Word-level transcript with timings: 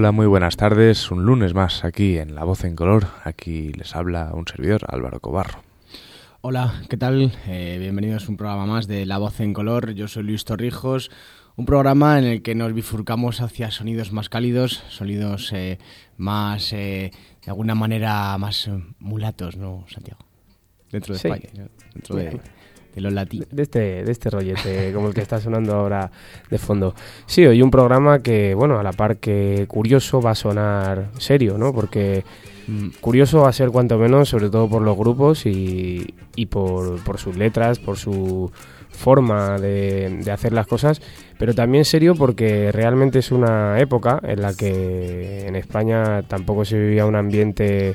Hola, 0.00 0.12
muy 0.12 0.26
buenas 0.26 0.56
tardes. 0.56 1.10
Un 1.10 1.26
lunes 1.26 1.52
más 1.52 1.84
aquí 1.84 2.16
en 2.16 2.34
La 2.34 2.44
Voz 2.44 2.64
en 2.64 2.74
Color. 2.74 3.08
Aquí 3.24 3.70
les 3.74 3.94
habla 3.94 4.30
un 4.32 4.46
servidor, 4.48 4.86
Álvaro 4.88 5.20
Cobarro. 5.20 5.62
Hola, 6.40 6.72
¿qué 6.88 6.96
tal? 6.96 7.34
Eh, 7.46 7.76
bienvenidos 7.78 8.24
a 8.24 8.30
un 8.30 8.38
programa 8.38 8.64
más 8.64 8.86
de 8.86 9.04
La 9.04 9.18
Voz 9.18 9.40
en 9.40 9.52
Color. 9.52 9.90
Yo 9.92 10.08
soy 10.08 10.22
Luis 10.22 10.46
Torrijos. 10.46 11.10
Un 11.54 11.66
programa 11.66 12.18
en 12.18 12.24
el 12.24 12.40
que 12.40 12.54
nos 12.54 12.72
bifurcamos 12.72 13.42
hacia 13.42 13.70
sonidos 13.70 14.10
más 14.10 14.30
cálidos, 14.30 14.82
sonidos 14.88 15.52
eh, 15.52 15.78
más, 16.16 16.72
eh, 16.72 17.10
de 17.44 17.50
alguna 17.50 17.74
manera, 17.74 18.38
más 18.38 18.70
mulatos, 19.00 19.58
¿no, 19.58 19.84
Santiago? 19.86 20.24
Dentro 20.90 21.12
de 21.12 21.16
España, 21.18 21.68
dentro 21.92 22.16
de, 22.16 22.40
de 22.94 23.00
los 23.00 23.12
latinos. 23.12 23.48
De 23.50 23.62
este, 23.62 24.04
de 24.04 24.12
este 24.12 24.30
rollete, 24.30 24.92
como 24.94 25.08
el 25.08 25.14
que 25.14 25.20
está 25.20 25.40
sonando 25.40 25.74
ahora 25.74 26.10
de 26.50 26.58
fondo. 26.58 26.94
Sí, 27.26 27.46
hoy 27.46 27.62
un 27.62 27.70
programa 27.70 28.20
que, 28.20 28.54
bueno, 28.54 28.78
a 28.78 28.82
la 28.82 28.92
par 28.92 29.18
que 29.18 29.66
curioso 29.68 30.20
va 30.20 30.32
a 30.32 30.34
sonar 30.34 31.10
serio, 31.18 31.58
¿no? 31.58 31.72
Porque 31.72 32.24
mm, 32.66 32.88
curioso 33.00 33.42
va 33.42 33.48
a 33.48 33.52
ser 33.52 33.70
cuanto 33.70 33.98
menos, 33.98 34.28
sobre 34.28 34.50
todo 34.50 34.68
por 34.68 34.82
los 34.82 34.96
grupos 34.96 35.46
y, 35.46 36.14
y 36.36 36.46
por, 36.46 37.02
por 37.04 37.18
sus 37.18 37.36
letras, 37.36 37.78
por 37.78 37.96
su 37.96 38.50
forma 38.90 39.58
de, 39.58 40.20
de, 40.24 40.30
hacer 40.32 40.52
las 40.52 40.66
cosas, 40.66 41.00
pero 41.38 41.54
también 41.54 41.84
serio 41.84 42.16
porque 42.16 42.72
realmente 42.72 43.20
es 43.20 43.30
una 43.30 43.78
época 43.80 44.20
en 44.24 44.42
la 44.42 44.52
que 44.52 45.46
en 45.46 45.54
España 45.54 46.22
tampoco 46.22 46.64
se 46.64 46.76
vivía 46.78 47.06
un 47.06 47.14
ambiente 47.14 47.94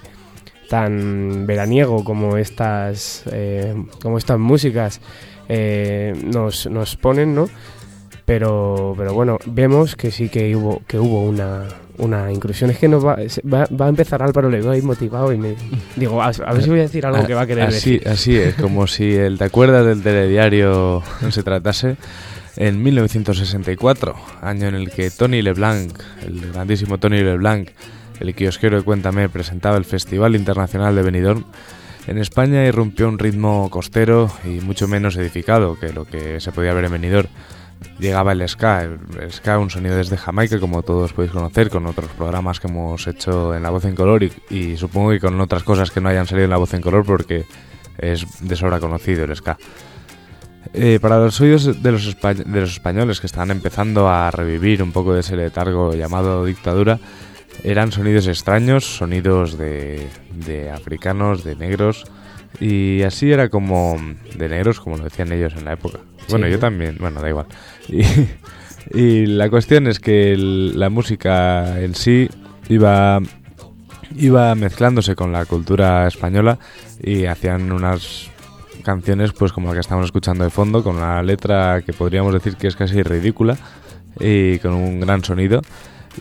tan 0.70 1.46
veraniego 1.46 2.04
como 2.04 2.38
estas, 2.38 3.24
eh, 3.32 3.76
como 4.02 4.18
estas 4.18 4.40
músicas 4.40 5.02
eh, 5.50 6.14
nos, 6.24 6.68
nos 6.68 6.96
ponen, 6.96 7.36
¿no? 7.36 7.50
Pero, 8.26 8.96
pero 8.98 9.14
bueno, 9.14 9.38
vemos 9.46 9.96
que 9.96 10.10
sí 10.10 10.30
que 10.30 10.56
hubo, 10.56 10.82
que 10.88 10.98
hubo 10.98 11.22
una, 11.22 11.68
una 11.98 12.32
inclusión. 12.32 12.72
Es 12.72 12.80
que 12.80 12.88
nos 12.88 13.06
va, 13.06 13.18
va, 13.52 13.68
va 13.80 13.86
a 13.86 13.90
empezar 13.90 14.24
Álvaro, 14.24 14.50
le 14.50 14.68
ahí 14.68 14.82
motivado 14.82 15.32
y 15.32 15.38
me 15.38 15.56
digo, 15.96 16.22
a, 16.22 16.28
a 16.30 16.54
ver 16.54 16.64
si 16.64 16.70
voy 16.70 16.80
a 16.80 16.84
decir 16.84 17.06
algo 17.06 17.26
que 17.26 17.36
va 17.36 17.42
a 17.42 17.48
querer 17.48 17.66
así, 17.66 17.94
decir. 17.94 18.08
Así 18.08 18.38
es, 18.38 18.56
como 18.56 18.88
si 18.88 19.14
el, 19.14 19.38
¿te 19.38 19.44
acuerdas 19.44 19.86
del 19.86 20.02
telediario 20.02 21.04
no 21.22 21.32
se 21.32 21.44
tratase? 21.44 21.98
En 22.58 22.82
1964, 22.82 24.16
año 24.42 24.70
en 24.70 24.76
el 24.76 24.90
que 24.90 25.12
Tony 25.12 25.42
LeBlanc, 25.42 25.92
el 26.26 26.52
grandísimo 26.54 26.98
Tony 26.98 27.18
LeBlanc, 27.22 27.70
el 28.20 28.36
kiosquero 28.36 28.78
de 28.78 28.84
Cuéntame 28.84 29.30
presentaba 29.30 29.78
el 29.78 29.86
Festival 29.86 30.36
Internacional 30.36 30.96
de 30.96 31.02
Benidorm, 31.02 31.46
en 32.08 32.20
España 32.20 32.66
irrumpió 32.66 33.10
un 33.10 33.18
ritmo 33.18 33.70
costero 33.72 34.30
y 34.44 34.62
mucho 34.62 34.88
menos 34.88 35.16
edificado 35.16 35.80
que 35.80 35.92
lo 35.92 36.06
que 36.06 36.40
se 36.40 36.52
podía 36.52 36.74
ver 36.74 36.86
en 36.86 36.92
Benidorm. 36.92 37.30
Llegaba 38.00 38.32
el 38.32 38.48
ska, 38.48 38.84
el 38.84 39.32
ska, 39.32 39.58
un 39.58 39.70
sonido 39.70 39.98
desde 39.98 40.18
Jamaica, 40.18 40.60
como 40.60 40.84
todos 40.84 41.14
podéis 41.14 41.32
conocer, 41.32 41.70
con 41.70 41.86
otros 41.88 42.10
programas 42.12 42.60
que 42.60 42.68
hemos 42.68 43.06
hecho 43.08 43.56
en 43.56 43.64
La 43.64 43.70
Voz 43.70 43.86
en 43.86 43.96
Color 43.96 44.24
y, 44.50 44.78
supongo 44.78 45.12
que 45.12 45.20
con 45.20 45.40
otras 45.42 45.64
cosas 45.64 45.92
que 45.92 46.00
no 46.00 46.10
hayan 46.10 46.28
salido 46.28 46.46
en 46.46 46.52
La 46.52 46.58
Voz 46.58 46.74
en 46.74 46.82
Color 46.82 47.06
porque 47.06 47.46
es 47.98 48.26
de 48.40 48.56
sobra 48.56 48.80
conocido 48.80 49.26
el 49.26 49.36
ska. 49.36 49.58
Eh, 50.74 51.00
para 51.02 51.20
los 51.20 51.40
oídos 51.42 51.82
de 51.82 51.92
los, 51.92 52.18
de 52.22 52.62
los 52.62 52.72
españoles 52.72 53.20
que 53.20 53.28
están 53.28 53.50
empezando 53.50 54.10
a 54.10 54.30
revivir 54.30 54.84
un 54.84 54.92
poco 54.92 55.14
de 55.14 55.22
ese 55.22 55.36
letargo 55.36 55.94
llamado 55.94 56.46
dictadura, 56.46 57.00
eran 57.64 57.92
sonidos 57.92 58.28
extraños, 58.28 58.98
sonidos 58.98 59.58
de, 59.58 60.08
de, 60.46 60.70
africanos, 60.70 61.44
de 61.44 61.56
negros, 61.56 62.06
y 62.60 63.02
así 63.04 63.32
era 63.32 63.50
como 63.50 63.98
de 64.36 64.50
negros, 64.50 64.80
como 64.80 64.98
lo 64.98 65.04
decían 65.04 65.32
ellos 65.32 65.54
en 65.58 65.66
la 65.66 65.74
época. 65.74 66.00
Bueno, 66.30 66.46
sí. 66.46 66.52
yo 66.54 66.60
también, 66.60 66.98
bueno, 67.00 67.22
da 67.22 67.30
igual. 67.30 67.48
Y, 67.88 68.04
y 68.94 69.26
la 69.26 69.50
cuestión 69.50 69.88
es 69.88 70.00
que 70.00 70.34
el, 70.34 70.80
la 70.80 70.90
música 70.90 71.82
en 71.82 71.96
sí 71.96 72.30
iba, 72.70 73.20
iba 74.16 74.56
mezclándose 74.56 75.16
con 75.16 75.32
la 75.32 75.46
cultura 75.46 76.08
española 76.08 76.60
y 77.02 77.26
hacían 77.26 77.72
unas 77.72 78.30
canciones 78.84 79.34
pues 79.34 79.52
como 79.52 79.70
la 79.70 79.74
que 79.74 79.80
estamos 79.82 80.06
escuchando 80.06 80.44
de 80.44 80.50
fondo, 80.50 80.84
con 80.84 80.96
una 80.98 81.22
letra 81.24 81.82
que 81.82 81.92
podríamos 81.92 82.34
decir 82.34 82.56
que 82.56 82.68
es 82.68 82.76
casi 82.76 83.02
ridícula 83.04 83.58
y 84.20 84.60
con 84.60 84.74
un 84.74 85.02
gran 85.02 85.24
sonido. 85.24 85.62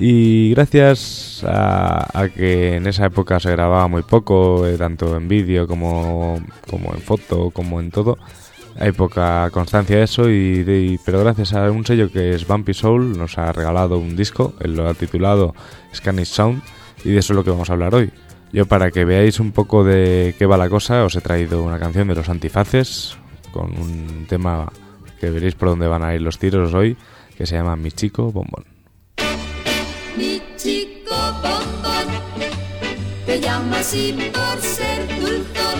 Y 0.00 0.50
gracias 0.50 1.44
a, 1.46 2.28
que 2.34 2.76
en 2.76 2.86
esa 2.86 3.06
época 3.06 3.38
se 3.38 3.50
grababa 3.52 3.86
muy 3.86 4.02
poco, 4.02 4.66
eh, 4.66 4.76
tanto 4.76 5.16
en 5.16 5.28
vídeo 5.28 5.68
como, 5.68 6.40
como 6.68 6.94
en 6.94 7.00
foto, 7.00 7.50
como 7.50 7.80
en 7.80 7.90
todo, 7.90 8.18
hay 8.76 8.90
poca 8.90 9.48
constancia 9.50 9.96
de 9.98 10.02
eso, 10.02 10.24
pero 11.04 11.20
gracias 11.20 11.52
a 11.54 11.70
un 11.70 11.86
sello 11.86 12.10
que 12.10 12.34
es 12.34 12.46
Bumpy 12.46 12.74
Soul 12.74 13.16
nos 13.16 13.38
ha 13.38 13.52
regalado 13.52 13.98
un 13.98 14.16
disco, 14.16 14.54
él 14.60 14.74
lo 14.74 14.88
ha 14.88 14.94
titulado 14.94 15.54
Scanish 15.94 16.28
Sound, 16.28 16.62
y 17.04 17.10
de 17.10 17.18
eso 17.18 17.32
es 17.32 17.36
lo 17.36 17.44
que 17.44 17.50
vamos 17.50 17.70
a 17.70 17.74
hablar 17.74 17.94
hoy. 17.94 18.10
Yo 18.52 18.66
para 18.66 18.90
que 18.90 19.04
veáis 19.04 19.38
un 19.38 19.52
poco 19.52 19.84
de 19.84 20.34
qué 20.38 20.46
va 20.46 20.56
la 20.56 20.68
cosa, 20.68 21.04
os 21.04 21.14
he 21.14 21.20
traído 21.20 21.62
una 21.62 21.78
canción 21.78 22.08
de 22.08 22.16
los 22.16 22.28
antifaces, 22.28 23.16
con 23.52 23.70
un 23.78 24.26
tema 24.28 24.72
que 25.20 25.30
veréis 25.30 25.54
por 25.54 25.68
dónde 25.68 25.86
van 25.86 26.02
a 26.02 26.14
ir 26.14 26.22
los 26.22 26.38
tiros 26.38 26.74
hoy, 26.74 26.96
que 27.36 27.46
se 27.46 27.56
llama 27.56 27.76
Mi 27.76 27.92
Chico 27.92 28.32
Bombón. 28.32 28.73
Te 33.54 33.60
llamo 33.60 33.76
así 33.76 34.12
por 34.32 34.60
ser 34.60 35.06
dulzón, 35.20 35.78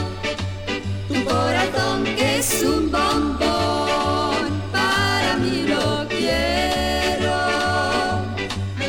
tu 1.09 1.25
corazón 1.25 2.04
que 2.04 2.39
es 2.39 2.63
un 2.63 2.91
bombón, 2.91 4.63
para 4.72 5.37
mí 5.39 5.65
lo 5.66 6.07
quiero. 6.09 7.33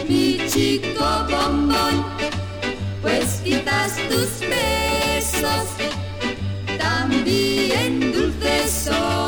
Mi 0.08 0.38
chico 0.48 1.04
bombón, 1.30 2.06
pues 3.02 3.42
quizás 3.44 3.94
tus 4.10 4.40
besos 4.48 5.68
también 6.78 8.12
dulces 8.12 8.72
son, 8.72 9.25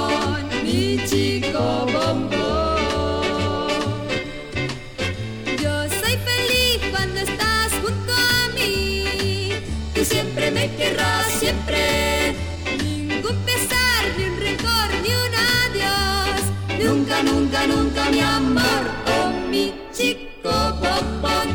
Nunca, 17.24 17.32
nunca, 17.32 17.68
nunca, 17.68 18.10
mi 18.12 18.20
amor, 18.20 18.84
oh 19.08 19.50
mi 19.50 19.74
chico 19.92 20.52
bombón. 20.82 21.48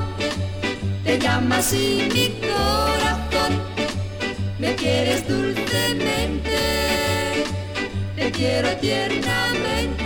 Te 1.05 1.19
llama 1.19 1.59
así 1.59 2.09
mi 2.13 2.31
corazón. 2.41 3.63
Me 4.59 4.75
quieres 4.75 5.27
dulcemente, 5.29 6.59
te 8.17 8.31
quiero 8.33 8.77
tiernamente. 8.79 10.02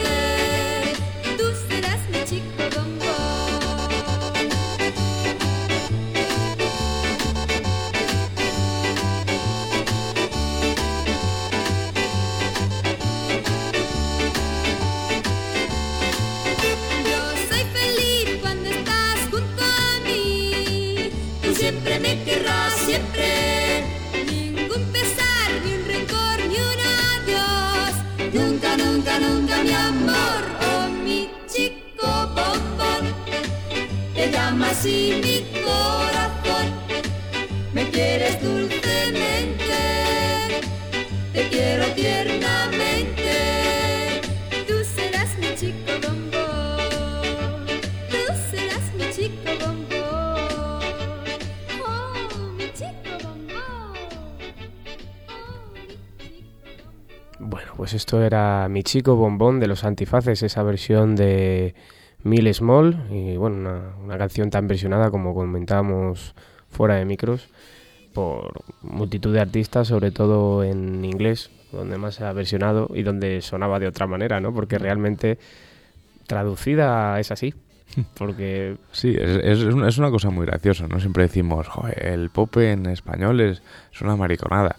Esto 57.96 58.22
era 58.22 58.68
Mi 58.68 58.82
Chico 58.82 59.16
Bombón 59.16 59.60
de 59.60 59.66
los 59.66 59.84
Antifaces, 59.84 60.42
esa 60.42 60.62
versión 60.62 61.16
de 61.16 61.74
Mil 62.22 62.52
Small, 62.54 63.06
y 63.10 63.36
bueno, 63.36 63.56
una, 63.56 63.80
una, 64.04 64.18
canción 64.18 64.50
tan 64.50 64.68
versionada 64.68 65.10
como 65.10 65.34
comentábamos 65.34 66.34
fuera 66.70 66.96
de 66.96 67.04
micros, 67.04 67.48
por 68.12 68.62
multitud 68.82 69.32
de 69.32 69.40
artistas, 69.40 69.88
sobre 69.88 70.10
todo 70.10 70.64
en 70.64 71.04
inglés, 71.04 71.50
donde 71.72 71.98
más 71.98 72.14
se 72.16 72.24
ha 72.24 72.32
versionado 72.32 72.88
y 72.94 73.02
donde 73.02 73.42
sonaba 73.42 73.78
de 73.78 73.88
otra 73.88 74.06
manera, 74.06 74.40
¿no? 74.40 74.52
Porque 74.54 74.78
realmente 74.78 75.38
traducida 76.26 77.18
es 77.20 77.30
así. 77.30 77.54
Porque 78.18 78.76
Sí, 78.92 79.14
es, 79.18 79.36
es, 79.44 79.60
es 79.60 79.98
una- 79.98 80.10
cosa 80.10 80.30
muy 80.30 80.46
graciosa, 80.46 80.88
¿no? 80.88 80.98
Siempre 80.98 81.24
decimos, 81.24 81.68
joder, 81.68 82.06
el 82.06 82.30
pop 82.30 82.56
en 82.56 82.86
español 82.86 83.40
es, 83.40 83.62
es 83.92 84.00
una 84.00 84.16
mariconada. 84.16 84.76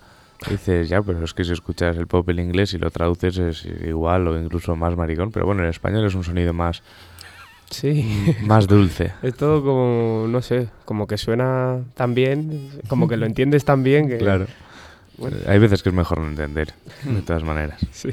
Dices, 0.49 0.87
ya, 0.87 1.01
pero 1.01 1.23
es 1.23 1.33
que 1.33 1.43
si 1.43 1.51
escuchas 1.51 1.97
el 1.97 2.07
pop 2.07 2.29
en 2.29 2.39
inglés 2.39 2.73
y 2.73 2.77
lo 2.77 2.91
traduces 2.91 3.37
es 3.37 3.65
igual 3.65 4.27
o 4.27 4.39
incluso 4.39 4.75
más 4.75 4.95
maricón. 4.95 5.31
Pero 5.31 5.45
bueno, 5.45 5.63
en 5.63 5.69
español 5.69 6.05
es 6.05 6.13
un 6.13 6.23
sonido 6.23 6.53
más, 6.53 6.83
sí, 7.69 8.35
más 8.43 8.67
dulce. 8.67 9.13
es 9.23 9.35
todo 9.35 9.63
como, 9.63 10.27
no 10.27 10.41
sé, 10.41 10.69
como 10.85 11.07
que 11.07 11.17
suena 11.17 11.79
tan 11.95 12.13
bien, 12.13 12.69
como 12.87 13.07
que 13.07 13.17
lo 13.17 13.25
entiendes 13.27 13.65
tan 13.65 13.83
bien 13.83 14.07
que... 14.07 14.17
Claro. 14.17 14.47
Bueno. 15.17 15.37
Hay 15.47 15.57
veces 15.57 15.81
que 15.81 15.89
es 15.89 15.95
mejor 15.95 16.19
no 16.19 16.27
entender, 16.27 16.73
de 17.03 17.21
todas 17.23 17.43
maneras. 17.43 17.79
Sí. 17.91 18.09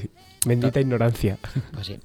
Bendita 0.46 0.80
ignorancia. 0.80 1.38
Pues 1.72 1.86
sí. 1.86 1.98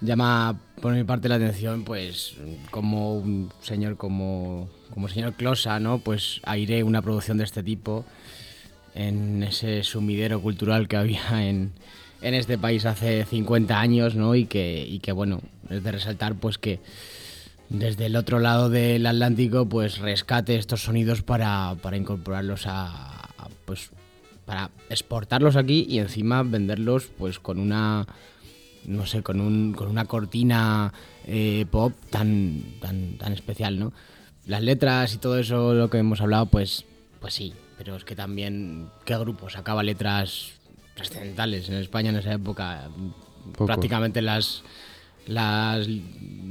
Llama 0.00 0.58
por 0.80 0.94
mi 0.94 1.04
parte 1.04 1.28
la 1.28 1.36
atención, 1.36 1.84
pues, 1.84 2.36
como 2.70 3.16
un 3.16 3.52
señor 3.60 3.96
como, 3.96 4.68
como 4.94 5.06
el 5.06 5.12
señor 5.12 5.34
Closa, 5.34 5.78
¿no? 5.80 5.98
Pues 5.98 6.40
aire 6.44 6.82
una 6.82 7.02
producción 7.02 7.38
de 7.38 7.44
este 7.44 7.62
tipo 7.62 8.04
en 8.98 9.44
ese 9.44 9.84
sumidero 9.84 10.42
cultural 10.42 10.88
que 10.88 10.96
había 10.96 11.22
en, 11.48 11.72
en 12.20 12.34
este 12.34 12.58
país 12.58 12.84
hace 12.84 13.24
50 13.24 13.80
años, 13.80 14.14
¿no? 14.14 14.34
Y 14.34 14.46
que, 14.46 14.84
y 14.86 14.98
que, 14.98 15.12
bueno, 15.12 15.40
es 15.70 15.82
de 15.82 15.92
resaltar, 15.92 16.34
pues, 16.34 16.58
que 16.58 16.80
desde 17.68 18.06
el 18.06 18.16
otro 18.16 18.40
lado 18.40 18.68
del 18.68 19.06
Atlántico, 19.06 19.68
pues, 19.68 19.98
rescate 19.98 20.56
estos 20.56 20.82
sonidos 20.82 21.22
para, 21.22 21.76
para 21.80 21.96
incorporarlos 21.96 22.64
a, 22.66 23.30
pues, 23.64 23.90
para 24.44 24.70
exportarlos 24.88 25.56
aquí 25.56 25.86
y 25.88 25.98
encima 25.98 26.42
venderlos, 26.42 27.08
pues, 27.18 27.38
con 27.38 27.60
una 27.60 28.06
no 28.86 29.04
sé, 29.04 29.22
con, 29.22 29.40
un, 29.40 29.74
con 29.74 29.88
una 29.88 30.06
cortina 30.06 30.94
eh, 31.26 31.66
pop 31.70 31.92
tan, 32.08 32.62
tan, 32.80 33.18
tan 33.18 33.32
especial, 33.34 33.78
¿no? 33.78 33.92
Las 34.46 34.62
letras 34.62 35.12
y 35.12 35.18
todo 35.18 35.38
eso, 35.38 35.74
lo 35.74 35.90
que 35.90 35.98
hemos 35.98 36.22
hablado, 36.22 36.46
pues, 36.46 36.86
pues 37.20 37.34
sí, 37.34 37.52
pero 37.78 37.96
es 37.96 38.04
que 38.04 38.14
también, 38.16 38.88
¿qué 39.04 39.16
grupo 39.16 39.48
sacaba 39.48 39.82
letras 39.82 40.52
trascendentales 40.94 41.68
en 41.68 41.76
España 41.76 42.10
en 42.10 42.16
esa 42.16 42.32
época? 42.34 42.88
Prácticamente 43.56 44.20
las, 44.20 44.62
las, 45.26 45.86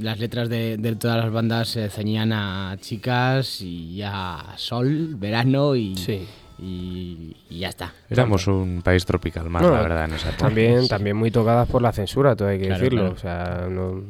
las 0.00 0.18
letras 0.18 0.48
de, 0.48 0.76
de 0.78 0.96
todas 0.96 1.18
las 1.22 1.30
bandas 1.32 1.68
se 1.68 1.88
ceñían 1.90 2.32
a 2.32 2.76
chicas 2.80 3.60
y 3.60 4.00
a 4.02 4.54
sol, 4.56 5.14
verano 5.16 5.76
y, 5.76 5.94
Sí. 5.96 6.26
y, 6.58 7.36
y 7.50 7.58
ya 7.60 7.68
está. 7.68 7.92
Éramos 8.10 8.46
un 8.46 8.80
país 8.82 9.04
tropical 9.04 9.48
más, 9.50 9.62
No, 9.62 9.70
la 9.70 9.82
verdad, 9.82 10.04
en 10.06 10.14
esa 10.14 10.30
época. 10.30 10.46
También, 10.46 10.88
también 10.88 11.16
muy 11.16 11.30
tocadas 11.30 11.68
por 11.68 11.82
la 11.82 11.92
censura, 11.92 12.34
todo 12.34 12.48
hay 12.48 12.58
que 12.58 12.66
Claro, 12.66 12.80
decirlo. 12.82 13.14
claro. 13.14 13.14
O 13.14 13.18
sea, 13.18 13.68
no- 13.68 14.02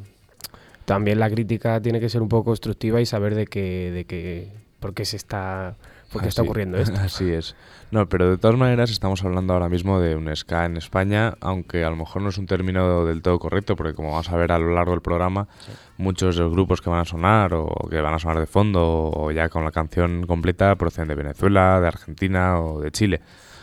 también 0.85 1.19
la 1.21 1.29
crítica 1.29 1.83
tiene 1.83 2.01
que 2.01 2.09
ser 2.09 2.23
un 2.23 2.29
poco 2.31 2.45
constructiva 2.45 2.99
y 3.01 3.05
saber 3.07 3.35
de 3.35 3.47
qué, 3.47 3.91
de 3.93 4.05
qué, 4.07 4.49
por 4.81 4.95
qué 4.95 5.05
se 5.05 5.17
está, 5.19 5.77
por 6.13 6.23
qué 6.23 6.29
está 6.29 6.43
Así- 6.43 6.49
ocurriendo 6.49 6.79
esto. 6.79 6.97
Así 7.01 7.31
es. 7.31 7.55
No, 7.91 8.07
pero 8.09 8.31
de 8.31 8.37
todas 8.39 8.57
maneras 8.57 8.91
estamos 8.91 9.25
hablando 9.25 9.55
ahora 9.55 9.69
mismo 9.71 9.99
de 10.01 10.15
un 10.15 10.35
ska 10.37 10.67
en 10.67 10.77
España, 10.77 11.35
aunque 11.41 11.85
a 11.85 11.91
lo 11.91 11.97
mejor 11.97 12.21
no 12.23 12.29
es 12.29 12.37
un 12.37 12.47
término 12.47 13.05
del 13.07 13.23
todo 13.23 13.39
correcto, 13.39 13.77
porque 13.77 13.95
como 13.95 14.11
vamos 14.11 14.29
a 14.31 14.37
ver 14.37 14.53
a 14.53 14.59
lo 14.59 14.75
largo 14.75 14.91
del 14.93 15.01
programa, 15.01 15.49
muchos 15.97 16.37
de 16.37 16.43
los 16.43 16.53
grupos 16.53 16.83
que 16.83 16.91
van 16.91 17.01
a 17.01 17.05
sonar 17.07 17.55
o 17.55 17.67
que 17.89 18.01
van 18.01 18.13
a 18.15 18.19
sonar 18.19 18.39
de 18.41 18.47
fondo 18.47 19.11
o 19.15 19.31
ya 19.33 19.49
con 19.49 19.65
la 19.65 19.71
canción 19.73 20.27
completa 20.27 20.75
proceden 20.77 21.09
de 21.09 21.15
Venezuela, 21.15 21.81
de 21.81 21.89
Argentina 21.89 22.61
o 22.61 22.81
de 22.81 22.91
Chile. 22.91 23.21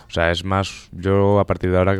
O 0.08 0.12
sea, 0.12 0.32
es 0.32 0.44
más, 0.44 0.90
yo 0.92 1.40
a 1.40 1.46
partir 1.46 1.70
de 1.72 1.78
ahora, 1.78 2.00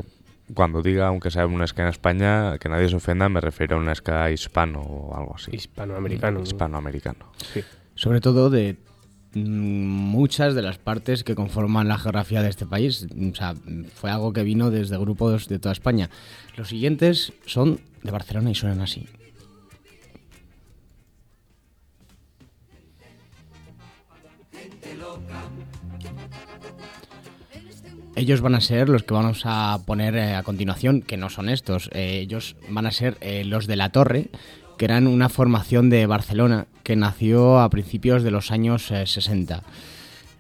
cuando 0.56 0.82
diga, 0.82 1.08
aunque 1.08 1.30
sea 1.32 1.46
un 1.46 1.66
ska 1.68 1.84
en 1.84 1.90
España, 1.90 2.58
que 2.60 2.70
nadie 2.70 2.90
se 2.90 2.96
ofenda, 2.96 3.30
me 3.30 3.40
refiero 3.42 3.76
a 3.78 3.80
un 3.80 3.94
ska 3.96 4.32
hispano 4.32 4.80
o 4.82 5.16
algo 5.16 5.36
así. 5.36 5.52
Hispanoamericano. 5.56 6.42
Hispanoamericano. 6.42 7.26
Sí. 7.54 7.64
sobre 7.96 8.20
todo 8.20 8.50
de 8.50 8.78
muchas 9.36 10.56
de 10.56 10.62
las 10.62 10.78
partes 10.78 11.24
que 11.24 11.36
conforman 11.36 11.88
la 11.88 11.98
geografía 11.98 12.42
de 12.42 12.50
este 12.50 12.66
país. 12.66 13.06
O 13.32 13.36
sea, 13.36 13.54
fue 13.94 14.10
algo 14.10 14.34
que 14.34 14.44
vino 14.44 14.72
desde 14.72 14.98
grupos 14.98 15.48
de 15.48 15.60
toda 15.60 15.74
España. 15.74 16.10
Los 16.56 16.70
siguientes 16.70 17.34
son 17.46 17.80
de 18.04 18.12
Barcelona 18.12 18.52
y 18.52 18.56
suenan 18.56 18.82
así. 18.82 19.08
Ellos 28.16 28.40
van 28.40 28.56
a 28.56 28.62
ser 28.62 28.88
los 28.88 29.04
que 29.04 29.14
vamos 29.14 29.42
a 29.44 29.78
poner 29.86 30.16
eh, 30.16 30.36
a 30.36 30.44
continuación, 30.44 31.02
que 31.02 31.18
no 31.18 31.30
son 31.30 31.50
estos. 31.50 31.90
Eh, 31.92 32.20
ellos 32.22 32.56
van 32.70 32.86
a 32.86 32.92
ser 32.92 33.18
eh, 33.20 33.44
los 33.44 33.68
de 33.68 33.76
la 33.76 33.90
Torre, 33.90 34.30
que 34.78 34.86
eran 34.86 35.08
una 35.08 35.30
formación 35.30 35.90
de 35.90 36.06
Barcelona 36.06 36.68
que 36.84 36.96
nació 36.96 37.60
a 37.60 37.70
principios 37.70 38.24
de 38.24 38.32
los 38.32 38.52
años 38.52 38.92
eh, 38.92 39.06
60. 39.06 39.64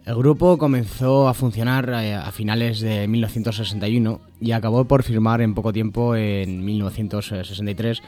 El 0.05 0.15
grupo 0.15 0.59
comenzó 0.59 1.27
a 1.27 1.33
funcionar 1.33 1.89
eh, 1.89 2.13
a 2.13 2.31
finales 2.31 2.79
de 2.79 3.07
1961 3.07 4.21
y 4.39 4.51
acabó 4.51 4.85
por 4.85 5.01
firmar 5.01 5.41
en 5.41 5.55
poco 5.55 5.73
tiempo, 5.73 6.15
en 6.15 6.63
1963, 6.63 8.03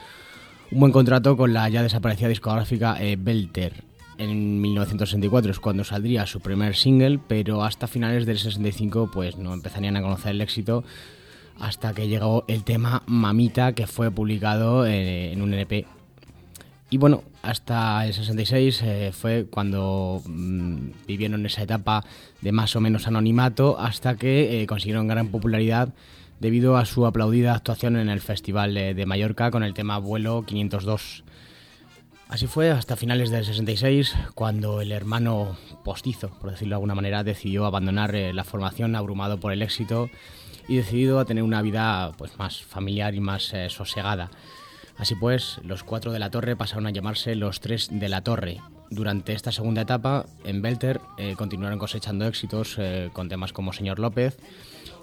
un 0.71 0.79
buen 0.79 0.91
contrato 0.91 1.35
con 1.35 1.53
la 1.53 1.67
ya 1.69 1.81
desaparecida 1.81 2.27
discográfica 2.27 2.97
eh, 2.99 3.17
Belter. 3.19 3.83
En 4.19 4.61
1964 4.61 5.51
es 5.51 5.59
cuando 5.59 5.83
saldría 5.83 6.27
su 6.27 6.39
primer 6.39 6.75
single, 6.75 7.19
pero 7.27 7.63
hasta 7.63 7.87
finales 7.87 8.27
del 8.27 8.37
65 8.37 9.09
pues 9.11 9.37
no 9.37 9.53
empezarían 9.53 9.95
a 9.97 10.01
conocer 10.01 10.31
el 10.31 10.41
éxito 10.41 10.83
hasta 11.59 11.93
que 11.93 12.07
llegó 12.07 12.45
el 12.47 12.63
tema 12.63 13.01
Mamita 13.07 13.73
que 13.73 13.87
fue 13.87 14.11
publicado 14.11 14.85
eh, 14.85 15.31
en 15.31 15.41
un 15.41 15.53
LP. 15.53 15.87
Y 16.89 16.97
bueno, 16.97 17.23
hasta 17.41 18.05
el 18.05 18.13
66 18.13 18.81
eh, 18.81 19.11
fue 19.11 19.45
cuando 19.49 20.21
mm, 20.25 20.91
vivieron 21.05 21.45
esa 21.45 21.63
etapa 21.63 22.05
de 22.41 22.53
más 22.53 22.75
o 22.77 22.81
menos 22.81 23.07
anonimato 23.07 23.77
hasta 23.77 24.15
que 24.15 24.61
eh, 24.61 24.67
consiguieron 24.67 25.07
gran 25.07 25.27
popularidad 25.27 25.93
debido 26.39 26.77
a 26.77 26.85
su 26.85 27.05
aplaudida 27.05 27.55
actuación 27.55 27.97
en 27.97 28.09
el 28.09 28.21
Festival 28.21 28.73
de, 28.73 29.05
Mallorca 29.05 29.51
con 29.51 29.63
el 29.63 29.73
tema 29.73 29.97
Vuelo 29.97 30.45
502. 30.45 31.23
Así 32.29 32.47
fue 32.47 32.71
hasta 32.71 32.95
finales 32.95 33.31
del 33.31 33.43
66, 33.43 34.15
cuando 34.35 34.81
el 34.81 34.91
hermano 34.91 35.57
postizo, 35.83 36.29
por 36.39 36.51
decirlo 36.51 36.71
de 36.71 36.75
alguna 36.75 36.95
manera, 36.95 37.23
decidió 37.23 37.65
abandonar 37.65 38.15
eh, 38.15 38.33
la 38.33 38.43
formación 38.43 38.95
abrumado 38.95 39.39
por 39.39 39.51
el 39.51 39.61
éxito 39.61 40.09
y 40.67 40.77
decidido 40.77 41.19
a 41.19 41.25
tener 41.25 41.43
una 41.43 41.61
vida 41.61 42.11
pues, 42.17 42.37
más 42.37 42.61
familiar 42.61 43.15
y 43.15 43.19
más 43.19 43.53
sosegada. 43.69 44.29
Así 44.97 45.13
pues, 45.15 45.59
los 45.63 45.83
cuatro 45.83 46.11
de 46.11 46.19
la 46.19 46.31
torre 46.31 46.55
pasaron 46.55 46.87
a 46.87 46.91
llamarse 46.91 47.35
los 47.35 47.59
tres 47.59 47.89
de 47.91 48.09
la 48.09 48.21
torre. 48.21 48.59
Durante 48.89 49.33
esta 49.33 49.51
segunda 49.51 49.81
etapa, 49.81 50.25
en 50.43 50.61
Belter 50.61 51.01
eh, 51.17 51.35
continuaron 51.37 51.77
cosechando 51.77 52.25
éxitos 52.25 52.75
eh, 52.79 53.09
con 53.13 53.29
temas 53.29 53.53
como 53.53 53.73
Señor 53.73 53.99
López 53.99 54.37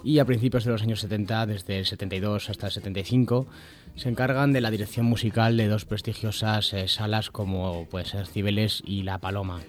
y 0.03 0.19
a 0.19 0.25
principios 0.25 0.65
de 0.65 0.71
los 0.71 0.81
años 0.81 0.99
70, 0.99 1.45
desde 1.45 1.79
el 1.79 1.85
72 1.85 2.49
hasta 2.49 2.67
el 2.67 2.73
75, 2.73 3.47
se 3.95 4.09
encargan 4.09 4.53
de 4.53 4.61
la 4.61 4.71
dirección 4.71 5.05
musical 5.05 5.55
de 5.55 5.67
dos 5.67 5.85
prestigiosas 5.85 6.73
eh, 6.73 6.87
salas 6.87 7.29
como 7.29 7.85
puede 7.85 8.05
ser 8.05 8.27
Cibeles 8.27 8.83
y 8.85 9.03
La 9.03 9.19
Paloma. 9.19 9.61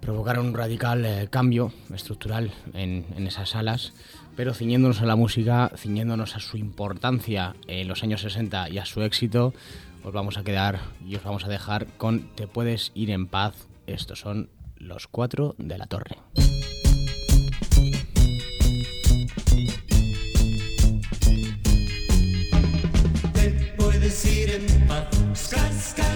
Provocaron 0.00 0.46
un 0.46 0.54
radical 0.54 1.28
cambio 1.30 1.72
estructural 1.92 2.52
en 2.74 3.26
esas 3.26 3.48
salas, 3.48 3.92
pero 4.36 4.52
ciñéndonos 4.54 5.00
a 5.00 5.06
la 5.06 5.16
música, 5.16 5.72
ciñéndonos 5.76 6.36
a 6.36 6.40
su 6.40 6.58
importancia 6.58 7.56
en 7.66 7.88
los 7.88 8.02
años 8.02 8.20
60 8.20 8.68
y 8.70 8.78
a 8.78 8.84
su 8.84 9.02
éxito, 9.02 9.54
os 10.04 10.12
vamos 10.12 10.36
a 10.36 10.44
quedar 10.44 10.78
y 11.04 11.16
os 11.16 11.24
vamos 11.24 11.44
a 11.44 11.48
dejar 11.48 11.86
con 11.96 12.28
Te 12.36 12.46
puedes 12.46 12.92
ir 12.94 13.10
en 13.10 13.26
paz. 13.26 13.54
Estos 13.86 14.20
son 14.20 14.50
los 14.76 15.08
cuatro 15.08 15.54
de 15.58 15.78
la 15.78 15.86
torre. 15.86 16.16
Te 23.32 23.74
puedes 23.76 24.24
ir 24.26 24.50
en 24.50 24.86
paz, 24.86 25.08
ska, 25.34 26.15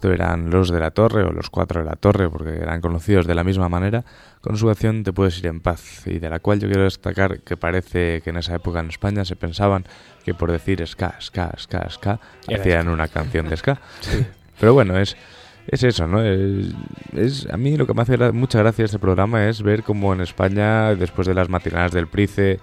esto 0.00 0.12
eran 0.14 0.48
los 0.48 0.70
de 0.70 0.80
la 0.80 0.92
torre 0.92 1.24
o 1.24 1.30
los 1.30 1.50
cuatro 1.50 1.80
de 1.80 1.86
la 1.90 1.94
torre, 1.96 2.30
porque 2.30 2.56
eran 2.56 2.80
conocidos 2.80 3.26
de 3.26 3.34
la 3.34 3.44
misma 3.44 3.68
manera, 3.68 4.02
con 4.40 4.56
su 4.56 4.70
acción 4.70 5.04
Te 5.04 5.12
puedes 5.12 5.38
ir 5.40 5.46
en 5.48 5.60
paz, 5.60 6.06
y 6.06 6.18
de 6.18 6.30
la 6.30 6.38
cual 6.40 6.58
yo 6.58 6.68
quiero 6.68 6.84
destacar 6.84 7.40
que 7.40 7.58
parece 7.58 8.22
que 8.22 8.30
en 8.30 8.38
esa 8.38 8.54
época 8.54 8.80
en 8.80 8.88
España 8.88 9.26
se 9.26 9.36
pensaban 9.36 9.84
que 10.24 10.32
por 10.32 10.50
decir 10.50 10.86
ska, 10.86 11.16
ska, 11.20 11.52
ska, 11.58 11.90
ska, 11.90 12.18
Era 12.48 12.60
hacían 12.62 12.88
una 12.88 13.08
canción 13.08 13.50
de 13.50 13.58
ska. 13.58 13.78
Pero 14.58 14.72
bueno, 14.72 14.96
es, 14.98 15.18
es 15.66 15.82
eso, 15.82 16.06
¿no? 16.06 16.22
Es, 16.24 16.72
es- 17.14 17.46
a 17.52 17.58
mí 17.58 17.76
lo 17.76 17.86
que 17.86 17.92
me 17.92 18.00
hace 18.00 18.16
mucha 18.32 18.60
gracia 18.60 18.86
este 18.86 18.98
programa 18.98 19.48
es 19.50 19.62
ver 19.62 19.82
cómo 19.82 20.14
en 20.14 20.22
España, 20.22 20.94
después 20.94 21.26
de 21.28 21.34
las 21.34 21.50
matinales 21.50 21.92
del 21.92 22.06
Price, 22.06 22.58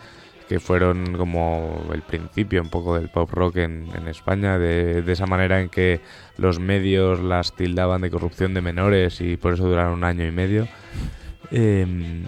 que 0.48 0.60
fueron 0.60 1.18
como 1.18 1.84
el 1.94 2.01
principio 2.01 2.62
un 2.62 2.70
poco 2.70 2.96
del 2.96 3.10
pop 3.10 3.30
rock 3.32 3.58
en, 3.58 3.89
en 3.96 4.08
España, 4.08 4.58
de, 4.58 5.01
de 5.01 5.13
esa 5.13 5.25
manera 5.25 5.60
en 5.60 5.70
que 5.70 6.00
los 6.38 6.60
medios 6.60 7.20
las 7.20 7.54
tildaban 7.54 8.01
de 8.01 8.10
corrupción 8.10 8.54
de 8.54 8.62
menores 8.62 9.20
y 9.22 9.38
por 9.38 9.54
eso 9.54 9.66
duraron 9.66 9.94
un 9.94 10.04
año 10.04 10.25
y 10.25 10.32
medio. 10.32 10.68
Em, 11.51 12.25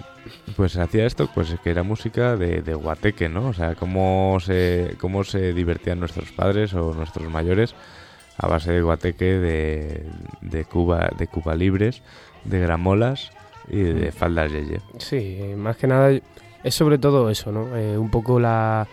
pues 0.55 0.77
hacía 0.77 1.05
esto, 1.05 1.29
pues 1.33 1.55
que 1.63 1.69
era 1.69 1.83
música 1.83 2.35
de, 2.35 2.61
de 2.61 2.73
guateque, 2.73 3.29
¿no? 3.29 3.47
O 3.47 3.53
sea, 3.53 3.75
cómo 3.75 4.37
se, 4.39 4.95
cómo 4.99 5.23
se 5.23 5.53
divertían 5.53 5.99
nuestros 5.99 6.31
padres 6.31 6.73
o 6.73 6.93
nuestros 6.93 7.29
mayores 7.29 7.75
a 8.37 8.47
base 8.47 8.71
de 8.71 8.81
guateque, 8.81 9.25
de, 9.25 10.05
de 10.41 10.65
Cuba, 10.65 11.09
de 11.17 11.27
Cuba 11.27 11.55
libres, 11.55 12.01
de 12.45 12.59
gramolas 12.59 13.31
y 13.69 13.81
de 13.81 14.11
faldas 14.11 14.51
yeye. 14.51 14.79
Sí, 14.97 15.37
eh, 15.39 15.55
más 15.57 15.75
que 15.75 15.87
nada 15.87 16.11
es 16.69 16.75
sobre 16.75 16.97
todo 16.97 17.29
eso, 17.29 17.51
¿no? 17.51 17.75
Eh, 17.75 17.97
un 17.97 18.09
poco 18.09 18.39
la... 18.39 18.87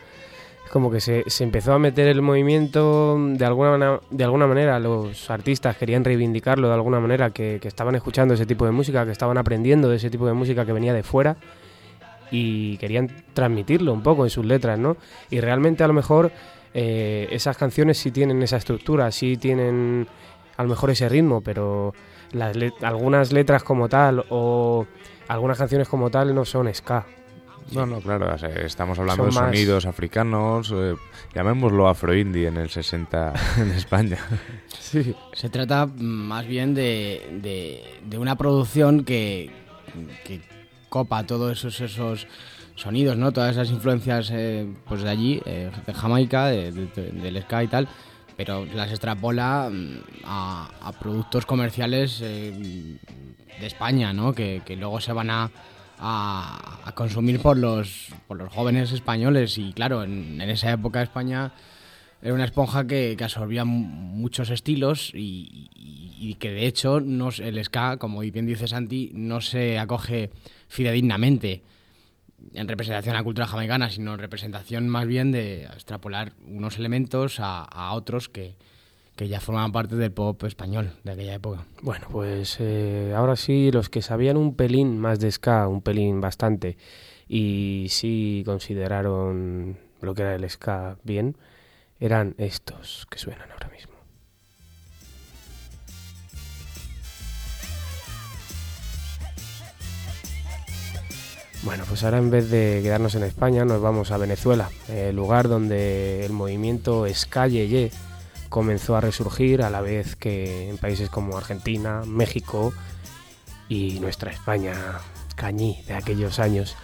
Como 0.72 0.90
que 0.90 1.00
se, 1.00 1.22
se 1.28 1.44
empezó 1.44 1.72
a 1.74 1.78
meter 1.78 2.08
el 2.08 2.20
movimiento 2.22 3.16
de 3.18 3.44
alguna, 3.44 4.00
de 4.10 4.24
alguna 4.24 4.48
manera, 4.48 4.80
los 4.80 5.30
artistas 5.30 5.76
querían 5.76 6.04
reivindicarlo 6.04 6.66
de 6.68 6.74
alguna 6.74 6.98
manera, 6.98 7.30
que, 7.30 7.58
que 7.62 7.68
estaban 7.68 7.94
escuchando 7.94 8.34
ese 8.34 8.46
tipo 8.46 8.66
de 8.66 8.72
música, 8.72 9.04
que 9.06 9.12
estaban 9.12 9.38
aprendiendo 9.38 9.88
de 9.88 9.96
ese 9.96 10.10
tipo 10.10 10.26
de 10.26 10.32
música 10.32 10.66
que 10.66 10.72
venía 10.72 10.92
de 10.92 11.04
fuera 11.04 11.36
y 12.32 12.76
querían 12.78 13.08
transmitirlo 13.32 13.92
un 13.92 14.02
poco 14.02 14.24
en 14.24 14.30
sus 14.30 14.44
letras, 14.44 14.76
¿no? 14.78 14.96
Y 15.30 15.40
realmente 15.40 15.84
a 15.84 15.86
lo 15.86 15.92
mejor 15.92 16.32
eh, 16.74 17.28
esas 17.30 17.56
canciones 17.56 17.96
sí 17.98 18.10
tienen 18.10 18.42
esa 18.42 18.56
estructura, 18.56 19.10
sí 19.12 19.36
tienen 19.36 20.08
a 20.56 20.62
lo 20.64 20.68
mejor 20.68 20.90
ese 20.90 21.08
ritmo, 21.08 21.42
pero 21.42 21.94
las 22.32 22.56
let- 22.56 22.82
algunas 22.82 23.32
letras 23.32 23.62
como 23.62 23.88
tal 23.88 24.24
o 24.30 24.84
algunas 25.28 25.56
canciones 25.58 25.88
como 25.88 26.10
tal 26.10 26.34
no 26.34 26.44
son 26.44 26.74
ska. 26.74 27.06
No, 27.72 27.84
no, 27.86 28.00
claro, 28.00 28.32
o 28.34 28.38
sea, 28.38 28.48
estamos 28.50 28.98
hablando 28.98 29.24
Son 29.24 29.30
de 29.34 29.40
más- 29.40 29.50
sonidos 29.50 29.86
africanos, 29.86 30.72
eh, 30.74 30.94
llamémoslo 31.34 31.88
afro-indie 31.88 32.46
en 32.48 32.56
el 32.58 32.70
60 32.70 33.32
en 33.58 33.70
España. 33.72 34.18
Sí. 34.78 35.14
Se 35.32 35.48
trata 35.50 35.86
más 35.96 36.46
bien 36.46 36.74
de, 36.74 37.28
de- 37.42 37.82
de 38.04 38.18
una 38.18 38.36
producción 38.36 39.04
que, 39.04 39.50
que 40.24 40.40
copa 40.88 41.24
todos 41.24 41.58
esos, 41.58 41.80
esos 41.80 42.26
sonidos, 42.76 43.16
¿no? 43.16 43.32
Todas 43.32 43.52
esas 43.52 43.70
influencias 43.70 44.30
eh, 44.32 44.66
pues 44.86 45.02
de 45.02 45.08
allí, 45.10 45.42
eh, 45.44 45.70
de 45.86 45.94
Jamaica, 45.94 46.46
de- 46.46 46.70
de- 46.72 47.10
del 47.10 47.42
ska 47.42 47.64
y 47.64 47.68
tal, 47.68 47.88
pero 48.36 48.64
las 48.66 48.90
extrapola 48.90 49.68
mm, 49.72 49.96
a, 50.24 50.68
a 50.82 50.92
productos 50.92 51.46
comerciales 51.46 52.20
eh, 52.22 52.98
de 53.60 53.66
España, 53.66 54.12
¿no? 54.12 54.32
Que, 54.34 54.62
que 54.64 54.76
luego 54.76 55.00
se 55.00 55.12
van 55.12 55.30
a, 55.30 55.50
a- 55.98 56.92
consumir 56.94 57.40
por 57.40 57.56
los, 57.56 58.08
por 58.28 58.36
los 58.36 58.52
jóvenes 58.52 58.92
españoles. 58.92 59.58
Y 59.58 59.72
claro, 59.72 60.02
en, 60.04 60.40
esa 60.40 60.72
época 60.72 61.02
España 61.02 61.52
era 62.22 62.32
una 62.34 62.44
esponja 62.44 62.86
que, 62.86 63.14
que 63.18 63.24
absorbía 63.24 63.64
mu- 63.64 63.86
muchos 63.86 64.50
estilos 64.50 65.12
y, 65.14 65.68
que 66.40 66.50
de 66.50 66.66
hecho 66.66 67.00
no, 67.00 67.28
el 67.30 67.62
ska, 67.64 67.96
como 67.98 68.20
bien 68.20 68.46
dice 68.46 68.66
Santi, 68.68 69.10
no 69.14 69.40
se 69.40 69.78
acoge 69.78 70.30
fidedignamente 70.68 71.62
en 72.54 72.68
representación 72.68 73.14
a 73.14 73.18
la 73.18 73.24
cultura 73.24 73.46
jamaicana, 73.46 73.90
sino 73.90 74.14
en 74.14 74.18
representación 74.18 74.88
más 74.88 75.06
bien 75.06 75.32
de 75.32 75.64
extrapolar 75.64 76.32
unos 76.46 76.78
elementos 76.78 77.36
a 77.40 77.92
otros 77.92 78.28
que, 78.28 78.54
que 79.16 79.28
ya 79.28 79.40
formaban 79.40 79.72
parte 79.72 79.96
del 79.96 80.12
pop 80.12 80.44
español 80.44 80.92
de 81.02 81.12
aquella 81.12 81.34
época. 81.34 81.64
Bueno, 81.80 82.06
pues 82.10 82.58
eh, 82.60 83.14
ahora 83.16 83.34
sí, 83.34 83.72
los 83.72 83.88
que 83.88 84.02
sabían 84.02 84.36
un 84.36 84.54
pelín 84.54 84.98
más 84.98 85.18
de 85.18 85.32
ska, 85.32 85.66
un 85.68 85.80
pelín 85.80 86.20
bastante, 86.20 86.76
y 87.26 87.86
sí 87.88 88.42
consideraron 88.44 89.78
lo 90.02 90.14
que 90.14 90.22
era 90.22 90.34
el 90.34 90.48
ska 90.48 90.98
bien, 91.02 91.36
eran 91.98 92.34
estos 92.36 93.06
que 93.10 93.18
suenan 93.18 93.50
ahora 93.50 93.70
mismo. 93.70 93.94
Bueno, 101.62 101.84
pues 101.88 102.04
ahora 102.04 102.18
en 102.18 102.30
vez 102.30 102.50
de 102.50 102.80
quedarnos 102.82 103.14
en 103.14 103.24
España 103.24 103.64
nos 103.64 103.80
vamos 103.80 104.12
a 104.12 104.18
Venezuela, 104.18 104.70
el 104.88 105.16
lugar 105.16 105.48
donde 105.48 106.24
el 106.24 106.32
movimiento 106.32 107.06
ska 107.12 107.48
Yeye 107.48 107.90
comenzó 108.48 108.96
a 108.96 109.00
resurgir 109.00 109.62
a 109.62 109.70
la 109.70 109.80
vez 109.80 110.16
que 110.16 110.68
en 110.68 110.78
países 110.78 111.10
como 111.10 111.36
Argentina, 111.36 112.02
México 112.06 112.72
y 113.68 113.98
nuestra 114.00 114.30
España 114.30 114.74
cañí 115.34 115.82
de 115.86 115.94
aquellos 115.94 116.38
años. 116.38 116.76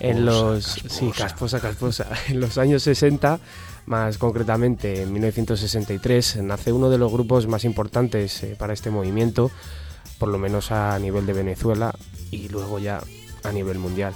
en 0.00 0.26
los 0.26 0.64
sí, 0.64 1.10
casposa, 1.16 1.60
casposa. 1.60 2.06
En 2.28 2.40
los 2.40 2.58
años 2.58 2.82
60, 2.82 3.38
más 3.86 4.18
concretamente 4.18 5.02
en 5.02 5.12
1963, 5.12 6.42
nace 6.42 6.72
uno 6.72 6.90
de 6.90 6.98
los 6.98 7.12
grupos 7.12 7.46
más 7.46 7.64
importantes 7.64 8.42
eh, 8.42 8.56
para 8.58 8.72
este 8.72 8.90
movimiento, 8.90 9.50
por 10.18 10.28
lo 10.28 10.38
menos 10.38 10.72
a 10.72 10.98
nivel 10.98 11.24
de 11.24 11.32
Venezuela 11.32 11.94
y 12.30 12.48
luego 12.48 12.78
ya 12.78 13.00
a 13.44 13.52
nivel 13.52 13.78
mundial. 13.78 14.14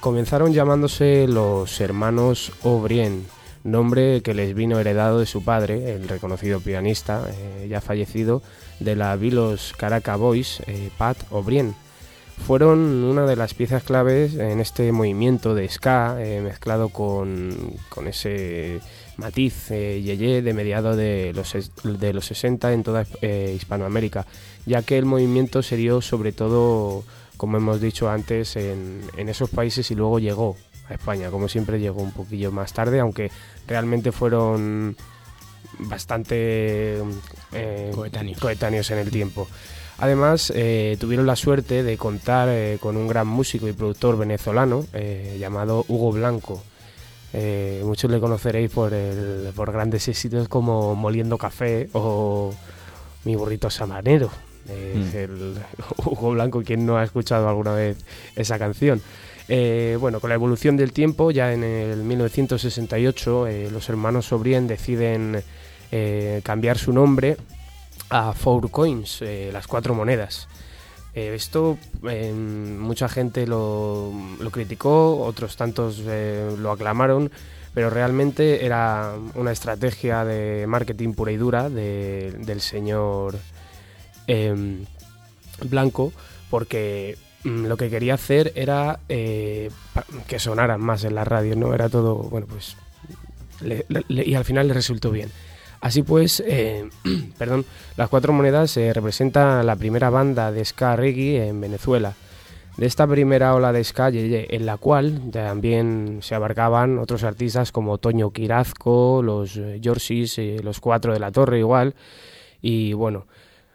Comenzaron 0.00 0.52
llamándose 0.52 1.26
los 1.26 1.80
hermanos 1.80 2.52
O'Brien, 2.62 3.26
nombre 3.64 4.22
que 4.22 4.34
les 4.34 4.54
vino 4.54 4.78
heredado 4.78 5.20
de 5.20 5.26
su 5.26 5.44
padre, 5.44 5.94
el 5.94 6.08
reconocido 6.08 6.60
pianista, 6.60 7.24
eh, 7.28 7.66
ya 7.68 7.80
fallecido, 7.80 8.42
de 8.80 8.96
la 8.96 9.16
Vilos 9.16 9.74
Caracas 9.76 10.18
Boys, 10.18 10.60
eh, 10.66 10.90
Pat 10.96 11.16
O'Brien. 11.30 11.74
fueron 12.46 12.78
una 12.78 13.26
de 13.26 13.36
las 13.36 13.54
piezas 13.54 13.82
claves 13.82 14.34
en 14.34 14.60
este 14.60 14.92
movimiento 14.92 15.54
de 15.54 15.68
ska 15.68 16.16
eh, 16.20 16.40
mezclado 16.40 16.88
con, 16.88 17.74
con 17.88 18.06
ese 18.06 18.80
matiz 19.18 19.70
eh, 19.70 20.00
yeye 20.00 20.40
de 20.42 20.54
mediados 20.54 20.96
de 20.96 21.32
los, 21.34 21.54
de 21.82 22.12
los 22.14 22.26
60 22.26 22.72
en 22.72 22.82
toda 22.84 23.04
eh, 23.20 23.52
Hispanoamérica, 23.54 24.26
ya 24.64 24.82
que 24.82 24.96
el 24.96 25.04
movimiento 25.04 25.62
se 25.62 25.76
dio 25.76 26.00
sobre 26.00 26.32
todo, 26.32 27.04
como 27.36 27.56
hemos 27.58 27.80
dicho 27.80 28.08
antes, 28.08 28.56
en, 28.56 29.02
en 29.16 29.28
esos 29.28 29.50
países 29.50 29.90
y 29.90 29.94
luego 29.94 30.20
llegó 30.20 30.56
a 30.88 30.94
España, 30.94 31.30
como 31.30 31.48
siempre 31.48 31.78
llegó 31.80 32.02
un 32.02 32.12
poquillo 32.12 32.50
más 32.52 32.72
tarde, 32.72 33.00
aunque 33.00 33.30
realmente 33.66 34.12
fueron 34.12 34.96
bastante 35.78 37.02
eh, 37.52 37.90
Coetáneos. 37.94 38.38
coetáneos 38.38 38.90
en 38.90 38.98
el 38.98 39.10
tiempo. 39.10 39.48
Además, 39.98 40.52
eh, 40.54 40.96
tuvieron 41.00 41.26
la 41.26 41.36
suerte 41.36 41.82
de 41.82 41.96
contar 41.98 42.48
eh, 42.50 42.78
con 42.80 42.96
un 42.96 43.08
gran 43.08 43.26
músico 43.26 43.66
y 43.68 43.72
productor 43.72 44.16
venezolano 44.16 44.84
eh, 44.92 45.36
llamado 45.40 45.84
Hugo 45.88 46.12
Blanco. 46.12 46.62
Muchos 47.84 48.10
le 48.10 48.20
conoceréis 48.20 48.70
por, 48.70 48.94
el- 48.94 49.50
por 49.54 49.70
grandes 49.70 50.08
éxitos 50.08 50.48
como 50.48 50.94
Moliendo 50.94 51.36
Café 51.36 51.88
o 51.92 52.54
Mi 53.24 53.34
burrito 53.36 53.68
sabanero. 53.70 54.30
Eh, 54.68 54.94
Mm. 54.96 55.16
el 55.16 55.54
Hugo 56.06 56.30
Blanco, 56.32 56.62
quien 56.62 56.86
no 56.86 56.96
ha 56.96 57.04
escuchado 57.04 57.48
alguna 57.48 57.72
vez 57.74 57.98
esa 58.36 58.58
canción. 58.58 59.02
Eh, 59.48 59.96
bueno, 59.98 60.20
con 60.20 60.28
la 60.28 60.34
evolución 60.34 60.76
del 60.76 60.92
tiempo, 60.92 61.30
ya 61.30 61.52
en 61.52 61.64
el 61.64 62.02
1968, 62.04 63.46
eh, 63.46 63.70
los 63.70 63.88
hermanos 63.88 64.26
Sobrien 64.26 64.66
deciden 64.66 65.42
eh, 65.90 66.40
cambiar 66.44 66.76
su 66.76 66.92
nombre 66.92 67.36
a 68.10 68.32
Four 68.34 68.70
Coins, 68.70 69.22
las 69.52 69.66
cuatro 69.66 69.94
monedas. 69.94 70.48
Esto 71.14 71.76
mucha 72.02 73.08
gente 73.08 73.46
lo, 73.46 74.12
criticó, 74.52 75.18
otros 75.20 75.56
tantos 75.56 75.98
lo 75.98 76.70
aclamaron, 76.70 77.30
pero 77.74 77.90
realmente 77.90 78.64
era 78.64 79.14
una 79.34 79.50
estrategia 79.50 80.24
de 80.24 80.66
marketing 80.68 81.14
pura 81.14 81.32
y 81.32 81.36
dura 81.36 81.68
de- 81.70 82.32
del 82.38 82.60
señor 82.60 83.36
em, 84.28 84.84
Blanco, 85.64 86.12
porque 86.50 87.16
lo 87.44 87.76
que 87.76 87.90
quería 87.90 88.14
hacer 88.14 88.52
era 88.56 89.00
eh, 89.08 89.70
que 90.26 90.38
sonaran 90.38 90.80
más 90.80 91.04
en 91.04 91.14
la 91.14 91.24
radio, 91.24 91.56
¿no? 91.56 91.74
Era 91.74 91.88
todo, 91.88 92.16
bueno, 92.16 92.46
pues... 92.48 92.76
y 94.08 94.34
al 94.34 94.44
final 94.44 94.68
le 94.68 94.74
resultó 94.74 95.10
bien. 95.10 95.30
Así 95.80 96.02
pues, 96.02 96.42
eh, 96.46 96.88
perdón, 97.38 97.64
las 97.96 98.08
cuatro 98.08 98.32
monedas 98.32 98.76
eh, 98.76 98.92
representan 98.92 99.64
la 99.64 99.76
primera 99.76 100.10
banda 100.10 100.50
de 100.50 100.64
ska 100.64 100.96
reggae 100.96 101.48
en 101.48 101.60
Venezuela. 101.60 102.14
De 102.76 102.86
esta 102.86 103.08
primera 103.08 103.54
ola 103.54 103.72
de 103.72 103.82
ska, 103.82 104.08
en 104.12 104.66
la 104.66 104.76
cual 104.76 105.30
también 105.32 106.20
se 106.22 106.36
abarcaban 106.36 106.98
otros 106.98 107.24
artistas 107.24 107.72
como 107.72 107.98
Toño 107.98 108.30
Quirazco, 108.30 109.20
los 109.20 109.56
eh, 109.56 109.78
Yorsis, 109.80 110.38
los 110.62 110.78
Cuatro 110.78 111.12
de 111.12 111.18
la 111.18 111.32
Torre 111.32 111.58
igual. 111.58 111.94
Y 112.62 112.92
bueno, 112.92 113.26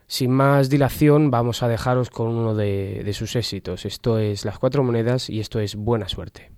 sin 0.07 0.31
más 0.31 0.69
dilación, 0.69 1.31
vamos 1.31 1.63
a 1.63 1.67
dejaros 1.67 2.09
con 2.09 2.27
uno 2.29 2.55
de, 2.55 3.03
de 3.03 3.13
sus 3.13 3.35
éxitos. 3.35 3.85
Esto 3.85 4.19
es 4.19 4.45
Las 4.45 4.59
Cuatro 4.59 4.83
Monedas 4.83 5.29
y 5.29 5.39
esto 5.39 5.59
es 5.59 5.75
Buena 5.75 6.07
Suerte. 6.09 6.51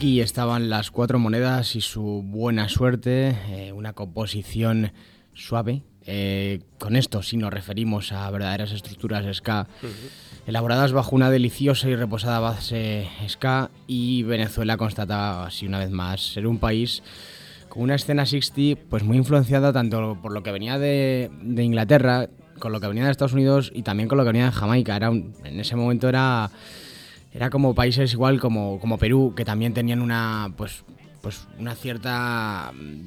Aquí 0.00 0.22
estaban 0.22 0.70
las 0.70 0.90
cuatro 0.90 1.18
monedas 1.18 1.76
y 1.76 1.82
su 1.82 2.22
buena 2.24 2.70
suerte, 2.70 3.36
eh, 3.50 3.70
una 3.74 3.92
composición 3.92 4.92
suave. 5.34 5.82
Eh, 6.06 6.60
con 6.78 6.96
esto 6.96 7.22
sí 7.22 7.36
nos 7.36 7.52
referimos 7.52 8.10
a 8.12 8.30
verdaderas 8.30 8.72
estructuras 8.72 9.26
ska, 9.36 9.66
elaboradas 10.46 10.92
bajo 10.92 11.14
una 11.14 11.28
deliciosa 11.30 11.86
y 11.90 11.96
reposada 11.96 12.40
base 12.40 13.10
ska 13.28 13.70
y 13.86 14.22
Venezuela 14.22 14.78
constata 14.78 15.44
así 15.44 15.66
una 15.66 15.78
vez 15.78 15.90
más 15.90 16.32
ser 16.32 16.46
un 16.46 16.56
país 16.58 17.02
con 17.68 17.82
una 17.82 17.96
escena 17.96 18.24
60 18.24 18.80
pues 18.88 19.02
muy 19.04 19.18
influenciada 19.18 19.70
tanto 19.70 20.16
por 20.22 20.32
lo 20.32 20.42
que 20.42 20.50
venía 20.50 20.78
de, 20.78 21.30
de 21.42 21.62
Inglaterra, 21.62 22.30
con 22.58 22.72
lo 22.72 22.80
que 22.80 22.86
venía 22.88 23.04
de 23.04 23.10
Estados 23.10 23.34
Unidos 23.34 23.70
y 23.74 23.82
también 23.82 24.08
con 24.08 24.16
lo 24.16 24.24
que 24.24 24.28
venía 24.32 24.46
de 24.46 24.52
Jamaica. 24.52 24.96
Era 24.96 25.10
un- 25.10 25.34
en 25.44 25.60
ese 25.60 25.76
momento 25.76 26.08
era 26.08 26.50
era 27.32 27.50
como 27.50 27.74
países 27.74 28.12
igual 28.12 28.40
como, 28.40 28.78
como 28.80 28.98
Perú, 28.98 29.34
que 29.36 29.44
también 29.44 29.72
tenían 29.74 30.00
una 30.02 30.52
pues, 30.56 30.84
pues 31.20 31.46
una 31.58 31.74
cierta 31.74 32.72
mm, 32.74 33.06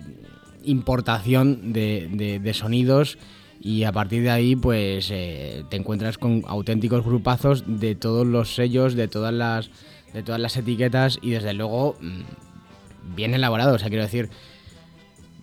importación 0.65 1.73
de, 1.73 2.39
de- 2.41 2.53
sonidos 2.53 3.17
y 3.59 3.83
a 3.83 3.91
partir 3.91 4.23
de 4.23 4.29
ahí 4.29 4.55
pues 4.55 5.09
eh, 5.11 5.63
te 5.69 5.77
encuentras 5.77 6.17
con 6.17 6.43
auténticos 6.47 7.03
grupazos 7.05 7.63
de 7.67 7.95
todos 7.95 8.25
los 8.25 8.55
sellos, 8.55 8.95
de 8.95 9.07
todas 9.07 9.33
las 9.33 9.69
de 10.13 10.21
todas 10.21 10.39
las 10.39 10.55
etiquetas 10.57 11.17
y 11.21 11.31
desde 11.31 11.53
luego 11.53 11.95
mm, 11.99 13.15
bien 13.15 13.33
elaborados, 13.33 13.75
o 13.75 13.79
sea, 13.79 13.89
quiero 13.89 14.03
decir, 14.03 14.29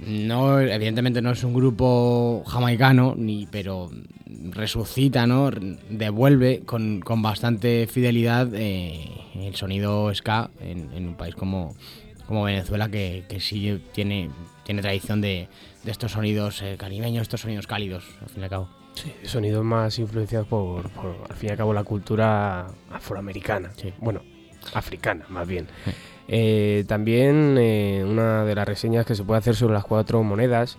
no, 0.07 0.61
evidentemente 0.61 1.23
no 1.23 1.31
es 1.31 1.45
un 1.45 1.55
grupo 1.55 2.43
jamaicano, 2.47 3.15
ni, 3.17 3.47
pero 3.51 3.91
resucita, 4.51 5.27
¿no? 5.27 5.51
Devuelve 5.91 6.61
con, 6.61 7.01
con 7.01 7.23
bastante 7.23 7.87
fidelidad 7.87 8.49
eh, 8.55 9.11
el 9.35 9.55
sonido 9.55 10.15
ska 10.15 10.51
en, 10.61 10.93
en 10.93 11.09
un 11.09 11.15
país 11.15 11.35
como, 11.35 11.75
como 12.27 12.45
Venezuela, 12.45 12.89
que, 12.89 13.25
que 13.29 13.41
sí 13.41 13.83
tiene, 13.93 14.31
tiene 14.65 14.83
tradición 14.83 15.21
de, 15.21 15.49
de 15.85 15.91
estos 15.91 16.13
sonidos 16.13 16.63
eh, 16.63 16.77
caribeños, 16.79 17.23
estos 17.23 17.43
sonidos 17.43 17.67
cálidos, 17.67 18.05
al 18.23 18.29
fin 18.29 18.41
y 18.41 18.45
al 18.45 18.51
cabo. 18.51 18.69
Sonidos 19.25 19.65
más 19.65 19.99
influenciados 19.99 20.49
por, 20.49 20.91
por, 20.91 21.17
al 21.29 21.37
fin 21.37 21.49
y 21.49 21.53
al 21.53 21.59
cabo, 21.59 21.73
la 21.73 21.85
cultura 21.85 22.67
afroamericana. 22.91 23.71
Sí. 23.77 23.93
Bueno, 23.99 24.23
africana, 24.75 25.25
más 25.29 25.47
bien. 25.47 25.69
Eh, 26.33 26.85
también 26.87 27.57
eh, 27.59 28.05
una 28.07 28.45
de 28.45 28.55
las 28.55 28.67
reseñas 28.67 29.05
que 29.05 29.17
se 29.17 29.25
puede 29.25 29.39
hacer 29.39 29.57
sobre 29.57 29.75
las 29.75 29.85
cuatro 29.85 30.23
monedas, 30.23 30.79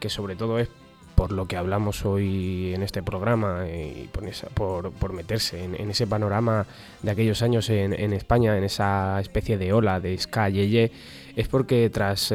que 0.00 0.10
sobre 0.10 0.34
todo 0.34 0.58
es 0.58 0.68
por 1.14 1.30
lo 1.30 1.46
que 1.46 1.56
hablamos 1.56 2.04
hoy 2.04 2.74
en 2.74 2.82
este 2.82 3.04
programa 3.04 3.62
eh, 3.64 4.06
y 4.06 4.08
por, 4.54 5.12
meterse 5.12 5.62
en, 5.62 5.90
ese 5.90 6.08
panorama 6.08 6.66
de 7.02 7.12
aquellos 7.12 7.42
años 7.42 7.70
en, 7.70 8.12
España, 8.12 8.58
en 8.58 8.64
esa 8.64 9.20
especie 9.20 9.56
de 9.56 9.72
ola 9.72 10.00
de 10.00 10.18
ska 10.18 10.48
yeye, 10.48 10.90
es 11.36 11.46
porque 11.46 11.90
tras 11.90 12.32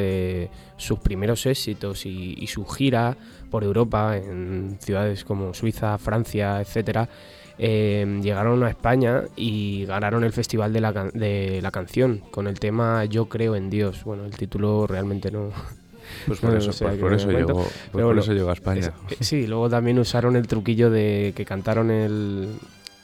sus 0.78 1.00
primeros 1.00 1.46
éxitos 1.46 2.06
y, 2.06 2.36
y 2.38 2.48
su 2.48 2.66
gira 2.66 3.18
por 3.52 3.66
Europa, 3.66 4.18
en 4.18 4.78
ciudades 4.80 5.26
como 5.26 5.54
Suiza, 5.54 5.98
Francia, 5.98 6.62
etcétera, 6.62 7.10
eh, 7.58 8.20
llegaron 8.22 8.64
a 8.64 8.70
España 8.70 9.24
y 9.36 9.86
ganaron 9.86 10.24
el 10.24 10.34
Festival 10.34 10.74
de 10.74 10.82
la, 10.82 10.92
de 10.92 11.60
la 11.62 11.72
Canción 11.72 12.22
con 12.32 12.48
el 12.48 12.60
tema 12.60 13.06
Yo 13.06 13.26
creo 13.26 13.56
en 13.56 13.70
Dios. 13.70 14.04
Bueno, 14.04 14.26
el 14.26 14.36
título 14.36 14.88
realmente 14.88 15.32
no, 15.32 15.52
Pues 16.28 16.40
por 16.40 16.52
No, 16.52 16.58
eso, 16.58 16.72
pues 16.84 16.98
por 17.00 17.14
eso 17.14 17.32
llegó, 17.32 17.54
pues 17.64 17.68
pero 17.92 17.92
por 17.92 18.04
bueno, 18.06 18.22
eso 18.22 18.34
llegó 18.34 18.50
a 18.50 18.54
España. 18.54 18.94
es- 19.10 19.22
eh, 19.22 19.24
sí, 19.24 19.48
luego 19.48 19.70
también 19.70 19.98
usaron 20.00 20.36
el 20.36 20.48
truquillo 20.48 20.90
de 20.90 21.34
que 21.36 21.46
cantaron 21.46 21.90
el, 21.92 22.50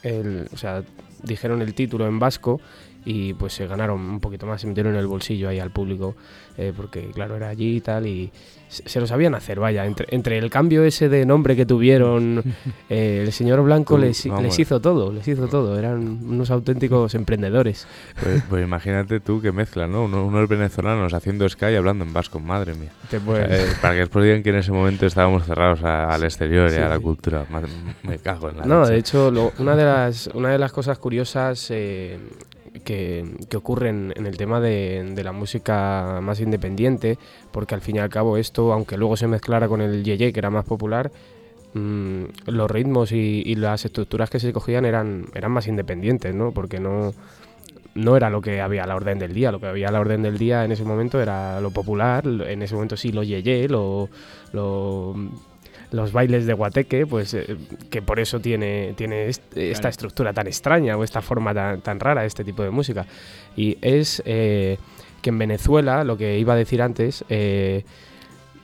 el- 0.03 0.47
o 0.53 0.57
sea, 0.57 0.83
dijeron 1.23 1.61
el 1.61 1.73
título 1.73 2.07
en 2.07 2.19
vasco 2.19 2.59
y 3.11 3.33
pues 3.33 3.53
se 3.53 3.65
ganaron 3.65 3.99
un 3.99 4.19
poquito 4.19 4.45
más, 4.45 4.61
se 4.61 4.67
metieron 4.67 4.93
en 4.93 4.99
el 4.99 5.07
bolsillo 5.07 5.49
ahí 5.49 5.59
al 5.59 5.71
público, 5.71 6.15
eh, 6.57 6.73
porque 6.75 7.09
claro, 7.11 7.35
era 7.35 7.49
allí 7.49 7.77
y 7.77 7.81
tal, 7.81 8.05
y 8.05 8.29
se, 8.67 8.87
se 8.87 8.99
lo 8.99 9.07
sabían 9.07 9.33
hacer, 9.33 9.59
vaya, 9.59 9.85
entre, 9.87 10.05
entre 10.11 10.37
el 10.37 10.51
cambio 10.51 10.83
ese 10.83 11.09
de 11.09 11.25
nombre 11.25 11.55
que 11.55 11.65
tuvieron, 11.65 12.43
eh, 12.89 13.23
el 13.25 13.31
señor 13.31 13.63
Blanco 13.63 13.95
Tú, 13.95 14.01
les, 14.01 14.23
les 14.25 14.59
hizo 14.59 14.79
todo, 14.79 15.11
les 15.11 15.27
hizo 15.27 15.47
todo, 15.47 15.79
eran 15.79 16.19
unos 16.23 16.51
auténticos 16.51 17.15
emprendedores. 17.15 17.87
Pues, 18.21 18.43
pues 18.47 18.63
imagínate 18.63 19.19
tú 19.19 19.41
que 19.41 19.51
mezcla, 19.51 19.87
¿no? 19.87 20.03
Uno- 20.03 20.25
unos 20.25 20.47
venezolanos 20.47 21.13
haciendo 21.15 21.49
Sky 21.49 21.73
hablando 21.75 22.05
en 22.05 22.13
vasco, 22.13 22.39
madre 22.39 22.75
mía. 22.75 22.91
Te 23.09 23.17
O 23.17 23.19
sea, 23.21 23.25
puedes- 23.25 23.49
eh, 23.71 23.75
para 23.81 23.95
que 23.95 23.99
después 24.01 24.23
digan 24.23 24.43
que 24.43 24.49
en 24.51 24.57
ese 24.57 24.71
momento 24.71 25.07
estábamos 25.07 25.45
cerrados 25.45 25.81
a- 25.83 26.13
al 26.13 26.23
exterior 26.23 26.69
Sí, 26.69 26.75
y 26.77 26.79
a 26.79 26.89
la 26.89 26.97
sí. 26.97 27.01
cultura. 27.01 27.45
Ma- 27.49 27.63
Me 28.03 28.19
cago 28.19 28.49
en 28.49 28.57
la 28.57 28.65
No, 28.65 28.81
leche. 28.81 28.93
de 28.93 28.99
hecho, 28.99 29.31
lo- 29.31 29.51
una, 29.57 29.75
de 29.75 29.83
las, 29.85 30.27
una 30.35 30.49
de 30.49 30.59
las 30.59 30.71
cosas 30.71 30.99
curiosas 30.99 31.71
eh, 31.71 32.19
que, 32.79 33.25
que 33.49 33.57
ocurren 33.57 34.13
en 34.15 34.25
el 34.25 34.37
tema 34.37 34.59
de, 34.59 35.13
la 35.23 35.31
música 35.31 36.19
más 36.21 36.39
independiente, 36.39 37.17
porque 37.51 37.75
al 37.75 37.81
fin 37.81 37.97
y 37.97 37.99
al 37.99 38.09
cabo 38.09 38.37
esto, 38.37 38.73
aunque 38.73 38.97
luego 38.97 39.17
se 39.17 39.27
mezclara 39.27 39.67
con 39.67 39.81
el 39.81 40.03
yeye, 40.03 40.31
que 40.33 40.39
era 40.39 40.49
más 40.49 40.65
popular, 40.65 41.11
mm, 41.73 42.23
los 42.47 42.71
ritmos 42.71 43.11
y, 43.11 43.55
las 43.55 43.85
estructuras 43.85 44.29
que 44.29 44.39
se 44.39 44.53
cogían 44.53 44.85
eran, 44.85 45.25
eran 45.33 45.51
más 45.51 45.67
independientes, 45.67 46.33
¿no? 46.33 46.51
Porque 46.51 46.79
no, 46.79 47.13
no 47.95 48.15
era 48.17 48.29
lo 48.29 48.41
que 48.41 48.61
había 48.61 48.83
a 48.83 48.87
la 48.87 48.95
orden 48.95 49.19
del 49.19 49.33
día, 49.33 49.51
lo 49.51 49.59
que 49.59 49.67
había 49.67 49.89
a 49.89 49.91
la 49.91 49.99
orden 49.99 50.21
del 50.21 50.37
día 50.37 50.63
en 50.65 50.71
ese 50.71 50.83
momento 50.85 51.21
era 51.21 51.59
lo 51.61 51.71
popular, 51.71 52.25
en 52.25 52.61
ese 52.61 52.75
momento 52.75 52.97
sí 52.97 53.11
lo 53.11 53.23
yeye, 53.23 53.67
lo, 53.67 54.09
lo- 54.53 55.15
los 55.91 56.11
bailes 56.11 56.45
de 56.45 56.53
guateque, 56.53 57.07
pues 57.07 57.33
eh, 57.33 57.57
que 57.89 58.01
por 58.01 58.19
eso 58.19 58.39
tiene, 58.39 58.93
tiene 58.95 59.27
est- 59.27 59.57
esta 59.57 59.89
estructura 59.89 60.33
tan 60.33 60.47
extraña 60.47 60.95
o 60.97 61.03
esta 61.03 61.21
forma 61.21 61.53
tan, 61.53 61.81
tan 61.81 61.99
rara, 61.99 62.25
este 62.25 62.43
tipo 62.43 62.63
de 62.63 62.69
música. 62.69 63.05
Y 63.55 63.77
es 63.81 64.21
eh, 64.25 64.77
que 65.21 65.29
en 65.29 65.37
Venezuela, 65.39 66.03
lo 66.03 66.15
que 66.17 66.37
iba 66.37 66.53
a 66.53 66.57
decir 66.57 66.81
antes, 66.81 67.25
eh, 67.29 67.83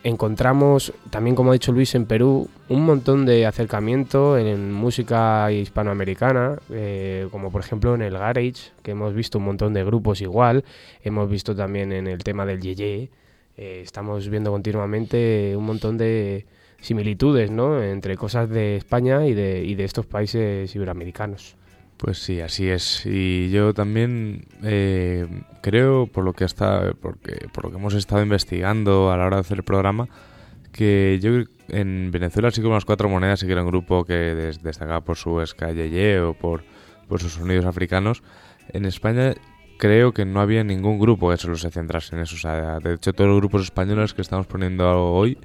encontramos, 0.04 0.94
también 1.10 1.36
como 1.36 1.50
ha 1.50 1.54
dicho 1.54 1.72
Luis, 1.72 1.96
en 1.96 2.06
Perú, 2.06 2.48
un 2.70 2.86
montón 2.86 3.26
de 3.26 3.46
acercamiento 3.48 4.38
en 4.38 4.72
música 4.72 5.52
hispanoamericana, 5.52 6.60
eh, 6.70 7.28
como 7.32 7.52
por 7.52 7.62
ejemplo 7.62 7.96
en 7.96 8.04
el 8.04 8.14
garage, 8.14 8.72
que 8.84 8.92
hemos 8.92 9.16
visto 9.16 9.40
un 9.40 9.46
montón 9.46 9.74
de 9.74 9.84
grupos 9.84 10.22
igual, 10.22 10.64
hemos 11.04 11.28
visto 11.30 11.56
también 11.56 11.92
en 11.92 12.06
el 12.06 12.24
tema 12.24 12.46
del 12.46 12.62
yeye, 12.62 13.10
eh, 13.58 13.82
estamos 13.84 14.30
viendo 14.30 14.52
continuamente 14.52 15.56
un 15.58 15.66
montón 15.66 15.98
de 15.98 16.46
similitudes, 16.86 17.52
¿no? 17.52 17.82
Entre 17.82 18.16
cosas 18.16 18.50
de 18.50 18.78
España 18.78 19.26
y 19.26 19.34
de, 19.34 19.64
y 19.66 19.76
de 19.76 19.84
estos 19.84 20.06
países 20.06 20.74
iberoamericanos. 20.76 21.56
Pues 21.98 22.18
sí, 22.20 22.42
así 22.42 22.68
es. 22.68 23.06
Y 23.06 23.50
yo 23.52 23.74
también 23.74 24.46
eh, 24.64 25.28
creo, 25.62 26.08
por 26.08 26.24
lo 26.24 26.34
que 26.34 26.44
está, 26.44 26.94
porque, 27.02 27.48
por 27.54 27.66
lo 27.66 27.72
que 27.72 27.78
hemos 27.78 27.94
estado 27.94 28.22
investigando 28.22 29.12
a 29.12 29.18
la 29.18 29.26
hora 29.26 29.38
de 29.38 29.42
hacer 29.42 29.58
el 29.60 29.64
programa, 29.64 30.08
que 30.72 31.20
yo 31.22 31.32
en 31.70 32.12
Venezuela 32.12 32.52
sí 32.52 32.62
como 32.62 32.74
las 32.76 32.84
cuatro 32.84 33.08
monedas 33.08 33.40
sí 33.40 33.46
que 33.46 33.54
era 33.54 33.62
un 33.64 33.70
grupo 33.70 34.04
que 34.04 34.14
des- 34.14 34.62
destacaba 34.62 35.02
por 35.02 35.16
su 35.16 35.44
ska 35.46 35.72
yeye 35.72 36.20
o 36.20 36.34
por, 36.34 36.64
por 37.08 37.22
sus 37.22 37.34
sonidos 37.34 37.66
africanos. 37.66 38.24
En 38.74 38.86
España 38.86 39.34
creo 39.78 40.12
que 40.12 40.26
no 40.26 40.42
había 40.42 40.66
ningún 40.66 41.00
grupo 41.00 41.30
que 41.32 41.38
solo 41.38 41.56
se 41.56 41.72
centrase 41.72 42.14
en 42.16 42.22
eso. 42.22 42.36
O 42.36 42.40
sea, 42.40 42.80
de 42.80 42.96
hecho 42.96 43.14
todos 43.14 43.30
los 43.30 43.40
grupos 43.40 43.64
españoles 43.64 44.14
que 44.14 44.22
estamos 44.22 44.48
poniendo 44.48 45.14
hoy 45.14 45.38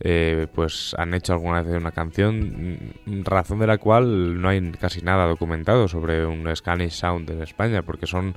eh, 0.00 0.46
pues 0.54 0.94
han 0.98 1.14
hecho 1.14 1.32
alguna 1.32 1.62
vez 1.62 1.76
una 1.76 1.92
canción, 1.92 2.78
mm, 3.06 3.24
razón 3.24 3.58
de 3.60 3.66
la 3.66 3.78
cual 3.78 4.40
no 4.40 4.48
hay 4.48 4.72
casi 4.72 5.02
nada 5.02 5.26
documentado 5.26 5.88
sobre 5.88 6.26
un 6.26 6.54
Spanish 6.54 6.92
Sound 6.92 7.30
en 7.30 7.42
España, 7.42 7.82
porque 7.82 8.06
son 8.06 8.36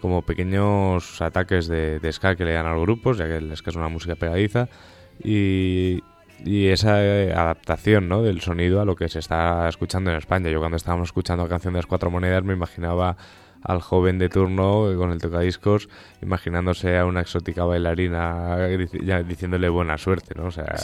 como 0.00 0.22
pequeños 0.22 1.20
ataques 1.22 1.68
de, 1.68 2.00
de 2.00 2.12
ska 2.12 2.34
que 2.34 2.44
le 2.44 2.52
dan 2.52 2.66
a 2.66 2.74
los 2.74 2.82
grupos, 2.82 3.18
ya 3.18 3.26
que 3.26 3.36
el 3.36 3.56
ska 3.56 3.70
es 3.70 3.76
una 3.76 3.88
música 3.88 4.16
pegadiza, 4.16 4.68
y, 5.22 6.02
y 6.44 6.68
esa 6.68 7.04
eh, 7.04 7.32
adaptación 7.32 8.08
¿no? 8.08 8.22
del 8.22 8.40
sonido 8.40 8.80
a 8.80 8.84
lo 8.84 8.96
que 8.96 9.08
se 9.08 9.18
está 9.18 9.68
escuchando 9.68 10.10
en 10.10 10.16
España. 10.16 10.50
Yo 10.50 10.58
cuando 10.58 10.76
estábamos 10.76 11.08
escuchando 11.08 11.44
la 11.44 11.48
canción 11.48 11.74
de 11.74 11.78
las 11.78 11.86
cuatro 11.86 12.10
monedas 12.10 12.42
me 12.42 12.54
imaginaba 12.54 13.16
al 13.62 13.80
joven 13.80 14.18
de 14.18 14.28
turno 14.28 14.88
con 14.96 15.12
el 15.12 15.18
tocadiscos, 15.20 15.88
imaginándose 16.20 16.96
a 16.98 17.06
una 17.06 17.20
exótica 17.20 17.64
bailarina 17.64 18.56
diciéndole 19.26 19.68
buena 19.68 19.98
suerte, 19.98 20.34
¿no? 20.36 20.46
O 20.46 20.50
sea, 20.50 20.74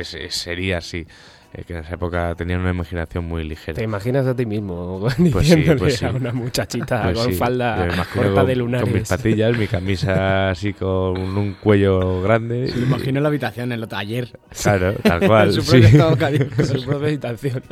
es- 0.00 0.14
es- 0.14 0.34
sería 0.34 0.78
así. 0.78 1.06
Eh, 1.54 1.64
que 1.64 1.72
en 1.74 1.80
esa 1.80 1.94
época 1.94 2.34
tenían 2.34 2.60
una 2.60 2.70
imaginación 2.70 3.24
muy 3.24 3.44
ligera. 3.44 3.76
¿Te 3.76 3.84
imaginas 3.84 4.26
a 4.26 4.34
ti 4.34 4.44
mismo 4.44 5.00
Pues 5.16 5.16
sí, 5.16 5.30
diciéndole 5.30 5.78
pues 5.78 5.96
sí. 5.96 6.04
a 6.04 6.10
una 6.10 6.32
muchachita 6.32 7.04
Pues 7.04 7.18
con 7.18 7.26
sí, 7.28 7.34
falda 7.34 7.86
corta 8.12 8.12
con, 8.12 8.24
de 8.24 8.32
con 8.34 8.46
mis 8.46 8.56
lunares? 8.58 9.08
patillas, 9.08 9.56
mi 9.56 9.66
camisa 9.66 10.50
así 10.50 10.72
con 10.72 11.18
un 11.18 11.54
cuello 11.54 12.20
grande. 12.22 12.68
Se 12.68 12.76
lo 12.78 12.86
imagino 12.86 13.18
en 13.18 13.22
la 13.22 13.28
habitación, 13.28 13.72
en 13.72 13.80
el 13.80 13.88
taller. 13.88 14.38
Claro, 14.62 14.94
tal 15.02 15.20
cual. 15.26 15.52
su 15.52 15.62
su 15.62 15.70
propia 16.84 17.06
habitación. 17.08 17.62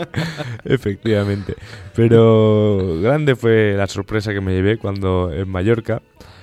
Efectivamente. 0.64 1.55
Pero 1.95 3.01
grande 3.01 3.37
fue 3.37 3.75
la 3.77 3.87
sorpresa 3.87 4.33
que 4.33 4.40
me 4.40 4.53
llevé 4.53 4.79
cuando 4.79 5.33
en 5.33 5.49
Mallorca 5.49 6.03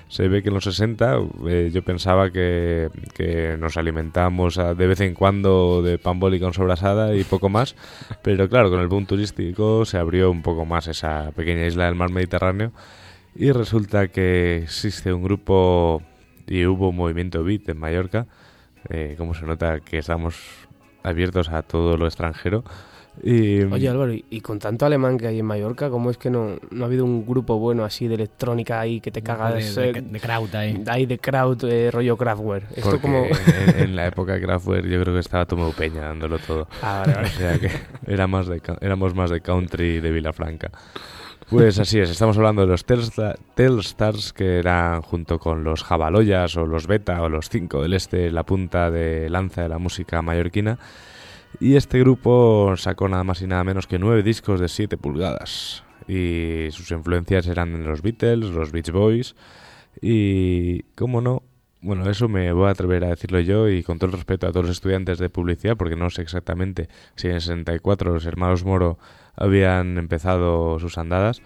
se 0.09 0.27
ve 0.27 0.41
que 0.43 0.49
en 0.49 0.55
los 0.55 0.65
60 0.65 1.17
eh, 1.47 1.69
yo 1.73 1.81
pensaba 1.83 2.29
que, 2.31 2.89
que 3.13 3.55
nos 3.57 3.77
alimentamos 3.77 4.57
a- 4.57 4.73
de 4.73 4.87
vez 4.87 4.99
en 5.01 5.13
cuando 5.13 5.81
de 5.81 5.97
pan 5.97 6.19
boli 6.19 6.39
con 6.39 6.53
sobrasada 6.53 7.15
y 7.15 7.23
poco 7.23 7.47
más. 7.47 7.75
Pero 8.23 8.49
claro, 8.49 8.69
con 8.69 8.81
el 8.81 8.87
boom 8.89 9.05
turístico 9.05 9.85
se 9.85 9.97
abrió 9.97 10.29
un 10.31 10.41
poco 10.41 10.65
más 10.65 10.87
esa 10.87 11.31
pequeña 11.35 11.65
isla 11.65 11.85
del 11.85 11.95
mar 11.95 12.09
Mediterráneo. 12.11 12.71
Y 13.35 13.51
resulta 13.51 14.07
que 14.09 14.57
existe 14.63 15.13
un 15.13 15.23
grupo 15.23 16.01
y 16.47 16.65
hubo 16.65 16.89
un 16.89 16.95
movimiento 16.97 17.43
beat 17.43 17.69
en 17.69 17.77
Mallorca, 17.77 18.25
eh, 18.89 19.13
como 19.17 19.33
se 19.35 19.45
nota 19.45 19.79
que 19.79 19.99
estamos 19.99 20.35
abiertos 21.03 21.49
a 21.49 21.61
todo 21.61 21.95
lo 21.95 22.07
extranjero. 22.07 22.63
Y, 23.21 23.61
Oye 23.63 23.89
Álvaro, 23.89 24.13
y, 24.13 24.41
con 24.41 24.59
tanto 24.59 24.85
alemán 24.85 25.17
que 25.17 25.27
hay 25.27 25.39
en 25.39 25.45
Mallorca, 25.45 25.89
¿cómo 25.89 26.09
es 26.09 26.17
que 26.17 26.29
no, 26.29 26.57
no 26.71 26.83
ha 26.83 26.87
habido 26.87 27.03
un 27.03 27.25
grupo 27.25 27.57
bueno 27.59 27.83
así 27.83 28.07
de 28.07 28.15
electrónica 28.15 28.79
ahí 28.79 29.01
que 29.01 29.11
te 29.11 29.21
cagas? 29.21 29.75
de, 29.75 29.89
eh, 29.89 29.93
de, 29.93 30.01
de 30.01 30.19
Kraut 30.19 30.53
ahí. 30.55 30.81
ahí 30.87 31.05
de 31.05 31.19
crowd, 31.19 31.63
eh, 31.65 31.91
rollo 31.91 32.15
Kraftwerk. 32.15 32.65
Esto 32.71 32.81
porque 32.91 33.01
como... 33.01 33.25
en, 33.25 33.79
en 33.79 33.95
la 33.95 34.07
época 34.07 34.33
de 34.33 34.41
Kraftwerk 34.41 34.85
yo 34.87 35.01
creo 35.01 35.13
que 35.13 35.19
estaba 35.19 35.45
Tomeu 35.45 35.73
Peña 35.73 36.01
dándolo 36.03 36.39
todo. 36.39 36.67
Ah, 36.81 37.03
vale, 37.05 37.11
O 37.13 37.15
vale. 37.17 37.29
sea 37.29 37.59
que 37.59 37.71
era 38.07 38.27
más 38.27 38.47
de, 38.47 38.61
éramos 38.81 39.13
más 39.15 39.29
de 39.31 39.41
country 39.41 39.99
de 39.99 40.11
Vilafranca. 40.11 40.71
Pues 41.49 41.79
así 41.79 41.99
es, 41.99 42.11
estamos 42.11 42.37
hablando 42.37 42.61
de 42.61 42.67
los 42.67 42.85
Telsta- 42.85 43.35
Telstars, 43.55 44.33
que 44.33 44.59
eran 44.59 45.01
junto 45.01 45.39
con 45.39 45.63
los 45.63 45.83
Jabaloyas 45.83 46.55
o 46.57 46.65
los 46.67 46.85
Beta 46.85 47.21
o 47.23 47.27
los 47.27 47.49
Cinco 47.49 47.81
del 47.81 47.93
Este, 47.95 48.29
la 48.31 48.43
punta 48.43 48.91
de 48.91 49.29
lanza 49.31 49.63
de 49.63 49.69
la 49.69 49.79
música 49.79 50.21
mallorquina. 50.21 50.77
Y 51.59 51.75
este 51.75 51.99
grupo 51.99 52.75
sacó 52.77 53.09
nada 53.09 53.23
más 53.23 53.41
y 53.41 53.47
nada 53.47 53.63
menos 53.63 53.87
que 53.87 53.99
nueve 53.99 54.23
discos 54.23 54.59
de 54.59 54.67
7 54.67 54.97
pulgadas. 54.97 55.83
Y 56.07 56.67
sus 56.71 56.91
influencias 56.91 57.47
eran 57.47 57.85
los 57.85 58.01
Beatles, 58.01 58.51
los 58.51 58.71
Beach 58.71 58.91
Boys 58.91 59.35
y, 60.01 60.83
¿cómo 60.95 61.21
no? 61.21 61.43
Bueno, 61.81 62.09
eso 62.09 62.27
me 62.27 62.51
voy 62.51 62.67
a 62.67 62.71
atrever 62.71 63.05
a 63.05 63.09
decirlo 63.09 63.39
yo 63.39 63.69
y 63.69 63.83
con 63.83 63.99
todo 63.99 64.07
el 64.07 64.17
respeto 64.17 64.47
a 64.47 64.51
todos 64.51 64.67
los 64.67 64.75
estudiantes 64.75 65.17
de 65.17 65.29
publicidad, 65.29 65.77
porque 65.77 65.95
no 65.95 66.09
sé 66.09 66.21
exactamente 66.21 66.89
si 67.15 67.27
en 67.27 67.35
el 67.35 67.41
64 67.41 68.13
los 68.13 68.25
hermanos 68.25 68.65
Moro 68.65 68.97
habían 69.35 69.97
empezado 69.97 70.77
sus 70.79 70.97
andadas, 70.97 71.41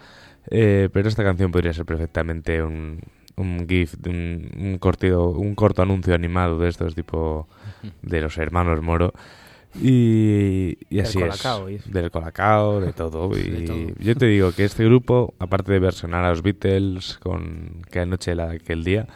eh, 0.50 0.90
pero 0.92 1.08
esta 1.08 1.24
canción 1.24 1.52
podría 1.52 1.74
ser 1.74 1.86
perfectamente 1.86 2.64
un, 2.64 3.02
un 3.36 3.68
GIF, 3.70 3.96
un, 4.08 4.50
un, 4.58 4.78
cortido, 4.80 5.30
un 5.30 5.54
corto 5.54 5.84
anuncio 5.84 6.16
animado 6.16 6.58
de 6.58 6.70
estos 6.70 6.96
tipo 6.96 7.48
de 8.02 8.22
los 8.22 8.38
hermanos 8.40 8.82
Moro. 8.82 9.14
Y, 9.82 10.78
así 11.02 11.20
Colacao, 11.20 11.68
es. 11.68 11.92
Del 11.92 12.12
Colacao, 12.12 12.80
de 12.80 12.94
todo. 12.94 13.38
Y 13.38 13.44
De 13.44 13.66
todo. 13.66 13.78
yo 14.00 14.16
te 14.16 14.28
digo 14.28 14.52
que 14.52 14.66
este 14.66 14.86
grupo, 14.86 15.34
aparte 15.40 15.72
de 15.72 15.80
versionar 15.80 16.24
a 16.26 16.30
los 16.30 16.44
Beatles 16.44 17.18
con 17.20 17.82
Que 17.90 18.02
anoche 18.02 18.36
la 18.36 18.52
aquel 18.52 18.84
día, 18.84 19.08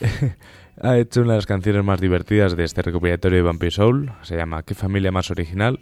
ha 0.80 0.98
hecho 0.98 1.20
una 1.22 1.32
de 1.32 1.38
las 1.38 1.46
canciones 1.46 1.84
más 1.84 2.00
divertidas 2.00 2.56
de 2.56 2.64
este 2.64 2.82
recopilatorio 2.82 3.38
de 3.38 3.42
Vampire 3.42 3.70
Soul. 3.70 4.12
Se 4.22 4.36
llama 4.36 4.62
¿Qué 4.62 4.74
familia 4.74 5.12
más 5.12 5.30
original? 5.30 5.78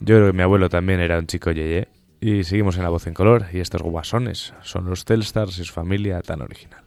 Yo 0.00 0.16
creo 0.16 0.26
que 0.28 0.36
mi 0.36 0.42
abuelo 0.42 0.68
también 0.68 1.00
era 1.00 1.18
un 1.18 1.26
chico 1.26 1.50
yeye. 1.50 1.88
Y 2.20 2.44
seguimos 2.44 2.76
en 2.76 2.84
la 2.84 2.88
voz 2.88 3.08
en 3.08 3.14
color. 3.14 3.46
Y 3.52 3.58
estos 3.58 3.82
guasones 3.82 4.54
son 4.62 4.88
los 4.88 5.04
Telstars 5.04 5.58
y 5.58 5.64
su 5.64 5.72
familia 5.72 6.22
tan 6.22 6.40
original. 6.40 6.82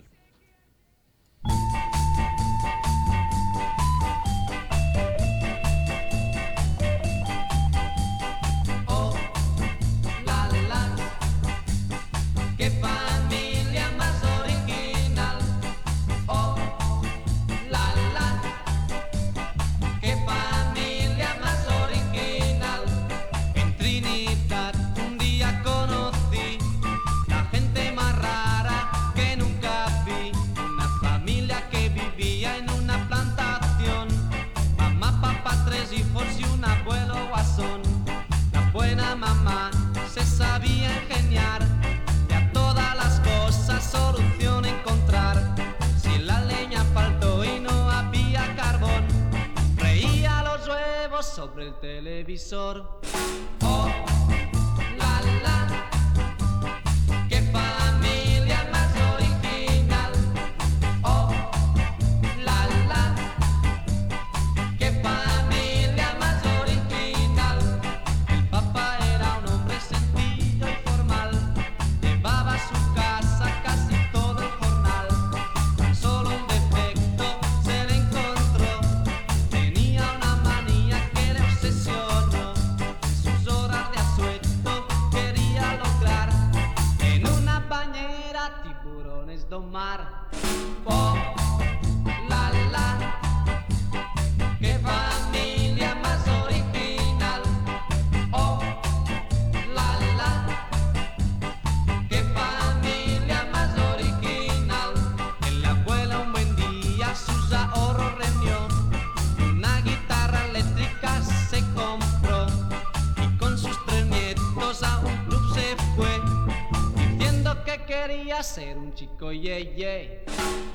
Quería 118.35 118.43
ser 118.43 118.77
un 118.77 118.93
chico 118.93 119.31
ye 119.31 119.73
ye. 119.77 120.25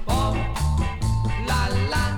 ¡Oh, 0.07 0.35
la 1.46 1.68
la! 1.90 2.16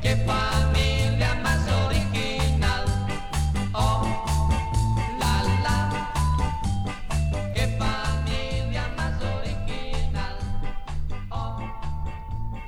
¡Qué 0.00 0.16
familia 0.24 1.34
más 1.42 1.68
original! 1.86 2.84
¡Oh, 3.72 4.24
la 5.18 5.42
la! 5.64 6.12
¡Qué 7.54 7.66
familia 7.78 8.88
más 8.96 9.20
original! 9.40 10.36
¡Oh, 11.30 11.60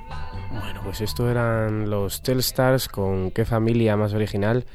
la 0.09 0.31
la! 0.51 0.59
Bueno, 0.59 0.81
pues 0.83 0.99
esto 1.01 1.29
eran 1.29 1.89
los 1.89 2.21
Telstars 2.21 2.89
con 2.89 3.31
qué 3.31 3.45
familia 3.45 3.95
más 3.95 4.13
original. 4.13 4.65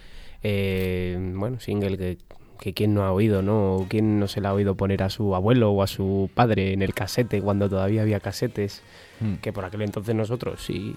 Eh, 0.42 1.18
bueno, 1.34 1.60
single 1.60 1.98
que, 1.98 2.18
que 2.60 2.74
quién 2.74 2.92
no 2.94 3.02
ha 3.04 3.10
oído, 3.12 3.40
¿no? 3.42 3.76
O 3.76 3.86
quién 3.88 4.20
no 4.20 4.28
se 4.28 4.40
la 4.42 4.50
ha 4.50 4.52
oído 4.54 4.74
poner 4.74 5.02
a 5.02 5.08
su 5.10 5.34
abuelo 5.34 5.70
o 5.70 5.82
a 5.82 5.86
su 5.86 6.30
padre 6.34 6.72
en 6.74 6.82
el 6.82 6.92
casete 6.94 7.40
cuando 7.40 7.68
todavía 7.70 8.02
había 8.02 8.20
casetes. 8.20 8.82
Hmm. 9.20 9.36
Que 9.36 9.52
por 9.52 9.64
aquel 9.64 9.82
entonces 9.82 10.14
nosotros 10.14 10.62
sí. 10.62 10.94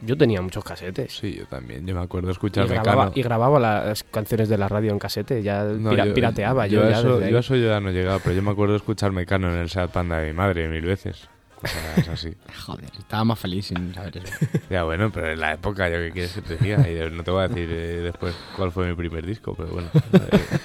Yo 0.00 0.16
tenía 0.16 0.40
muchos 0.40 0.62
casetes. 0.62 1.12
Sí, 1.18 1.34
yo 1.34 1.46
también. 1.46 1.84
Yo 1.84 1.92
me 1.96 2.00
acuerdo 2.00 2.28
Y 2.28 2.32
escuchar 2.32 2.68
grababa, 2.68 3.06
Mecano. 3.06 3.12
y 3.16 3.22
grababa 3.22 3.58
las 3.58 4.04
canciones 4.04 4.48
de 4.48 4.56
la 4.56 4.68
radio 4.68 4.92
en 4.92 5.00
casete, 5.00 5.42
ya 5.42 5.64
No, 5.64 5.90
pira- 5.90 6.06
yo- 6.06 6.14
pirateaba 6.14 6.68
yo, 6.68 6.84
a 6.84 6.90
ya 6.90 6.98
eso, 7.00 7.28
yo 7.28 7.38
eso 7.38 7.56
ya 7.56 7.80
no 7.80 7.90
llegaba, 7.90 8.20
pero 8.20 8.36
yo 8.36 8.42
me 8.42 8.52
acuerdo 8.52 8.76
escuchar 8.76 9.10
Mecano 9.10 9.52
en 9.52 9.58
el 9.58 9.68
Seat 9.68 9.90
Panda 9.90 10.18
de 10.20 10.28
mi 10.28 10.32
madre 10.34 10.68
mil 10.68 10.84
veces. 10.86 11.28
Cosas 11.60 12.08
así. 12.08 12.34
Joder, 12.66 12.90
estaba 12.98 13.24
más 13.24 13.38
feliz 13.38 13.66
sin 13.66 13.92
saber 13.94 14.18
eso. 14.18 14.34
Ya 14.70 14.84
bueno, 14.84 15.10
pero 15.10 15.32
en 15.32 15.40
la 15.40 15.54
época, 15.54 15.88
yo 15.88 15.96
qué 15.96 16.10
quieres 16.12 16.32
que 16.32 16.42
te 16.42 16.56
diga. 16.56 16.88
Y 16.88 17.10
no 17.10 17.24
te 17.24 17.30
voy 17.30 17.44
a 17.44 17.48
decir 17.48 17.68
eh, 17.70 18.00
después 18.02 18.34
cuál 18.56 18.70
fue 18.70 18.88
mi 18.88 18.94
primer 18.94 19.26
disco, 19.26 19.54
pero 19.56 19.70
bueno. 19.70 19.88
eh, 19.94 20.58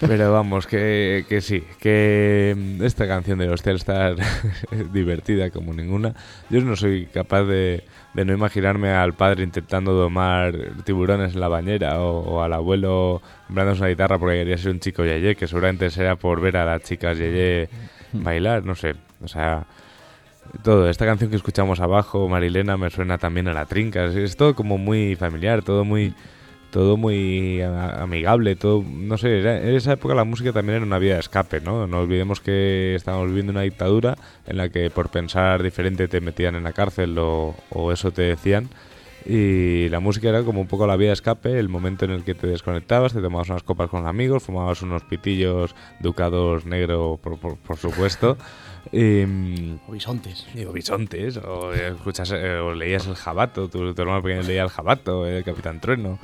pero 0.00 0.32
vamos, 0.32 0.66
que, 0.66 1.24
que 1.28 1.40
sí, 1.40 1.64
que 1.80 2.54
mm, 2.56 2.84
esta 2.84 3.06
canción 3.06 3.38
de 3.38 3.46
los 3.46 3.62
Telstar 3.62 4.16
es 4.70 4.92
divertida 4.92 5.50
como 5.50 5.72
ninguna. 5.72 6.14
Yo 6.50 6.60
no 6.60 6.76
soy 6.76 7.06
capaz 7.06 7.44
de, 7.44 7.84
de 8.12 8.24
no 8.24 8.32
imaginarme 8.34 8.90
al 8.90 9.14
padre 9.14 9.44
intentando 9.44 9.92
domar 9.92 10.54
tiburones 10.84 11.34
en 11.34 11.40
la 11.40 11.48
bañera 11.48 12.00
o, 12.00 12.18
o 12.20 12.42
al 12.42 12.52
abuelo 12.52 13.22
comprándose 13.46 13.80
una 13.80 13.88
guitarra 13.88 14.18
porque 14.18 14.38
quería 14.38 14.58
ser 14.58 14.72
un 14.72 14.80
chico 14.80 15.04
yeye, 15.04 15.36
que 15.36 15.46
seguramente 15.46 15.90
sea 15.90 16.16
por 16.16 16.40
ver 16.40 16.56
a 16.58 16.64
las 16.66 16.82
chicas 16.82 17.16
yeye 17.16 17.68
bailar, 18.12 18.64
no 18.64 18.74
sé. 18.74 18.94
O 19.22 19.28
sea, 19.28 19.66
todo. 20.62 20.88
Esta 20.88 21.06
canción 21.06 21.30
que 21.30 21.36
escuchamos 21.36 21.80
abajo, 21.80 22.28
Marilena, 22.28 22.76
me 22.76 22.90
suena 22.90 23.18
también 23.18 23.48
a 23.48 23.54
la 23.54 23.66
trinca. 23.66 24.04
Es, 24.06 24.36
todo 24.36 24.54
como 24.54 24.78
muy 24.78 25.16
familiar, 25.16 25.62
todo 25.62 25.84
muy 25.84 26.14
todo 26.70 26.96
muy 26.96 27.62
amigable, 27.62 28.56
todo, 28.56 28.82
no 28.84 29.16
sé, 29.16 29.38
era- 29.38 29.58
en 29.62 29.76
esa 29.76 29.92
época 29.92 30.12
la 30.16 30.24
música 30.24 30.52
también 30.52 30.76
era 30.78 30.84
una 30.86 30.98
vía 30.98 31.14
de 31.14 31.20
escape, 31.20 31.60
¿no? 31.60 31.86
No 31.86 32.00
olvidemos 32.00 32.40
que 32.40 32.96
estábamos 32.96 33.28
viviendo 33.28 33.52
una 33.52 33.60
dictadura 33.62 34.16
en 34.46 34.56
la 34.56 34.68
que 34.68 34.90
por 34.90 35.08
pensar 35.08 35.62
diferente 35.62 36.08
te 36.08 36.20
metían 36.20 36.56
en 36.56 36.64
la 36.64 36.72
cárcel 36.72 37.16
o 37.18 37.54
eso 37.92 38.10
te 38.10 38.22
decían. 38.22 38.68
Y 39.26 39.88
la 39.88 40.00
música 40.00 40.28
era 40.28 40.42
como 40.42 40.60
un 40.60 40.66
poco 40.66 40.86
la 40.86 40.96
vía 40.96 41.08
de 41.08 41.14
escape, 41.14 41.58
el 41.58 41.68
momento 41.70 42.04
en 42.04 42.10
el 42.10 42.24
que 42.24 42.34
te 42.34 42.46
desconectabas, 42.46 43.14
te 43.14 43.22
tomabas 43.22 43.48
unas 43.48 43.62
copas 43.62 43.88
con 43.88 44.00
los 44.02 44.08
amigos, 44.10 44.42
fumabas 44.42 44.82
unos 44.82 45.02
pitillos 45.04 45.74
ducados 46.00 46.66
negro, 46.66 47.18
por, 47.22 47.38
por, 47.38 47.56
por 47.56 47.76
supuesto. 47.76 48.36
Mm, 48.92 49.76
O 49.88 49.92
bisontes. 49.92 50.46
y 50.54 50.66
o 50.66 50.72
bisontes, 50.72 51.38
o, 51.38 51.72
escuchas, 51.72 52.30
eh, 52.32 52.56
o 52.58 52.74
leías 52.74 53.06
el 53.06 53.14
jabato, 53.14 53.68
tu, 53.70 53.94
tu 53.94 54.02
hermano 54.02 54.22
pequeño 54.22 54.42
leía 54.42 54.62
el 54.62 54.68
jabato, 54.68 55.26
el 55.26 55.42
Capitán 55.42 55.80
Trueno. 55.80 56.18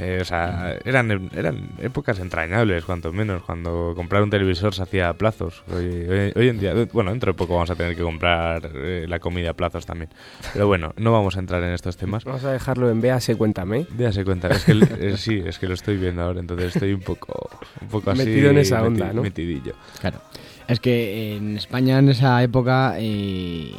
Eh, 0.00 0.18
o 0.20 0.24
sea, 0.24 0.76
eran, 0.84 1.28
eran 1.34 1.70
épocas 1.82 2.18
entrañables, 2.20 2.84
cuanto 2.84 3.12
menos, 3.12 3.42
cuando 3.42 3.92
comprar 3.96 4.22
un 4.22 4.30
televisor 4.30 4.72
se 4.74 4.82
hacía 4.82 5.08
a 5.08 5.14
plazos. 5.14 5.64
Hoy, 5.74 5.86
hoy- 6.08 6.32
hoy 6.36 6.48
en 6.48 6.60
día, 6.60 6.72
bueno, 6.92 7.10
dentro 7.10 7.32
de 7.32 7.36
poco 7.36 7.54
vamos 7.54 7.70
a 7.70 7.74
tener 7.74 7.96
que 7.96 8.02
comprar 8.02 8.70
eh, 8.74 9.06
la 9.08 9.18
comida 9.18 9.50
a 9.50 9.54
plazos 9.54 9.86
también. 9.86 10.10
Pero 10.52 10.68
bueno, 10.68 10.92
no 10.96 11.10
vamos 11.12 11.36
a 11.36 11.40
entrar 11.40 11.62
en 11.64 11.72
estos 11.72 11.96
temas. 11.96 12.24
Vamos 12.24 12.44
a 12.44 12.52
dejarlo 12.52 12.90
en 12.90 13.00
véase, 13.00 13.34
cuéntame. 13.36 13.86
Déjase 13.90 14.24
cuenta, 14.24 14.48
es 14.48 14.64
que 14.64 14.72
eh, 15.00 15.16
sí, 15.16 15.42
es 15.44 15.58
que 15.58 15.66
lo 15.66 15.74
estoy 15.74 15.96
viendo 15.96 16.22
ahora, 16.22 16.40
entonces 16.40 16.74
estoy 16.74 16.92
un 16.92 17.00
poco, 17.00 17.48
un 17.80 17.88
poco 17.88 18.10
así. 18.12 18.20
Metido 18.20 18.50
en 18.50 18.58
esa 18.58 18.82
onda, 18.82 19.12
¿no? 19.12 19.22
Metidillo. 19.22 19.74
Claro. 20.00 20.20
Es 20.68 20.80
que 20.80 21.36
en 21.36 21.56
España 21.56 21.98
en 21.98 22.10
esa 22.10 22.42
época 22.42 22.94
eh, 22.98 23.72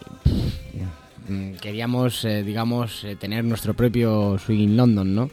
mm, 1.27 1.53
queríamos, 1.61 2.25
eh, 2.25 2.43
digamos, 2.43 3.03
eh, 3.03 3.15
tener 3.15 3.43
nuestro 3.45 3.73
propio 3.73 4.37
Swing 4.39 4.59
in 4.59 4.77
London, 4.77 5.15
¿no? 5.15 5.29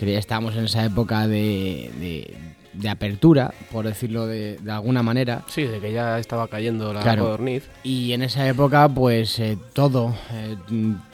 Que 0.00 0.12
ya 0.12 0.18
estábamos 0.18 0.56
en 0.56 0.64
esa 0.64 0.82
época 0.84 1.28
de, 1.28 1.90
de- 2.00 2.34
de 2.72 2.88
apertura, 2.88 3.52
por 3.72 3.84
decirlo 3.84 4.26
de, 4.28 4.56
de 4.58 4.70
alguna 4.70 5.02
manera. 5.02 5.42
Sí, 5.48 5.64
de 5.64 5.80
que 5.80 5.92
ya 5.92 6.20
estaba 6.20 6.46
cayendo 6.46 6.92
la 6.94 7.00
Claro. 7.02 7.24
codorniz. 7.24 7.68
Y 7.82 8.12
en 8.12 8.22
esa 8.22 8.46
época, 8.48 8.88
pues 8.88 9.40
eh, 9.40 9.58
todo, 9.72 10.14
eh, 10.32 10.56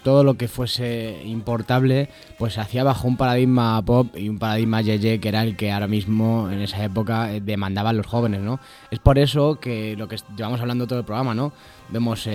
todo 0.05 0.23
lo 0.23 0.35
que 0.35 0.49
fuese 0.49 1.19
importable, 1.25 2.11
pues 2.39 2.53
se 2.55 2.61
hacía 2.61 2.85
bajo 2.85 3.09
un 3.09 3.17
paradigma 3.17 3.83
pop 3.87 4.15
y 4.19 4.29
un 4.29 4.39
paradigma 4.39 4.83
yeye, 4.83 5.19
que 5.19 5.29
era 5.31 5.43
el 5.45 5.57
que 5.57 5.73
ahora 5.73 5.89
mismo, 5.89 6.51
en 6.53 6.61
esa 6.61 6.85
época, 6.85 7.33
eh, 7.33 7.41
demandaban 7.41 7.97
los 7.97 8.07
jóvenes, 8.07 8.43
¿no? 8.43 8.61
Es 8.91 8.99
por 8.99 9.19
eso 9.19 9.59
que 9.59 9.97
lo 9.97 10.09
que 10.09 10.17
llevamos 10.37 10.61
hablando 10.61 10.87
todo 10.87 10.99
el 10.99 11.07
programa, 11.07 11.35
¿no? 11.35 11.55
Vemos 11.89 12.29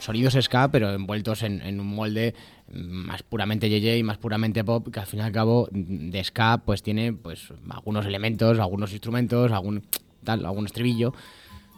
sonidos 0.00 0.36
ska, 0.40 0.68
pero 0.72 0.92
envueltos 0.92 1.42
en, 1.44 1.60
en 1.62 1.78
un 1.80 1.86
molde 1.86 2.34
más 2.70 3.22
puramente 3.22 3.68
yeye 3.68 3.98
y 3.98 4.02
más 4.02 4.18
puramente 4.18 4.64
pop, 4.64 4.88
que 4.92 5.00
al 5.00 5.06
fin 5.06 5.20
y 5.20 5.22
al 5.22 5.32
cabo 5.32 5.68
de 5.70 6.22
ska, 6.22 6.62
pues 6.64 6.82
tiene 6.82 7.12
pues 7.12 7.52
algunos 7.68 8.06
elementos, 8.06 8.58
algunos 8.58 8.92
instrumentos, 8.92 9.52
algún 9.52 9.82
tal, 10.24 10.44
algún 10.44 10.66
estribillo, 10.66 11.12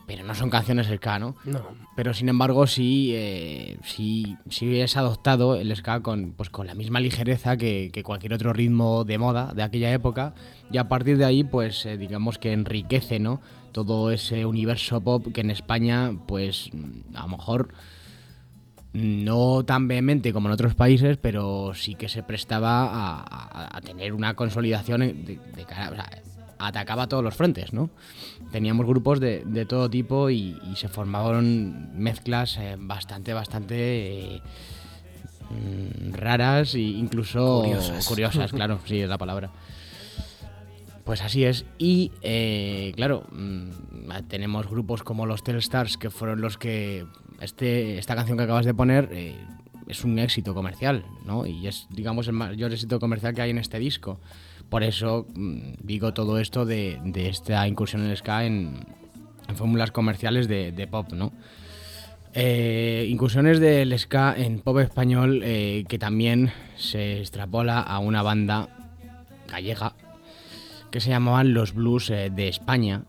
pero 0.07 0.24
no 0.24 0.35
son 0.35 0.50
canciones 0.50 0.88
ska, 0.88 1.18
¿no? 1.18 1.37
No. 1.44 1.62
Pero 1.96 2.12
sin 2.12 2.28
embargo 2.28 2.66
sí, 2.66 3.12
eh, 3.14 3.78
sí, 3.85 4.37
sí 4.50 4.81
es 4.81 4.96
adoptado 4.96 5.57
el 5.57 5.74
ska 5.74 6.00
con, 6.00 6.33
pues, 6.33 6.50
con 6.50 6.66
la 6.66 6.74
misma 6.74 7.00
ligereza 7.00 7.57
que, 7.57 7.90
que 7.92 8.02
cualquier 8.02 8.35
otro 8.35 8.52
ritmo 8.52 9.05
de 9.05 9.18
moda 9.18 9.52
de 9.55 9.62
aquella 9.62 9.92
época 9.92 10.35
y 10.70 10.78
a 10.78 10.88
partir 10.88 11.18
de 11.18 11.24
ahí 11.24 11.44
pues 11.44 11.87
eh, 11.87 11.96
digamos 11.96 12.38
que 12.38 12.52
enriquece 12.52 13.18
¿no? 13.20 13.40
todo 13.72 14.11
ese 14.11 14.44
universo 14.44 15.00
pop 15.00 15.26
que 15.33 15.40
en 15.40 15.50
España 15.50 16.12
pues 16.26 16.70
a 17.14 17.22
lo 17.22 17.28
mejor 17.28 17.68
no 18.92 19.64
tan 19.64 19.88
vehemente 19.88 20.33
como 20.33 20.48
en 20.48 20.52
otros 20.55 20.74
países, 20.74 21.16
pero 21.16 21.72
sí 21.74 21.94
que 21.94 22.09
se 22.09 22.22
prestaba 22.22 22.85
a, 22.87 23.20
a- 23.22 23.76
a 23.76 23.81
tener 23.81 24.12
una 24.12 24.35
consolidación 24.35 25.00
de, 25.00 25.38
de 25.57 25.64
cara, 25.64 25.90
o 25.90 25.94
sea, 25.94 26.11
atacaba 26.59 27.05
a 27.05 27.09
todos 27.09 27.24
los 27.24 27.35
frentes, 27.35 27.72
¿no? 27.72 27.90
Teníamos 28.52 28.87
grupos 28.87 29.18
de, 29.18 29.42
de 29.46 29.64
todo 29.66 29.88
tipo 29.90 30.28
y, 30.31 30.59
y 30.70 30.76
se 30.76 30.88
formaron 30.88 31.90
mezclas 31.98 32.57
eh, 32.59 32.76
bastante, 32.78 33.33
bastante 33.33 34.37
eh, 34.37 34.40
raras 36.12 36.74
e 36.74 36.81
incluso 36.81 37.61
Curiosas. 37.62 38.07
curiosas, 38.07 38.52
claro, 38.52 38.78
sí 38.87 39.00
es 39.00 39.09
la 39.09 39.18
palabra. 39.18 39.50
Pues 41.05 41.20
así 41.22 41.44
es. 41.44 41.64
Y 41.78 42.12
eh, 42.22 42.92
claro, 42.94 43.24
mm, 43.33 43.70
tenemos 44.28 44.68
grupos 44.68 45.02
como 45.02 45.26
los 45.26 45.42
Telstars 45.42 45.96
que 45.96 46.11
fueron 46.11 46.40
los 46.40 46.59
que 46.59 47.07
este, 47.42 47.98
esta 47.98 48.14
canción 48.14 48.38
que 48.38 48.44
acabas 48.44 48.64
de 48.64 48.74
poner 48.74 49.09
eh, 49.12 49.35
es 49.88 50.05
un 50.05 50.18
éxito 50.18 50.55
comercial, 50.55 51.05
¿no? 51.24 51.46
Y 51.46 51.66
es, 51.66 51.87
digamos, 51.90 52.28
el 52.28 52.35
mayor 52.35 52.72
éxito 52.72 53.00
comercial 53.00 53.35
que 53.35 53.42
hay 53.42 53.50
en 53.50 53.59
este 53.59 53.78
disco. 53.78 54.20
Por 54.68 54.83
eso 54.83 55.26
mm, 55.35 55.74
digo 55.83 56.14
todo 56.14 56.38
esto 56.38 56.64
de, 56.64 57.00
esta 57.14 57.66
incursión 57.66 58.02
en 58.02 58.11
el 58.11 58.16
ska 58.16 58.44
en, 58.44 58.87
fórmulas 59.55 59.90
comerciales 59.90 60.48
de, 60.48 60.88
pop, 60.90 61.12
¿no? 61.12 61.33
Eh, 62.33 63.07
incursiones 63.11 63.61
del 63.61 63.99
ska 63.99 64.34
en 64.34 64.61
pop 64.61 64.78
español 64.78 65.43
eh, 65.45 65.84
que 65.88 65.99
también 65.99 66.51
se 66.76 67.18
extrapola 67.18 67.80
a 67.80 67.99
una 67.99 68.22
banda 68.22 68.70
gallega 69.49 69.95
que 70.90 71.01
se 71.01 71.11
llamaban 71.11 71.53
los 71.53 71.74
Blues 71.74 72.09
de 72.09 72.49
España, 72.49 73.03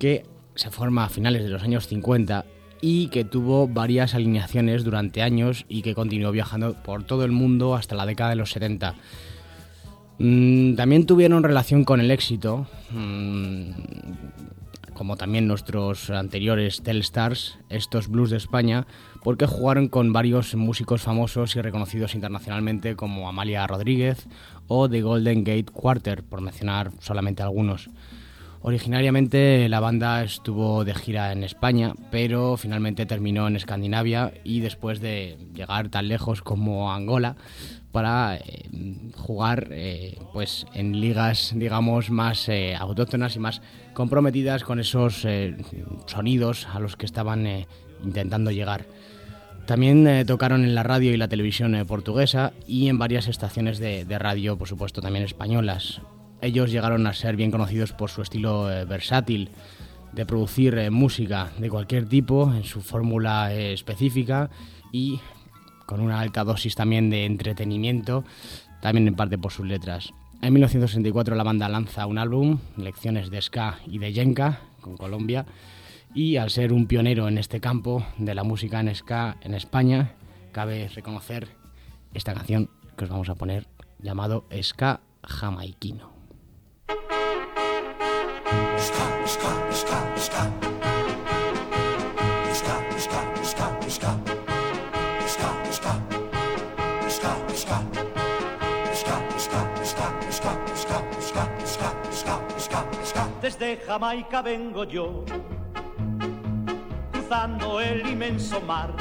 que 0.00 0.24
se 0.56 0.70
forma 0.70 1.04
a 1.04 1.08
finales 1.08 1.44
de 1.44 1.50
los 1.50 1.62
años 1.62 1.86
50 1.86 2.44
y 2.88 3.08
que 3.08 3.24
tuvo 3.24 3.66
varias 3.66 4.14
alineaciones 4.14 4.84
durante 4.84 5.20
años 5.20 5.64
y 5.68 5.82
que 5.82 5.96
continuó 5.96 6.30
viajando 6.30 6.74
por 6.84 7.02
todo 7.02 7.24
el 7.24 7.32
mundo 7.32 7.74
hasta 7.74 7.96
la 7.96 8.06
década 8.06 8.30
de 8.30 8.36
los 8.36 8.52
70. 8.52 8.94
Mm, 10.20 10.76
también 10.76 11.04
tuvieron 11.04 11.42
relación 11.42 11.84
con 11.84 11.98
el 11.98 12.12
éxito, 12.12 12.68
mm, 12.92 13.70
como 14.94 15.16
también 15.16 15.48
nuestros 15.48 16.10
anteriores 16.10 16.80
Telstars, 16.80 17.58
estos 17.70 18.06
blues 18.06 18.30
de 18.30 18.36
España, 18.36 18.86
porque 19.24 19.46
jugaron 19.46 19.88
con 19.88 20.12
varios 20.12 20.54
músicos 20.54 21.02
famosos 21.02 21.56
y 21.56 21.62
reconocidos 21.62 22.14
internacionalmente 22.14 22.94
como 22.94 23.28
Amalia 23.28 23.66
Rodríguez 23.66 24.28
o 24.68 24.88
The 24.88 25.02
Golden 25.02 25.42
Gate 25.42 25.72
Quarter, 25.72 26.22
por 26.22 26.40
mencionar 26.40 26.92
solamente 27.00 27.42
algunos. 27.42 27.90
Originariamente 28.68 29.68
la 29.68 29.78
banda 29.78 30.24
estuvo 30.24 30.84
de 30.84 30.92
gira 30.92 31.30
en 31.30 31.44
España, 31.44 31.94
pero 32.10 32.56
finalmente 32.56 33.06
terminó 33.06 33.46
en 33.46 33.54
Escandinavia 33.54 34.34
y 34.42 34.58
después 34.58 34.98
de 34.98 35.38
llegar 35.54 35.88
tan 35.88 36.08
lejos 36.08 36.42
como 36.42 36.92
Angola 36.92 37.36
para 37.92 38.34
eh, 38.34 38.68
jugar 39.14 39.68
eh, 39.70 40.18
pues 40.32 40.66
en 40.74 41.00
ligas 41.00 41.52
digamos 41.54 42.10
más 42.10 42.48
eh, 42.48 42.74
autóctonas 42.74 43.36
y 43.36 43.38
más 43.38 43.62
comprometidas 43.94 44.64
con 44.64 44.80
esos 44.80 45.24
eh, 45.24 45.56
sonidos 46.06 46.66
a 46.66 46.80
los 46.80 46.96
que 46.96 47.06
estaban 47.06 47.46
eh, 47.46 47.68
intentando 48.02 48.50
llegar. 48.50 48.84
También 49.66 50.08
eh, 50.08 50.24
tocaron 50.24 50.64
en 50.64 50.74
la 50.74 50.82
radio 50.82 51.12
y 51.12 51.16
la 51.16 51.28
televisión 51.28 51.76
eh, 51.76 51.84
portuguesa 51.84 52.52
y 52.66 52.88
en 52.88 52.98
varias 52.98 53.28
estaciones 53.28 53.78
de, 53.78 54.04
de 54.04 54.18
radio, 54.18 54.58
por 54.58 54.66
supuesto, 54.66 55.00
también 55.00 55.24
españolas. 55.24 56.00
Ellos 56.46 56.70
llegaron 56.70 57.08
a 57.08 57.12
ser 57.12 57.34
bien 57.34 57.50
conocidos 57.50 57.92
por 57.92 58.08
su 58.08 58.22
estilo 58.22 58.70
eh, 58.70 58.84
versátil 58.84 59.50
de 60.12 60.24
producir 60.24 60.78
eh, 60.78 60.90
música 60.90 61.50
de 61.58 61.68
cualquier 61.68 62.08
tipo 62.08 62.54
en 62.54 62.62
su 62.62 62.82
fórmula 62.82 63.52
eh, 63.52 63.72
específica 63.72 64.48
y 64.92 65.18
con 65.86 65.98
una 65.98 66.20
alta 66.20 66.44
dosis 66.44 66.76
también 66.76 67.10
de 67.10 67.24
entretenimiento, 67.24 68.22
también 68.80 69.08
en 69.08 69.16
parte 69.16 69.38
por 69.38 69.50
sus 69.50 69.66
letras. 69.66 70.12
En 70.40 70.52
1964 70.52 71.34
la 71.34 71.42
banda 71.42 71.68
lanza 71.68 72.06
un 72.06 72.16
álbum, 72.16 72.60
Lecciones 72.76 73.28
de 73.28 73.42
Ska 73.42 73.80
y 73.84 73.98
de 73.98 74.12
Yenka, 74.12 74.60
con 74.80 74.96
Colombia, 74.96 75.46
y 76.14 76.36
al 76.36 76.50
ser 76.50 76.72
un 76.72 76.86
pionero 76.86 77.26
en 77.26 77.38
este 77.38 77.60
campo 77.60 78.06
de 78.18 78.36
la 78.36 78.44
música 78.44 78.78
en 78.78 78.94
ska 78.94 79.36
en 79.40 79.54
España, 79.54 80.12
cabe 80.52 80.86
reconocer 80.94 81.48
esta 82.14 82.34
canción 82.34 82.70
que 82.96 83.02
os 83.02 83.10
vamos 83.10 83.30
a 83.30 83.34
poner 83.34 83.66
llamado 83.98 84.44
Ska 84.62 85.00
Jamaiquino. 85.24 86.15
Jamaica 103.86 104.42
vengo 104.42 104.82
yo, 104.82 105.24
cruzando 107.12 107.80
el 107.80 108.04
inmenso 108.04 108.60
mar. 108.60 108.92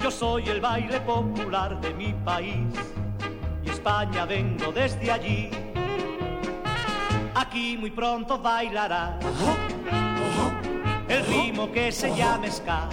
Yo 0.00 0.10
soy 0.10 0.48
el 0.48 0.58
baile 0.62 1.00
popular 1.00 1.78
de 1.82 1.92
mi 1.92 2.14
país 2.24 2.72
y 3.62 3.68
España 3.68 4.24
vengo 4.24 4.72
desde 4.72 5.10
allí. 5.10 5.50
Aquí 7.34 7.76
muy 7.76 7.90
pronto 7.90 8.38
bailará 8.38 9.18
el 11.06 11.26
ritmo 11.26 11.70
que 11.70 11.92
se 11.92 12.08
llama 12.16 12.50
ska. 12.50 12.88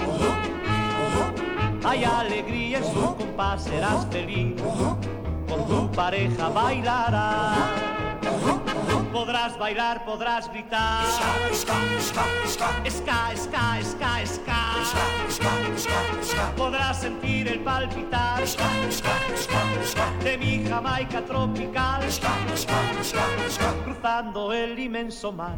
Hay 1.86 2.04
alegría 2.04 2.80
en 2.80 2.84
su 2.84 3.16
compás, 3.16 3.64
serás 3.64 4.06
feliz 4.08 4.62
con 5.48 5.68
tu 5.68 5.90
pareja 5.92 6.50
bailará. 6.50 7.91
Podrás 9.12 9.58
bailar, 9.58 10.06
podrás 10.06 10.48
gritar. 10.48 11.04
Ska, 11.06 11.56
ska, 11.56 11.76
ska, 12.48 12.66
ska. 14.26 14.62
Podrás 16.56 17.02
sentir 17.02 17.48
el 17.48 17.60
palpitar 17.60 18.42
de 20.24 20.38
mi 20.38 20.64
Jamaica 20.64 21.22
tropical. 21.22 22.02
Cruzando 23.84 24.54
el 24.54 24.80
inmenso 24.80 25.32
mar. 25.32 25.58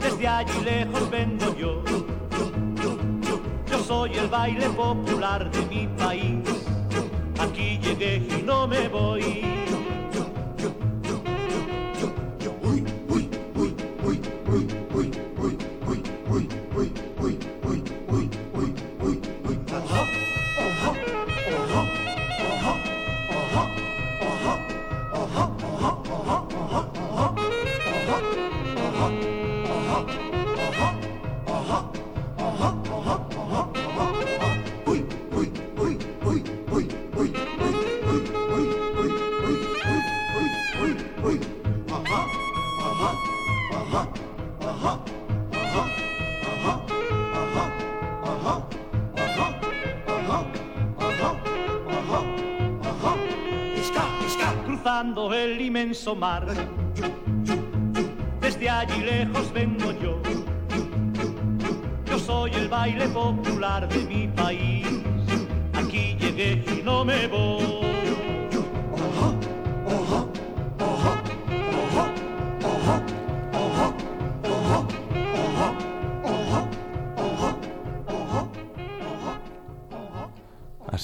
Desde 0.00 0.26
allí 0.26 0.60
lejos 0.64 1.10
vengo 1.10 1.54
yo. 1.56 1.82
Yo 3.70 3.78
soy 3.78 4.14
el 4.14 4.28
baile 4.28 4.68
popular 4.70 5.50
de 5.50 5.66
mi 5.66 5.86
país. 5.98 6.42
Aquí 7.38 7.78
llegué 7.78 8.16
y 8.16 8.42
no 8.42 8.66
me 8.66 8.88
voy. 8.88 9.73
Inmenso 55.64 56.14
mar. 56.14 56.46
Desde 58.40 58.68
allí 58.68 59.02
lejos 59.02 59.52
vengo 59.52 59.92
yo. 59.92 60.20
Yo 62.04 62.18
soy 62.18 62.52
el 62.52 62.68
baile 62.68 63.06
popular 63.08 63.88
de 63.88 64.04
mi 64.04 64.28
país. 64.28 64.86
Aquí 65.72 66.16
llegué 66.18 66.62
y 66.66 66.82
no 66.82 67.04
me 67.04 67.26
voy. 67.26 67.84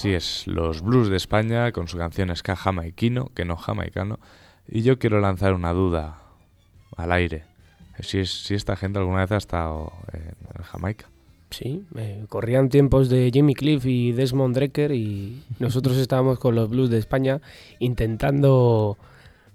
Así 0.01 0.15
es, 0.15 0.47
los 0.47 0.81
blues 0.81 1.09
de 1.11 1.17
España 1.17 1.73
con 1.73 1.89
su 1.89 1.99
canción 1.99 2.35
ska 2.35 2.57
jamaiquino, 2.57 3.33
que 3.35 3.45
no 3.45 3.57
jamaicano. 3.57 4.19
Y 4.71 4.83
yo 4.83 4.99
quiero 4.99 5.21
lanzar 5.21 5.53
una 5.53 5.73
duda 5.73 6.18
al 6.97 7.11
aire. 7.12 7.45
Si, 7.99 8.21
es, 8.21 8.31
si 8.31 8.55
esta 8.55 8.77
gente 8.77 8.99
alguna 8.99 9.21
vez 9.21 9.33
ha 9.33 9.37
estado 9.37 9.93
en 10.12 10.62
Jamaica. 10.62 11.07
Sí, 11.51 11.85
eh, 11.97 12.25
corrían 12.29 12.68
tiempos 12.68 13.09
de 13.09 13.31
Jimmy 13.33 13.55
Cliff 13.55 13.85
y 13.85 14.12
Desmond 14.12 14.55
Drecker 14.55 14.93
y 14.93 15.43
nosotros 15.59 15.97
estábamos 15.99 16.39
con 16.39 16.55
los 16.55 16.71
blues 16.71 16.91
de 16.91 16.99
España 16.99 17.41
intentando 17.81 18.97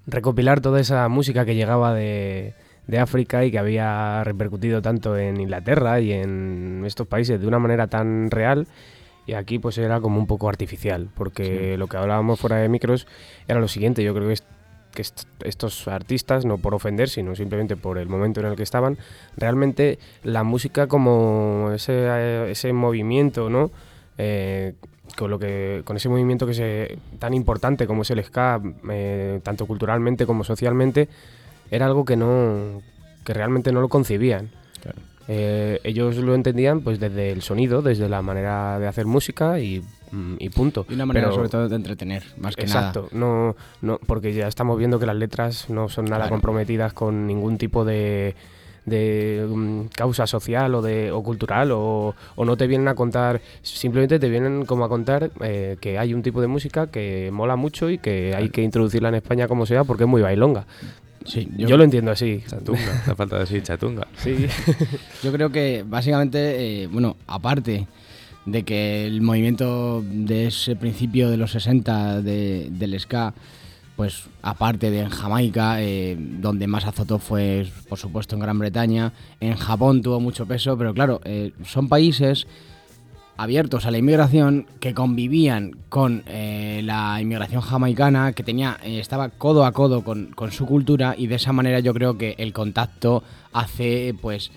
recopilar 0.05 0.59
toda 0.59 0.81
esa 0.81 1.07
música 1.07 1.45
que 1.45 1.55
llegaba 1.55 1.93
de, 1.93 2.53
de 2.87 2.99
África 2.99 3.45
y 3.45 3.51
que 3.51 3.59
había 3.59 4.23
repercutido 4.25 4.81
tanto 4.81 5.17
en 5.17 5.39
Inglaterra 5.39 6.01
y 6.01 6.11
en 6.11 6.83
estos 6.85 7.07
países 7.07 7.39
de 7.39 7.47
una 7.47 7.59
manera 7.59 7.87
tan 7.87 8.29
real 8.29 8.67
y 9.25 9.33
aquí 9.33 9.57
pues 9.57 9.77
era 9.77 10.01
como 10.01 10.19
un 10.19 10.27
poco 10.27 10.49
artificial 10.49 11.09
porque 11.15 11.77
lo 11.77 11.87
que 11.87 11.97
hablábamos 11.97 12.39
fuera 12.39 12.57
de 12.57 12.69
micros 12.69 13.07
era 13.47 13.59
lo 13.59 13.67
siguiente, 13.67 14.03
yo 14.03 14.13
creo 14.13 14.27
que, 14.27 14.35
que 14.95 15.03
est- 15.03 15.27
estos 15.43 15.87
artistas, 15.87 16.43
no 16.45 16.57
por 16.57 16.73
ofender, 16.73 17.07
sino 17.09 17.35
simplemente 17.35 17.75
por 17.75 17.99
el 17.99 18.07
momento 18.09 18.39
en 18.39 18.47
el 18.47 18.55
que 18.55 18.63
estaban, 18.63 18.97
realmente 19.37 19.99
la 20.23 20.43
música 20.43 20.87
como 20.87 21.69
ese, 21.75 22.49
ese 22.49 22.73
movimiento, 22.73 23.51
¿no? 23.51 23.69
Eh, 24.17 24.73
con 25.15 25.29
lo 25.29 25.37
que 25.37 25.83
con 25.85 25.97
ese 25.97 26.09
movimiento 26.09 26.47
que 26.47 26.55
se 26.55 26.97
tan 27.19 27.33
importante 27.35 27.85
como 27.85 28.01
es 28.01 28.09
el 28.09 28.23
ska 28.23 28.59
eh, 28.89 29.39
tanto 29.43 29.67
culturalmente 29.67 30.25
como 30.25 30.43
socialmente 30.43 31.07
era 31.69 31.85
algo 31.85 32.05
que 32.05 32.15
no 32.15 32.81
que 33.23 33.33
realmente 33.33 33.71
no 33.71 33.81
lo 33.81 33.87
concebían 33.89 34.49
Eh, 35.27 35.79
ellos 35.83 36.17
lo 36.17 36.35
entendían 36.35 36.81
pues 36.81 36.99
desde 36.99 37.31
el 37.31 37.41
sonido 37.41 37.81
desde 37.81 38.07
la 38.07 38.21
manera 38.21 38.77
de 38.79 38.85
hacer 38.87 39.07
música 39.07 39.59
y, 39.59 39.81
mm, 40.11 40.35
y 40.37 40.49
punto 40.49 40.85
Y 40.87 40.93
una 40.93 41.07
manera 41.07 41.27
Pero- 41.27 41.35
sobre 41.35 41.49
todo 41.49 41.67
de 41.67 41.75
entretener, 41.75 42.23
más 42.37 42.55
que 42.55 42.61
Exacto, 42.63 43.09
nada. 43.11 43.25
no, 43.25 43.55
no, 43.81 43.99
porque 44.05 44.33
ya 44.33 44.47
estamos 44.47 44.77
viendo 44.77 44.99
que 44.99 45.07
las 45.07 45.15
letras 45.15 45.69
no 45.69 45.89
son 45.89 46.05
nada 46.05 46.17
Claro. 46.25 46.29
comprometidas 46.35 46.93
con 46.93 47.25
ningún 47.25 47.57
tipo 47.57 47.83
de, 47.83 48.35
de 48.85 49.47
mm, 49.49 49.85
causa 49.95 50.27
social 50.27 50.75
o 50.75 50.83
de 50.83 51.11
o 51.11 51.23
cultural 51.23 51.71
o, 51.71 52.13
o 52.35 52.45
no 52.45 52.55
te 52.55 52.67
vienen 52.67 52.87
a 52.87 52.93
contar, 52.93 53.41
simplemente 53.63 54.19
te 54.19 54.29
vienen 54.29 54.63
como 54.67 54.85
a 54.85 54.89
contar 54.89 55.31
eh, 55.41 55.77
que 55.81 55.97
hay 55.97 56.13
un 56.13 56.21
tipo 56.21 56.39
de 56.39 56.45
música 56.47 56.85
que 56.91 57.31
mola 57.33 57.55
mucho 57.55 57.89
y 57.89 57.97
que 57.97 58.35
hay 58.35 58.49
que 58.49 58.61
introducirla 58.61 59.09
en 59.09 59.15
España 59.15 59.47
como 59.47 59.65
sea 59.65 59.85
porque 59.85 60.03
es 60.03 60.09
muy 60.09 60.21
bailonga. 60.21 60.67
Sí, 61.25 61.47
Yo, 61.57 61.75
lo 61.77 61.83
entiendo 61.83 62.11
así. 62.11 62.41
Chatunga, 62.47 63.03
la 63.07 63.15
falta 63.15 63.35
de 63.35 63.41
decir 63.41 63.63
chatunga. 63.63 64.07
Sí. 64.17 64.47
Yo 65.23 65.31
creo 65.31 65.51
que 65.51 65.83
básicamente, 65.87 66.83
eh, 66.83 66.87
bueno, 66.87 67.17
aparte 67.27 67.87
de 68.45 68.63
que 68.63 69.05
el 69.07 69.21
movimiento 69.21 70.03
de 70.07 70.47
ese 70.47 70.75
principio 70.75 71.29
de 71.29 71.37
los 71.37 71.51
60 71.51 72.21
de- 72.21 72.67
del 72.71 72.99
ska, 72.99 73.33
pues 73.95 74.23
aparte 74.43 74.91
de 74.91 74.99
en 74.99 75.09
Jamaica, 75.09 75.81
eh, 75.81 76.15
donde 76.19 76.67
más 76.67 76.85
azotó 76.85 77.17
fue, 77.17 77.65
por 77.89 77.97
supuesto, 77.97 78.35
en 78.35 78.41
Gran 78.41 78.59
Bretaña, 78.59 79.13
en 79.39 79.55
Japón 79.55 80.01
tuvo 80.03 80.19
mucho 80.19 80.45
peso, 80.45 80.77
pero 80.77 80.93
claro, 80.93 81.21
eh, 81.25 81.53
son 81.65 81.89
países 81.89 82.45
abiertos 83.37 83.85
a 83.85 83.91
la 83.91 83.97
inmigración 83.97 84.67
que 84.79 84.93
convivían 84.93 85.77
con 85.89 86.23
eh, 86.27 86.81
la 86.83 87.19
inmigración 87.21 87.61
jamaicana 87.61 88.33
que 88.33 88.43
tenía 88.43 88.77
eh, 88.83 88.99
estaba 88.99 89.29
codo 89.29 89.65
a 89.65 89.71
codo 89.73 90.03
con, 90.03 90.27
con 90.27 90.51
su 90.51 90.65
cultura 90.65 91.15
y 91.17 91.27
de 91.27 91.35
esa 91.35 91.51
manera 91.51 91.79
yo 91.79 91.93
creo 91.93 92.17
que 92.17 92.35
el 92.37 92.53
contacto 92.53 93.23
hace 93.51 94.15
pues 94.21 94.51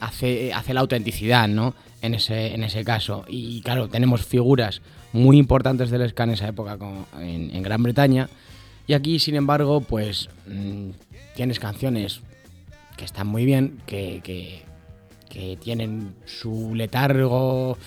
hace, 0.00 0.52
hace 0.52 0.74
la 0.74 0.80
autenticidad 0.80 1.48
no 1.48 1.74
en 2.00 2.14
ese 2.14 2.54
en 2.54 2.62
ese 2.62 2.84
caso. 2.84 3.24
Y 3.28 3.60
claro 3.62 3.88
tenemos 3.88 4.24
figuras 4.24 4.82
muy 5.12 5.36
importantes 5.38 5.90
del 5.90 6.08
ska 6.08 6.24
en 6.24 6.30
esa 6.30 6.48
época 6.48 6.78
en, 7.18 7.62
Gran 7.62 7.82
Bretaña. 7.82 8.28
Y 8.86 8.94
aquí 8.94 9.18
sin 9.18 9.34
embargo 9.34 9.80
pues 9.80 10.28
mm, 10.46 10.90
tienes 11.34 11.58
canciones 11.58 12.20
que 12.96 13.04
están 13.04 13.26
muy 13.26 13.44
bien 13.44 13.78
que, 13.86 14.20
que 15.32 15.56
tienen 15.56 16.14
su 16.26 16.74
letargo, 16.74 17.78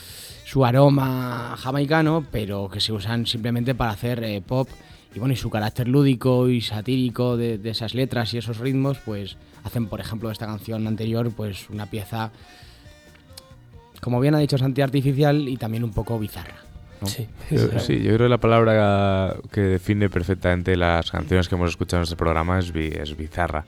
su 0.45 0.63
aroma 0.63 1.55
jamaicano, 1.57 2.23
pero 2.31 2.69
que 2.69 2.79
se 2.79 2.93
usan 2.93 3.25
simplemente 3.25 3.75
para 3.75 3.91
hacer 3.91 4.23
eh, 4.23 4.41
pop. 4.45 4.69
Y 5.13 5.19
bueno, 5.19 5.33
y 5.33 5.37
su 5.37 5.49
carácter 5.49 5.87
lúdico 5.87 6.47
y 6.49 6.61
satírico 6.61 7.35
de, 7.35 7.57
de 7.57 7.69
esas 7.71 7.93
letras 7.93 8.33
y 8.33 8.37
esos 8.37 8.59
ritmos, 8.59 8.97
pues 8.99 9.37
hacen, 9.63 9.87
por 9.87 9.99
ejemplo, 10.01 10.29
esta 10.29 10.45
canción 10.45 10.85
anterior, 10.87 11.31
pues 11.35 11.69
una 11.69 11.85
pieza, 11.89 12.31
como 14.01 14.19
bien 14.19 14.35
ha 14.35 14.39
dicho 14.39 14.57
Santi, 14.57 14.81
artificial 14.81 15.47
y 15.47 15.57
también 15.57 15.83
un 15.83 15.91
poco 15.93 16.19
bizarra. 16.19 16.55
¿no? 17.01 17.07
Sí. 17.07 17.27
Yo- 17.49 17.79
sí, 17.79 17.97
yo 17.99 18.13
creo 18.15 18.27
que 18.27 18.29
la 18.29 18.37
palabra 18.39 19.35
que 19.51 19.61
define 19.61 20.09
perfectamente 20.09 20.75
las 20.75 21.09
canciones 21.11 21.47
que 21.47 21.55
hemos 21.55 21.69
escuchado 21.71 22.01
en 22.01 22.03
este 22.03 22.15
programa 22.15 22.59
es, 22.59 22.71
es 22.75 23.17
bizarra. 23.17 23.65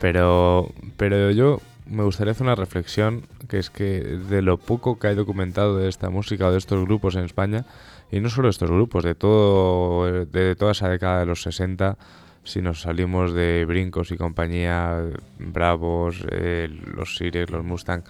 Pero, 0.00 0.70
pero 0.96 1.30
yo 1.32 1.60
me 1.88 2.04
gustaría 2.04 2.32
hacer 2.32 2.44
una 2.44 2.54
reflexión, 2.54 3.22
que 3.48 3.58
es 3.58 3.70
que 3.70 4.00
de 4.00 4.42
lo 4.42 4.58
poco 4.58 4.98
que 4.98 5.08
hay 5.08 5.14
documentado 5.14 5.76
de 5.76 5.88
esta 5.88 6.10
música 6.10 6.46
o 6.46 6.52
de 6.52 6.58
estos 6.58 6.84
grupos 6.84 7.16
en 7.16 7.24
España, 7.24 7.64
y 8.10 8.20
no 8.20 8.30
solo 8.30 8.48
estos 8.48 8.70
grupos, 8.70 9.04
de, 9.04 9.14
todo, 9.14 10.24
de 10.24 10.56
toda 10.56 10.72
esa 10.72 10.88
década 10.88 11.20
de 11.20 11.26
los 11.26 11.42
60, 11.42 11.96
si 12.44 12.62
nos 12.62 12.80
salimos 12.82 13.32
de 13.32 13.64
Brincos 13.66 14.10
y 14.10 14.16
compañía, 14.16 15.02
Bravos, 15.38 16.24
eh, 16.30 16.68
los 16.94 17.16
Sires, 17.16 17.50
los 17.50 17.64
Mustang, 17.64 18.02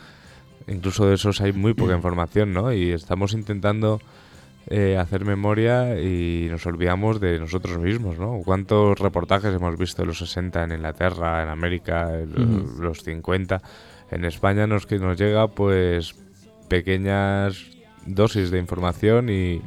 incluso 0.68 1.06
de 1.06 1.14
esos 1.14 1.40
hay 1.40 1.52
muy 1.52 1.74
poca 1.74 1.94
información, 1.96 2.52
¿no? 2.52 2.72
Y 2.72 2.90
estamos 2.90 3.32
intentando 3.32 4.00
eh, 4.70 4.96
hacer 4.98 5.24
memoria 5.24 6.00
y 6.00 6.46
nos 6.50 6.64
olvidamos 6.66 7.20
de 7.20 7.38
nosotros 7.38 7.78
mismos, 7.78 8.18
¿no? 8.18 8.40
¿Cuántos 8.44 8.98
reportajes 8.98 9.54
hemos 9.54 9.76
visto 9.78 10.02
de 10.02 10.06
los 10.06 10.18
60 10.18 10.64
en 10.64 10.72
Inglaterra, 10.72 11.42
en 11.42 11.48
América, 11.48 12.14
en 12.20 12.32
lo- 12.34 12.42
Ujú. 12.64 12.82
los 12.82 13.02
50? 13.02 13.60
En 14.10 14.24
España 14.24 14.66
nos, 14.66 14.86
que 14.86 14.98
nos 14.98 15.18
llega 15.18 15.48
pues 15.48 16.14
pequeñas 16.68 17.66
dosis 18.06 18.50
de 18.50 18.58
información 18.58 19.28
y, 19.30 19.60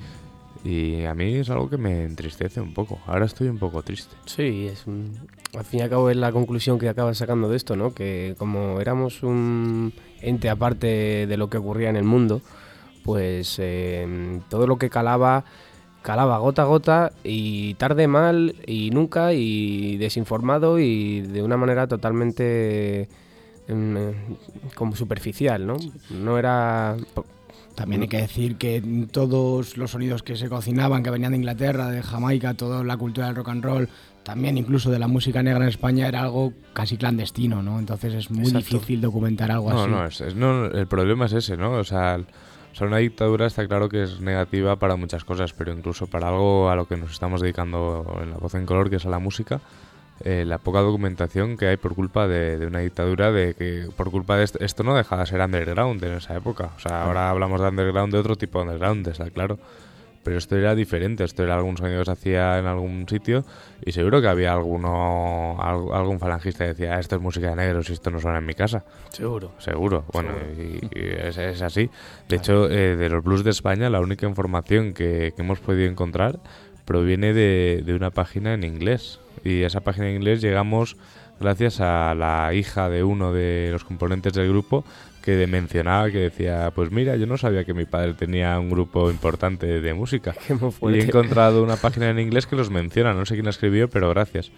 Y 0.63 1.05
a 1.05 1.15
mí 1.15 1.37
es 1.37 1.49
algo 1.49 1.67
que 1.71 1.77
me 1.77 2.03
entristece 2.05 2.61
un 2.61 2.71
poco. 2.75 2.99
Ahora 3.07 3.25
estoy 3.25 3.47
un 3.47 3.57
poco 3.57 3.81
triste. 3.81 4.15
Sí, 4.27 4.67
es 4.71 4.85
un- 4.85 5.17
al 5.57 5.65
fin 5.65 5.79
y 5.79 5.81
al 5.83 5.89
cabo 5.89 6.07
es 6.11 6.15
la 6.17 6.31
conclusión 6.31 6.77
que 6.77 6.87
acabas 6.87 7.17
sacando 7.17 7.49
de 7.49 7.57
esto, 7.57 7.75
¿no? 7.75 7.95
Que 7.95 8.35
como 8.37 8.79
éramos 8.79 9.23
un 9.23 9.91
ente 10.21 10.51
aparte 10.51 11.25
de 11.25 11.35
lo 11.37 11.49
que 11.49 11.57
ocurría 11.57 11.89
en 11.89 11.95
el 11.95 12.03
mundo, 12.03 12.41
pues 13.03 13.57
eh, 13.59 14.39
todo 14.49 14.67
lo 14.67 14.77
que 14.77 14.89
calaba, 14.89 15.43
calaba 16.01 16.37
gota 16.39 16.63
a 16.63 16.65
gota 16.65 17.11
y 17.23 17.73
tarde 17.75 18.07
mal 18.07 18.55
y 18.65 18.89
nunca 18.91 19.33
y 19.33 19.97
desinformado 19.97 20.79
y 20.79 21.21
de 21.21 21.43
una 21.43 21.57
manera 21.57 21.87
totalmente 21.87 23.07
eh, 23.67 24.13
como 24.75 24.95
superficial, 24.95 25.65
¿no? 25.65 25.77
No 26.09 26.37
era... 26.37 26.97
También 27.75 28.01
hay 28.01 28.09
que 28.09 28.17
decir 28.17 28.57
que 28.57 29.07
todos 29.11 29.77
los 29.77 29.91
sonidos 29.91 30.23
que 30.23 30.35
se 30.35 30.49
cocinaban, 30.49 31.03
que 31.03 31.09
venían 31.09 31.31
de 31.31 31.37
Inglaterra, 31.37 31.87
de 31.89 32.03
Jamaica, 32.03 32.53
toda 32.53 32.83
la 32.83 32.97
cultura 32.97 33.27
del 33.27 33.35
rock 33.37 33.47
and 33.47 33.63
roll, 33.63 33.89
también 34.23 34.57
incluso 34.57 34.91
de 34.91 34.99
la 34.99 35.07
música 35.07 35.41
negra 35.41 35.63
en 35.63 35.69
España, 35.69 36.05
era 36.07 36.21
algo 36.23 36.51
casi 36.73 36.97
clandestino, 36.97 37.63
¿no? 37.63 37.79
Entonces 37.79 38.13
es 38.13 38.29
muy 38.29 38.41
Exacto. 38.49 38.57
difícil 38.75 38.99
documentar 38.99 39.51
algo 39.51 39.71
No, 39.71 39.83
así. 39.83 39.89
no, 39.91 40.05
es- 40.05 40.21
es- 40.21 40.35
no, 40.35 40.65
el 40.65 40.85
problema 40.85 41.25
es 41.27 41.33
ese, 41.33 41.55
¿no? 41.55 41.71
O 41.71 41.83
sea, 41.85 42.15
el- 42.15 42.25
o 42.71 42.75
sea, 42.75 42.87
una 42.87 42.97
dictadura 42.97 43.45
está 43.45 43.67
claro 43.67 43.89
que 43.89 44.03
es 44.03 44.21
negativa 44.21 44.75
para 44.77 44.95
muchas 44.95 45.25
cosas, 45.25 45.53
pero 45.53 45.73
incluso 45.73 46.07
para 46.07 46.29
algo 46.29 46.69
a 46.69 46.75
lo 46.75 46.87
que 46.87 46.97
nos 46.97 47.11
estamos 47.11 47.41
dedicando 47.41 48.19
en 48.21 48.31
la 48.31 48.37
voz 48.37 48.55
en 48.55 48.65
color, 48.65 48.89
que 48.89 48.95
es 48.95 49.05
a 49.05 49.09
la 49.09 49.19
música, 49.19 49.59
eh, 50.23 50.45
la 50.45 50.57
poca 50.57 50.79
documentación 50.79 51.57
que 51.57 51.67
hay 51.67 51.77
por 51.77 51.95
culpa 51.95 52.27
de, 52.27 52.57
de 52.57 52.67
una 52.67 52.79
dictadura, 52.79 53.31
de 53.31 53.55
que 53.55 53.89
por 53.95 54.11
culpa 54.11 54.37
de 54.37 54.43
esto, 54.43 54.59
esto 54.61 54.83
no 54.83 54.95
deja 54.95 55.17
de 55.17 55.25
ser 55.25 55.41
underground 55.41 56.03
en 56.03 56.13
esa 56.13 56.35
época. 56.35 56.69
O 56.77 56.79
sea, 56.79 57.03
ahora 57.03 57.29
hablamos 57.29 57.59
de 57.59 57.67
underground 57.67 58.13
de 58.13 58.19
otro 58.19 58.35
tipo 58.35 58.59
de 58.59 58.65
underground, 58.65 59.07
está 59.07 59.29
claro. 59.31 59.57
Pero 60.23 60.37
esto 60.37 60.55
era 60.55 60.75
diferente, 60.75 61.23
esto 61.23 61.43
era 61.43 61.55
algún 61.55 61.77
sonido 61.77 61.99
que 61.99 62.05
se 62.05 62.11
hacía 62.11 62.59
en 62.59 62.65
algún 62.67 63.07
sitio 63.09 63.43
y 63.83 63.91
seguro 63.91 64.21
que 64.21 64.27
había 64.27 64.53
alguno, 64.53 65.57
al- 65.59 65.91
algún 65.93 66.19
falangista 66.19 66.63
que 66.65 66.69
decía, 66.73 66.95
"Ah, 66.95 66.99
esto 66.99 67.15
es 67.15 67.21
música 67.21 67.49
de 67.49 67.55
negros 67.55 67.89
y 67.89 67.93
esto 67.93 68.11
no 68.11 68.19
suena 68.19 68.37
en 68.37 68.45
mi 68.45 68.53
casa. 68.53 68.83
Seguro. 69.09 69.51
Seguro, 69.57 70.05
bueno, 70.13 70.29
y, 70.57 70.85
y 70.97 71.09
es, 71.23 71.37
es 71.37 71.61
así. 71.63 71.89
De 72.29 72.35
hecho, 72.35 72.69
eh, 72.69 72.95
de 72.95 73.09
los 73.09 73.23
blues 73.23 73.43
de 73.43 73.49
España, 73.49 73.89
la 73.89 73.99
única 73.99 74.27
información 74.27 74.93
que, 74.93 75.33
que 75.35 75.41
hemos 75.41 75.59
podido 75.59 75.89
encontrar 75.89 76.39
proviene 76.85 77.33
de, 77.33 77.81
de 77.85 77.93
una 77.95 78.11
página 78.11 78.53
en 78.53 78.63
inglés. 78.63 79.19
Y 79.43 79.63
a 79.63 79.67
esa 79.67 79.79
página 79.81 80.07
en 80.09 80.17
inglés 80.17 80.41
llegamos 80.41 80.97
gracias 81.39 81.81
a 81.81 82.13
la 82.13 82.53
hija 82.53 82.89
de 82.89 83.03
uno 83.03 83.33
de 83.33 83.69
los 83.71 83.83
componentes 83.83 84.33
del 84.33 84.49
grupo 84.49 84.83
que 85.21 85.47
mencionaba 85.47 86.09
que 86.09 86.17
decía, 86.19 86.71
pues 86.73 86.91
mira, 86.91 87.15
yo 87.15 87.27
no 87.27 87.37
sabía 87.37 87.63
que 87.63 87.73
mi 87.73 87.85
padre 87.85 88.13
tenía 88.13 88.59
un 88.59 88.69
grupo 88.69 89.11
importante 89.11 89.81
de 89.81 89.93
música. 89.93 90.35
Y 90.81 90.93
he 90.95 91.03
encontrado 91.03 91.63
una 91.63 91.77
página 91.77 92.09
en 92.09 92.19
inglés 92.19 92.47
que 92.47 92.55
los 92.55 92.69
menciona, 92.69 93.13
no 93.13 93.25
sé 93.25 93.35
quién 93.35 93.45
la 93.45 93.51
escribió, 93.51 93.89
pero 93.89 94.09
gracias. 94.09 94.51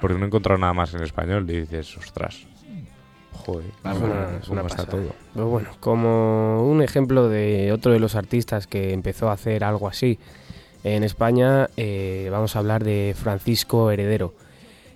Porque 0.00 0.16
no 0.18 0.24
he 0.24 0.26
encontrado 0.26 0.58
nada 0.58 0.72
más 0.72 0.94
en 0.94 1.02
español 1.02 1.48
y 1.48 1.60
dices, 1.60 1.96
ostras. 1.96 2.46
Joder, 3.32 3.66
Es 3.66 3.98
una, 3.98 4.38
es 4.40 4.48
cómo 4.48 4.60
una 4.60 4.68
está 4.68 4.84
todo. 4.84 5.14
Pero 5.32 5.46
bueno, 5.46 5.70
como 5.80 6.68
un 6.68 6.82
ejemplo 6.82 7.28
de 7.28 7.72
otro 7.72 7.92
de 7.92 7.98
los 7.98 8.14
artistas 8.14 8.66
que 8.66 8.92
empezó 8.92 9.30
a 9.30 9.32
hacer 9.32 9.64
algo 9.64 9.88
así 9.88 10.18
en 10.84 11.04
España, 11.04 11.70
eh, 11.76 12.28
vamos 12.30 12.54
a 12.56 12.58
hablar 12.58 12.84
de 12.84 13.14
Francisco 13.16 13.90
Heredero. 13.90 14.34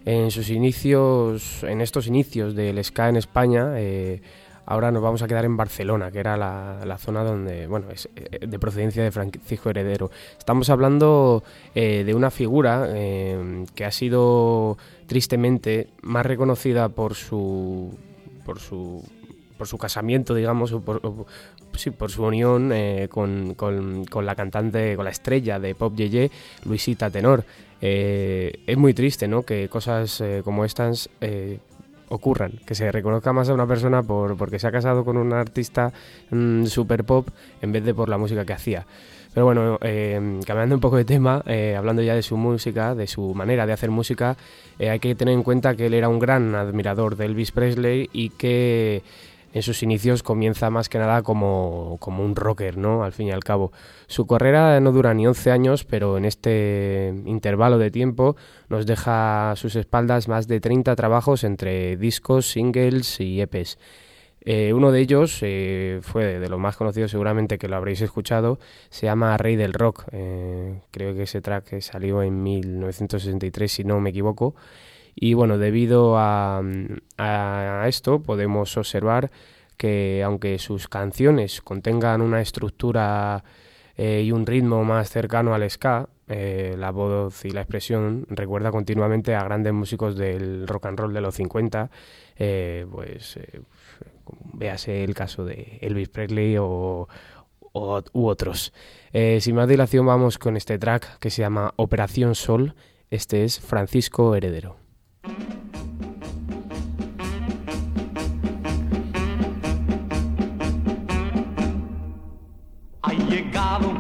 En 0.05 0.31
sus 0.31 0.51
inicios, 0.51 1.65
en 1.65 1.81
estos 1.81 2.07
inicios 2.07 2.55
del 2.55 2.83
ska 2.85 3.09
en 3.09 3.17
España, 3.17 3.73
eh, 3.77 4.21
ahora 4.67 4.91
nos 4.91 5.03
vamos 5.03 5.23
a 5.23 5.27
quedar 5.29 5.45
en 5.45 5.57
Barcelona, 5.57 6.11
que 6.11 6.19
era 6.19 6.37
la, 6.37 6.85
la 6.85 6.99
zona 6.99 7.25
donde, 7.25 7.67
bueno, 7.67 7.91
es 7.91 8.09
eh, 8.17 8.47
de 8.47 8.59
procedencia 8.59 9.03
de 9.03 9.11
Francisco 9.11 9.71
Heredero. 9.71 10.11
Estamos 10.39 10.69
hablando 10.69 11.43
eh, 11.75 12.03
de 12.05 12.15
una 12.15 12.31
figura 12.31 12.87
eh, 12.91 13.65
que 13.75 13.85
ha 13.85 13.91
sido 13.91 14.77
tristemente 15.07 15.89
más 16.03 16.27
reconocida 16.27 16.89
por 16.89 17.15
su 17.15 17.97
por 18.45 18.61
su 18.61 19.03
por 19.57 19.67
su 19.67 19.79
casamiento, 19.79 20.35
digamos, 20.35 20.73
o 20.73 20.81
por, 20.83 21.01
por 21.01 22.11
su 22.11 22.23
unión 22.25 22.73
con, 23.09 23.55
con- 23.55 24.05
con 24.05 24.27
la 24.27 24.35
cantante, 24.35 24.95
con 24.97 25.07
la 25.07 25.11
estrella 25.11 25.59
de 25.59 25.75
Pop 25.75 25.95
Yeye, 25.97 26.31
Luisita 26.67 27.09
Tenor. 27.11 27.43
Es 27.81 28.77
muy 28.77 28.93
triste, 28.93 29.29
¿no? 29.29 29.45
Que 29.45 29.69
cosas 29.71 30.23
como 30.45 30.67
estas 30.67 31.09
ocurran, 32.09 32.53
que 32.65 32.75
se 32.75 32.91
reconozca 32.93 33.33
más 33.33 33.49
a 33.49 33.55
una 33.55 33.67
persona 33.67 34.03
por, 34.03 34.37
porque 34.37 34.59
se 34.59 34.67
ha 34.67 34.73
casado 34.73 35.05
con 35.05 35.17
un 35.17 35.33
artista 35.33 35.93
mm, 36.31 36.67
super 36.67 37.05
pop 37.05 37.29
en 37.63 37.73
vez 37.73 37.85
de 37.85 37.95
por 37.95 38.09
la 38.09 38.19
música 38.19 38.45
que 38.45 38.53
hacía. 38.53 38.87
Pero 39.37 39.45
bueno, 39.45 39.79
eh, 39.83 40.41
cambiando 40.47 40.75
un 40.75 40.81
poco 40.81 40.97
de 40.97 41.05
tema, 41.05 41.43
eh, 41.47 41.77
hablando 41.77 42.01
ya 42.01 42.15
de 42.15 42.23
su 42.23 42.39
música, 42.39 42.95
de 42.95 43.07
su 43.07 43.35
manera 43.35 43.67
de 43.67 43.75
hacer 43.75 43.91
música, 43.91 44.35
eh, 44.79 44.89
hay 44.89 44.99
que 44.99 45.15
tener 45.15 45.35
en 45.35 45.43
cuenta 45.43 45.77
que 45.77 45.87
él 45.87 45.95
era 45.95 46.09
un 46.09 46.19
gran 46.19 46.55
admirador 46.55 47.17
de 47.17 47.27
Elvis 47.27 47.53
Presley 47.53 48.09
y 48.15 48.31
que 48.31 49.03
en 49.57 49.63
sus 49.63 49.83
inicios 49.83 50.23
comienza 50.23 50.69
más 50.69 50.91
que 50.91 50.99
nada 50.99 51.23
como, 51.23 51.97
como 51.99 52.23
un 52.23 52.37
rocker, 52.37 52.77
¿no? 52.77 53.05
Al 53.05 53.13
fin 53.13 53.29
y 53.29 53.31
al 53.31 53.43
cabo. 53.43 53.73
Su 54.07 54.27
carrera 54.27 54.79
no 54.81 54.93
dura 54.93 55.15
ni 55.15 55.27
11 55.27 55.51
años, 55.51 55.85
pero 55.85 56.19
en 56.19 56.27
este 56.27 57.15
intervalo 57.25 57.79
de 57.79 57.91
tiempo 57.91 58.37
nos 58.69 58.85
deja 58.85 59.53
a 59.53 59.57
sus 59.57 59.75
espaldas 59.75 60.29
más 60.29 60.47
de 60.47 60.61
30 60.61 60.95
trabajos 60.95 61.43
entre 61.43 61.97
discos, 61.97 62.51
singles 62.51 63.19
y 63.19 63.41
EPs. 63.41 63.79
Eh, 64.43 64.75
uno 64.75 64.93
de 64.93 65.01
ellos 65.01 65.39
eh, 65.41 66.01
fue 66.03 66.39
de 66.39 66.49
los 66.51 66.61
más 66.61 66.77
conocidos, 66.77 67.11
seguramente 67.11 67.57
que 67.57 67.67
lo 67.67 67.77
habréis 67.77 68.03
escuchado, 68.03 68.59
se 68.91 69.07
llama 69.07 69.39
Rey 69.39 69.57
del 69.57 69.73
Rock. 69.73 70.05
Eh, 70.13 70.81
creo 70.91 71.15
que 71.15 71.23
ese 71.23 71.41
track 71.41 71.81
salió 71.81 72.23
en 72.23 72.43
1963, 72.43 73.73
si 73.73 73.85
no 73.85 74.01
me 74.01 74.11
equivoco. 74.11 74.55
Y 75.17 75.35
bueno, 75.35 75.59
debido 75.59 76.19
a, 76.19 76.63
a 77.17 77.89
esto 77.89 78.23
podemos 78.23 78.77
observar 78.77 79.31
que 79.77 80.23
aunque 80.23 80.59
sus 80.59 80.89
canciones 80.89 81.61
contengan 81.61 82.21
una 82.21 82.41
estructura 82.41 83.45
eh, 83.97 84.23
y 84.25 84.33
un 84.33 84.47
ritmo 84.47 84.85
más 84.85 85.11
cercano 85.11 85.55
al 85.55 85.69
ska, 85.71 86.09
eh, 86.29 86.75
la 86.79 86.91
voz 86.91 87.45
y 87.45 87.51
la 87.51 87.63
expresión 87.63 88.27
recuerda 88.29 88.71
continuamente 88.71 89.35
a 89.35 89.45
grandes 89.45 89.73
músicos 89.73 90.17
del 90.17 90.67
rock 90.67 90.87
and 90.87 90.99
roll 90.99 91.15
de 91.15 91.21
los 91.21 91.35
50, 91.37 91.91
eh, 92.37 92.87
pues 92.91 93.39
véase 94.53 95.05
el 95.05 95.15
caso 95.15 95.45
de 95.45 95.79
Elvis 95.81 96.09
Presley 96.09 96.57
o, 96.59 97.09
u 97.73 98.27
otros. 98.27 98.73
Sin 99.13 99.55
más 99.55 99.69
dilación 99.69 100.07
vamos 100.07 100.39
con 100.39 100.57
este 100.57 100.79
track 100.79 101.19
que 101.19 101.31
se 101.31 101.43
llama 101.43 101.73
Operación 101.77 102.35
Sol. 102.35 102.75
Este 103.11 103.45
es 103.45 103.61
Francisco 103.61 104.35
Heredero. 104.35 104.86
Ha 113.03 113.13
llegado 113.13 113.93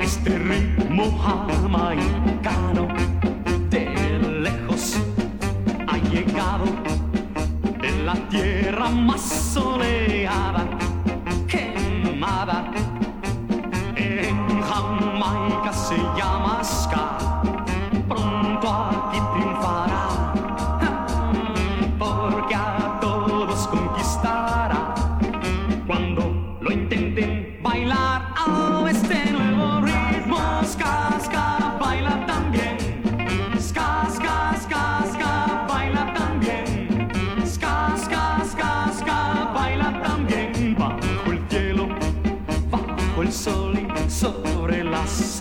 este 0.00 0.38
ritmo 0.38 1.04
jamaicano 1.18 2.88
de 3.70 4.18
lejos. 4.40 4.96
Ha 5.86 5.98
llegado 5.98 6.64
en 7.82 8.06
la 8.06 8.14
tierra 8.28 8.90
más 8.90 9.20
soleada, 9.20 10.66
quemada. 11.48 12.70
En 13.96 14.60
Jamaica 14.62 15.45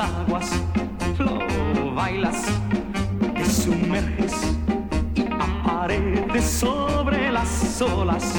aguas. 0.06 0.50
Lo 1.20 1.94
bailas, 1.94 2.46
te 3.34 3.46
sumerges 3.46 4.34
y 5.16 5.22
apareces 5.22 6.46
sobre 6.46 7.32
las 7.32 7.82
olas 7.82 8.34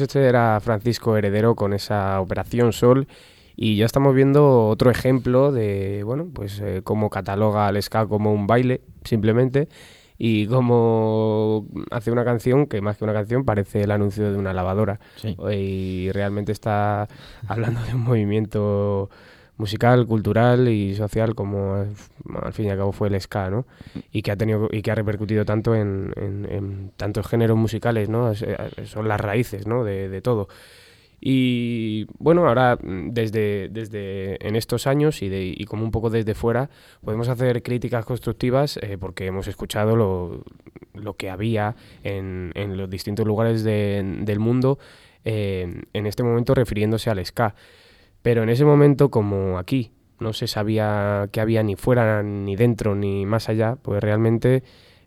pues 0.00 0.08
este 0.08 0.26
era 0.26 0.58
Francisco 0.60 1.14
Heredero 1.14 1.54
con 1.54 1.74
esa 1.74 2.22
Operación 2.22 2.72
Sol 2.72 3.06
y 3.54 3.76
ya 3.76 3.84
estamos 3.84 4.14
viendo 4.14 4.68
otro 4.68 4.90
ejemplo 4.90 5.52
de, 5.52 6.04
bueno, 6.04 6.28
pues 6.32 6.58
eh, 6.60 6.80
cómo 6.82 7.10
cataloga 7.10 7.66
al 7.66 7.82
ska 7.82 8.06
como 8.06 8.32
un 8.32 8.46
baile, 8.46 8.80
simplemente, 9.04 9.68
y 10.16 10.46
cómo 10.46 11.66
hace 11.90 12.10
una 12.10 12.24
canción 12.24 12.66
que 12.66 12.80
más 12.80 12.96
que 12.96 13.04
una 13.04 13.12
canción 13.12 13.44
parece 13.44 13.82
el 13.82 13.90
anuncio 13.90 14.32
de 14.32 14.38
una 14.38 14.54
lavadora. 14.54 15.00
Sí. 15.16 15.36
Y 15.52 16.10
realmente 16.12 16.52
está 16.52 17.06
hablando 17.46 17.82
de 17.82 17.94
un 17.94 18.00
movimiento 18.02 19.10
musical, 19.60 20.06
cultural 20.06 20.68
y 20.68 20.94
social 20.96 21.34
como 21.34 21.76
eh, 21.82 21.86
al 22.42 22.52
fin 22.52 22.66
y 22.66 22.70
al 22.70 22.78
cabo 22.78 22.92
fue 22.92 23.08
el 23.08 23.20
ska, 23.20 23.50
¿no? 23.50 23.66
Y 24.10 24.22
que 24.22 24.30
ha 24.32 24.36
tenido 24.36 24.68
y 24.72 24.82
que 24.82 24.90
ha 24.90 24.94
repercutido 24.94 25.44
tanto 25.44 25.74
en, 25.74 26.12
tantos 26.96 27.26
géneros 27.28 27.56
musicales, 27.56 28.08
¿no? 28.08 28.30
Es- 28.32 28.42
eh, 28.42 28.56
son 28.86 29.06
las 29.06 29.20
raíces, 29.20 29.66
¿no? 29.66 29.84
De, 29.84 30.08
todo. 30.22 30.48
Y 31.22 32.06
bueno, 32.18 32.48
ahora 32.48 32.78
mm, 32.82 33.10
desde, 33.10 33.68
desde 33.70 34.44
en 34.46 34.56
estos 34.56 34.86
años 34.86 35.20
y, 35.22 35.28
de, 35.28 35.44
y 35.56 35.64
como 35.66 35.84
un 35.84 35.90
poco 35.90 36.08
desde 36.08 36.34
fuera 36.34 36.70
podemos 37.04 37.28
hacer 37.28 37.62
críticas 37.62 38.06
constructivas 38.06 38.78
eh, 38.78 38.96
porque 38.98 39.26
hemos 39.26 39.46
escuchado 39.46 39.96
lo, 39.96 40.42
lo 40.94 41.14
que 41.14 41.28
había 41.28 41.76
en, 42.04 42.52
en 42.54 42.76
los 42.78 42.88
distintos 42.88 43.26
lugares 43.26 43.62
de- 43.64 44.02
del 44.22 44.38
mundo 44.38 44.78
eh, 45.26 45.82
en 45.92 46.06
este 46.06 46.22
momento 46.22 46.54
refiriéndose 46.54 47.10
al 47.10 47.24
ska. 47.24 47.54
Pero 48.22 48.42
en 48.42 48.48
ese 48.48 48.64
momento, 48.64 49.10
como 49.10 49.58
aquí 49.58 49.92
no 50.18 50.32
se 50.32 50.46
sabía 50.46 51.28
que 51.32 51.40
había 51.40 51.62
ni 51.62 51.76
fuera, 51.76 52.22
ni 52.22 52.56
dentro, 52.56 52.94
ni 52.94 53.26
más 53.26 53.48
allá, 53.48 53.76
pues 53.80 54.02
realmente 54.02 54.62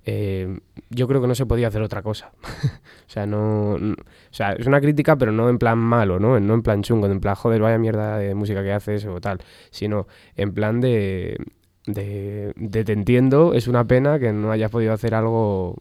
eh, 0.05 0.59
yo 0.89 1.07
creo 1.07 1.22
que 1.22 1.28
no 1.28 1.36
se 1.36 1.45
podía 1.45 1.68
hacer 1.68 1.82
otra 1.82 2.01
cosa. 2.01 2.32
o 2.43 3.09
sea, 3.09 3.26
no, 3.26 3.74
o 3.74 3.95
sea, 4.32 4.53
es 4.53 4.68
una 4.68 4.82
crítica, 4.82 5.16
pero 5.16 5.32
no 5.32 5.49
en 5.49 5.59
plan 5.59 5.78
malo, 5.78 6.20
¿no? 6.20 6.39
No 6.39 6.53
en 6.53 6.64
plan 6.64 6.82
chungo, 6.84 7.07
en 7.07 7.20
plan, 7.20 7.36
joder, 7.36 7.61
vaya 7.61 7.78
mierda 7.78 8.18
de 8.18 8.36
música 8.36 8.64
que 8.64 8.74
haces 8.74 9.05
o 9.05 9.22
tal, 9.22 9.39
sino 9.72 10.07
en 10.36 10.53
plan 10.53 10.82
de, 10.82 11.38
de, 11.86 12.53
de 12.55 12.84
te 12.84 12.93
entiendo, 12.93 13.53
es 13.53 13.68
una 13.68 13.86
pena 13.86 14.20
que 14.20 14.34
no 14.34 14.51
hayas 14.51 14.72
podido 14.72 14.93
hacer 14.93 15.16
algo 15.16 15.78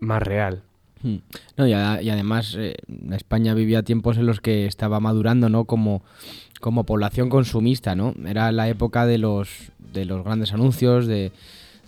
más 0.00 0.22
real. 0.22 0.62
Mm. 1.04 1.16
No, 1.58 1.68
y 1.68 1.72
además 1.74 2.56
eh, 2.58 2.76
España 3.12 3.52
vivía 3.52 3.82
tiempos 3.82 4.16
en 4.16 4.24
los 4.24 4.40
que 4.40 4.64
estaba 4.66 5.00
madurando, 5.00 5.50
¿no? 5.50 5.66
Como, 5.66 6.02
como 6.60 6.84
población 6.84 7.28
consumista, 7.28 7.94
¿no? 7.94 8.14
Era 8.26 8.50
la 8.52 8.68
época 8.68 9.04
de 9.04 9.18
los, 9.18 9.70
de 9.92 10.06
los 10.06 10.24
grandes 10.24 10.54
anuncios, 10.54 11.06
de, 11.06 11.30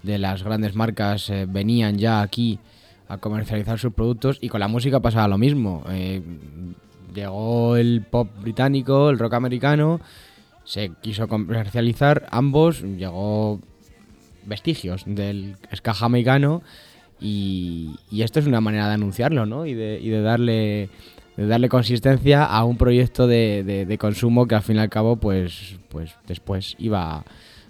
de 0.02 0.18
las 0.18 0.42
grandes 0.42 0.74
marcas 0.74 1.30
eh, 1.30 1.46
venían 1.48 1.96
ya 1.96 2.20
aquí 2.20 2.58
a 3.08 3.16
comercializar 3.16 3.78
sus 3.78 3.94
productos 3.94 4.38
y 4.42 4.50
con 4.50 4.60
la 4.60 4.68
música 4.68 5.00
pasaba 5.00 5.28
lo 5.28 5.38
mismo. 5.38 5.82
Eh, 5.88 6.20
llegó 7.14 7.76
el 7.76 8.02
pop 8.02 8.28
británico, 8.42 9.08
el 9.08 9.18
rock 9.18 9.32
americano, 9.32 9.98
se 10.64 10.90
quiso 11.00 11.26
comercializar 11.26 12.26
ambos, 12.30 12.82
llegó 12.82 13.60
vestigios 14.44 15.04
del 15.06 15.56
ska 15.74 15.94
jamaicano 15.94 16.62
y, 17.20 17.96
y 18.10 18.22
esto 18.22 18.40
es 18.40 18.46
una 18.46 18.60
manera 18.60 18.88
de 18.88 18.94
anunciarlo, 18.94 19.46
¿no? 19.46 19.66
Y 19.66 19.74
de, 19.74 19.98
y 20.00 20.08
de 20.08 20.20
darle 20.22 20.88
de 21.36 21.46
darle 21.46 21.68
consistencia 21.68 22.44
a 22.44 22.64
un 22.64 22.78
proyecto 22.78 23.26
de, 23.26 23.62
de- 23.62 23.84
de 23.84 23.98
consumo 23.98 24.46
que 24.48 24.54
al 24.54 24.62
fin 24.62 24.76
y 24.76 24.78
al 24.78 24.88
cabo, 24.88 25.16
pues, 25.16 25.76
pues 25.90 26.14
después 26.26 26.74
iba, 26.78 27.24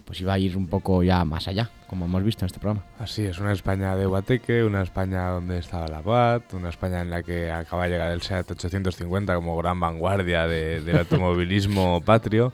pues 0.04 0.20
iba 0.20 0.34
a 0.34 0.38
ir 0.38 0.56
un 0.56 0.68
poco 0.68 1.02
ya 1.02 1.24
más 1.24 1.48
allá, 1.48 1.68
como 1.88 2.04
hemos 2.04 2.22
visto 2.22 2.44
en 2.44 2.46
este 2.46 2.60
programa. 2.60 2.86
Así 3.00 3.22
es, 3.22 3.40
una 3.40 3.50
España 3.50 3.96
de 3.96 4.06
Guateque, 4.06 4.62
una 4.62 4.82
España 4.82 5.30
donde 5.30 5.58
estaba 5.58 5.88
la 5.88 6.00
BAT, 6.00 6.54
una 6.54 6.68
España 6.68 7.00
en 7.00 7.10
la 7.10 7.24
que 7.24 7.50
acaba 7.50 7.84
de 7.86 7.90
llegar 7.90 8.12
el 8.12 8.22
SEAT 8.22 8.48
850 8.52 9.34
como 9.34 9.56
gran 9.56 9.80
vanguardia 9.80 10.46
de- 10.46 10.80
del 10.82 10.98
automovilismo 10.98 12.00
patrio. 12.02 12.52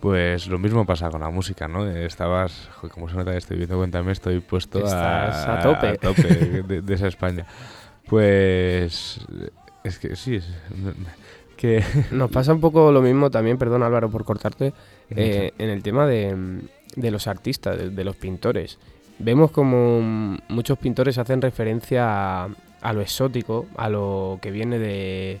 Pues 0.00 0.46
lo 0.46 0.58
mismo 0.58 0.86
pasa 0.86 1.10
con 1.10 1.20
la 1.20 1.30
música, 1.30 1.68
¿no? 1.68 1.86
Estabas, 1.86 2.70
joder, 2.76 2.92
como 2.92 3.08
se 3.08 3.16
nota 3.16 3.32
que 3.32 3.38
estoy 3.38 3.58
viendo, 3.58 3.76
cuéntame, 3.76 4.12
estoy 4.12 4.40
puesto 4.40 4.78
Estás 4.78 5.46
a 5.46 5.60
tope. 6.00 6.62
de, 6.62 6.80
de 6.80 6.94
esa 6.94 7.06
España. 7.06 7.46
Pues 8.06 9.20
es 9.84 9.98
que 9.98 10.16
sí, 10.16 10.36
es, 10.36 10.48
que 11.56 11.84
Nos 12.10 12.30
pasa 12.30 12.52
un 12.52 12.60
poco 12.60 12.90
lo 12.90 13.02
mismo 13.02 13.30
también, 13.30 13.58
perdón 13.58 13.82
Álvaro 13.82 14.10
por 14.10 14.24
cortarte, 14.24 14.72
eh, 15.10 15.52
en 15.58 15.68
el 15.68 15.82
tema 15.82 16.06
de, 16.06 16.60
de 16.96 17.10
los 17.10 17.26
artistas, 17.26 17.76
de, 17.76 17.90
de 17.90 18.04
los 18.04 18.16
pintores. 18.16 18.78
Vemos 19.18 19.50
como 19.50 20.00
muchos 20.48 20.78
pintores 20.78 21.18
hacen 21.18 21.42
referencia 21.42 22.44
a, 22.44 22.48
a 22.80 22.92
lo 22.94 23.02
exótico, 23.02 23.66
a 23.76 23.90
lo 23.90 24.38
que 24.40 24.50
viene 24.50 24.78
de, 24.78 25.40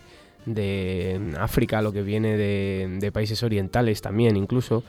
de 0.54 1.20
África, 1.38 1.82
lo 1.82 1.92
que 1.92 2.02
viene 2.02 2.36
de, 2.36 2.96
de 3.00 3.12
países 3.12 3.42
orientales 3.42 4.00
también 4.02 4.36
incluso. 4.36 4.82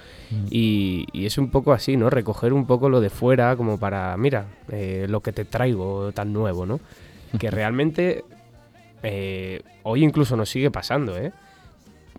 Y, 0.50 1.08
y 1.14 1.26
es 1.26 1.38
un 1.38 1.50
poco 1.52 1.74
así, 1.74 1.98
¿no? 1.98 2.10
Recoger 2.10 2.54
un 2.54 2.66
poco 2.66 2.90
lo 2.90 3.02
de 3.02 3.10
fuera 3.10 3.56
como 3.56 3.78
para, 3.80 4.16
mira, 4.18 4.46
eh, 4.72 5.06
lo 5.10 5.22
que 5.22 5.32
te 5.32 5.46
traigo 5.46 6.12
tan 6.14 6.32
nuevo, 6.34 6.66
¿no? 6.66 6.80
Que 7.40 7.50
realmente 7.52 8.24
eh, 9.04 9.62
hoy 9.84 10.04
incluso 10.04 10.36
nos 10.36 10.50
sigue 10.50 10.70
pasando, 10.72 11.18
¿eh? 11.18 11.32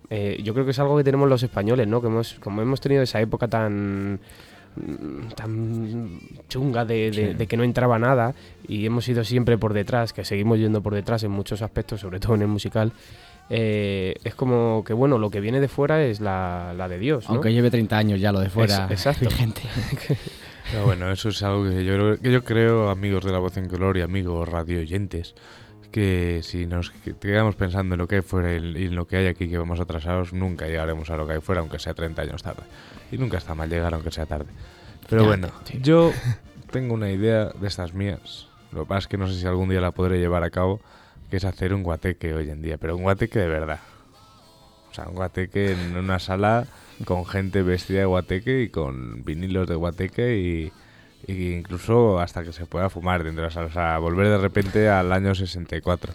Eh, 0.09 0.41
yo 0.43 0.53
creo 0.53 0.65
que 0.65 0.71
es 0.71 0.79
algo 0.79 0.97
que 0.97 1.03
tenemos 1.03 1.27
los 1.29 1.41
españoles, 1.43 1.87
¿no? 1.87 2.01
Que 2.01 2.07
hemos, 2.07 2.35
como 2.35 2.61
hemos 2.61 2.81
tenido 2.81 3.01
esa 3.01 3.19
época 3.21 3.47
tan 3.47 4.19
mm, 4.75 5.27
tan 5.35 6.19
chunga 6.49 6.83
de, 6.85 7.09
de- 7.11 7.33
de 7.33 7.47
que 7.47 7.57
no 7.57 7.63
entraba 7.63 7.97
nada 7.99 8.35
y 8.67 8.85
hemos 8.85 9.07
ido 9.07 9.23
siempre 9.23 9.57
por 9.57 9.73
detrás, 9.73 10.13
que 10.13 10.25
seguimos 10.25 10.59
yendo 10.59 10.81
por 10.81 10.93
detrás 10.93 11.23
en 11.23 11.31
muchos 11.31 11.61
aspectos, 11.61 12.01
sobre 12.01 12.19
todo 12.19 12.35
en 12.35 12.41
el 12.41 12.47
musical, 12.47 12.91
eh, 13.49 14.15
es 14.23 14.35
como 14.35 14.83
que, 14.85 14.93
bueno, 14.93 15.17
lo 15.17 15.29
que 15.29 15.39
viene 15.39 15.59
de 15.59 15.67
fuera 15.67 16.01
es 16.03 16.19
la, 16.21 16.73
la 16.75 16.87
de 16.87 16.97
Dios, 16.99 17.25
¿no? 17.27 17.35
Aunque 17.35 17.53
lleve 17.53 17.69
30 17.69 17.97
años 17.97 18.19
ya 18.21 18.31
lo 18.31 18.39
de 18.39 18.49
fuera. 18.49 18.85
Es- 18.85 18.91
exacto. 18.91 19.25
vigente. 19.29 19.61
Pero 20.71 20.85
bueno, 20.85 21.11
eso 21.11 21.29
es 21.29 21.43
algo 21.43 21.63
que 21.69 21.83
yo, 21.85 21.93
creo- 21.95 22.19
que 22.19 22.31
yo 22.31 22.43
creo, 22.43 22.89
amigos 22.89 23.25
de 23.25 23.31
la 23.31 23.39
voz 23.39 23.57
en 23.57 23.67
color 23.67 23.97
y 23.97 24.01
amigos 24.01 24.47
radio 24.49 24.79
oyentes, 24.79 25.35
que 25.91 26.39
si 26.41 26.65
nos 26.65 26.89
que- 26.91 27.15
quedamos 27.15 27.55
pensando 27.55 27.95
en 27.95 27.99
lo 27.99 28.07
que 28.07 28.15
hay 28.15 28.21
fuera 28.21 28.53
y 28.53 28.83
y 28.83 28.85
en 28.87 28.95
lo 28.95 29.05
que 29.05 29.17
hay 29.17 29.27
aquí 29.27 29.47
que 29.49 29.57
vamos 29.57 29.79
atrasados, 29.79 30.33
nunca 30.33 30.65
llegaremos 30.67 31.09
a 31.11 31.17
lo 31.17 31.27
que 31.27 31.33
hay 31.33 31.41
fuera, 31.41 31.61
aunque 31.61 31.79
sea 31.79 31.93
30 31.93 32.21
años 32.23 32.41
tarde. 32.41 32.63
Y 33.11 33.17
nunca 33.17 33.37
está 33.37 33.53
mal 33.53 33.69
llegar, 33.69 33.93
aunque 33.93 34.09
sea 34.11 34.25
tarde. 34.25 34.47
Pero 35.09 35.23
Ya, 35.23 35.27
bueno, 35.27 35.47
sí. 35.65 35.79
yo 35.83 36.11
tengo 36.71 36.93
una 36.95 37.11
idea 37.11 37.49
de 37.49 37.67
estas 37.67 37.93
mías. 37.93 38.47
Lo 38.71 38.83
que 38.83 38.87
pasa 38.87 38.99
es 38.99 39.07
que 39.07 39.17
no 39.17 39.27
sé 39.27 39.39
si 39.39 39.45
algún 39.45 39.69
día 39.69 39.81
la 39.81 39.91
podré 39.91 40.17
llevar 40.17 40.43
a 40.43 40.49
cabo, 40.49 40.79
que 41.33 41.37
es 41.37 41.45
hacer 41.45 41.73
un 41.73 41.81
guateque 41.81 42.31
hoy 42.31 42.51
en 42.51 42.61
día, 42.61 42.77
pero 42.77 42.95
un 42.95 43.01
guateque 43.01 43.39
de 43.39 43.47
verdad. 43.47 43.79
O 44.91 44.93
sea, 44.93 45.07
un 45.07 45.15
guateque 45.15 45.71
en 45.71 45.97
una 45.97 46.19
sala 46.19 46.67
con 47.05 47.25
gente 47.25 47.63
vestida 47.63 48.01
de 48.01 48.05
guateque 48.05 48.61
y 48.61 48.69
con 48.69 49.25
vinilos 49.25 49.67
de 49.67 49.73
guateque 49.73 50.37
y, 50.37 50.71
incluso 51.27 52.19
hasta 52.19 52.43
que 52.43 52.53
se 52.53 52.67
pueda 52.67 52.91
fumar 52.91 53.23
dentro 53.23 53.41
de 53.41 53.47
la 53.47 53.51
sala. 53.51 53.65
O 53.65 53.71
sea, 53.71 53.97
volver 53.97 54.27
de 54.27 54.37
repente 54.37 54.89
al 54.89 55.11
año 55.11 55.33
64. 55.33 56.13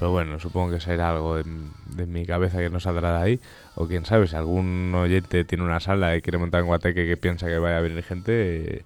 Pero 0.00 0.10
bueno, 0.10 0.40
supongo 0.40 0.72
que 0.72 0.80
será 0.80 1.10
algo 1.10 1.36
de, 1.36 2.06
mi 2.08 2.26
cabeza 2.26 2.58
que 2.58 2.68
no 2.68 2.80
saldrá 2.80 3.18
de 3.18 3.24
ahí. 3.24 3.40
O 3.76 3.86
quién 3.86 4.04
sabe, 4.04 4.26
si 4.26 4.34
algún 4.34 4.92
oyente 4.96 5.44
tiene 5.44 5.62
una 5.62 5.78
sala 5.78 6.16
y 6.16 6.22
quiere 6.22 6.38
montar 6.38 6.62
un 6.62 6.66
guateque 6.70 7.06
que 7.06 7.16
piensa 7.16 7.46
que 7.46 7.58
vaya 7.58 7.78
a 7.78 7.82
venir 7.82 8.02
gente, 8.02 8.78
eh, 8.78 8.84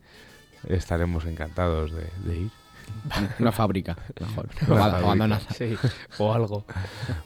estaremos 0.68 1.24
encantados 1.24 1.90
de 1.94 2.36
ir. 2.36 2.59
Una 3.38 3.52
fábrica, 3.52 3.96
mejor. 4.20 4.48
Una 4.68 4.86
O. 5.48 5.54
Sí, 5.54 5.76
algo. 6.34 6.64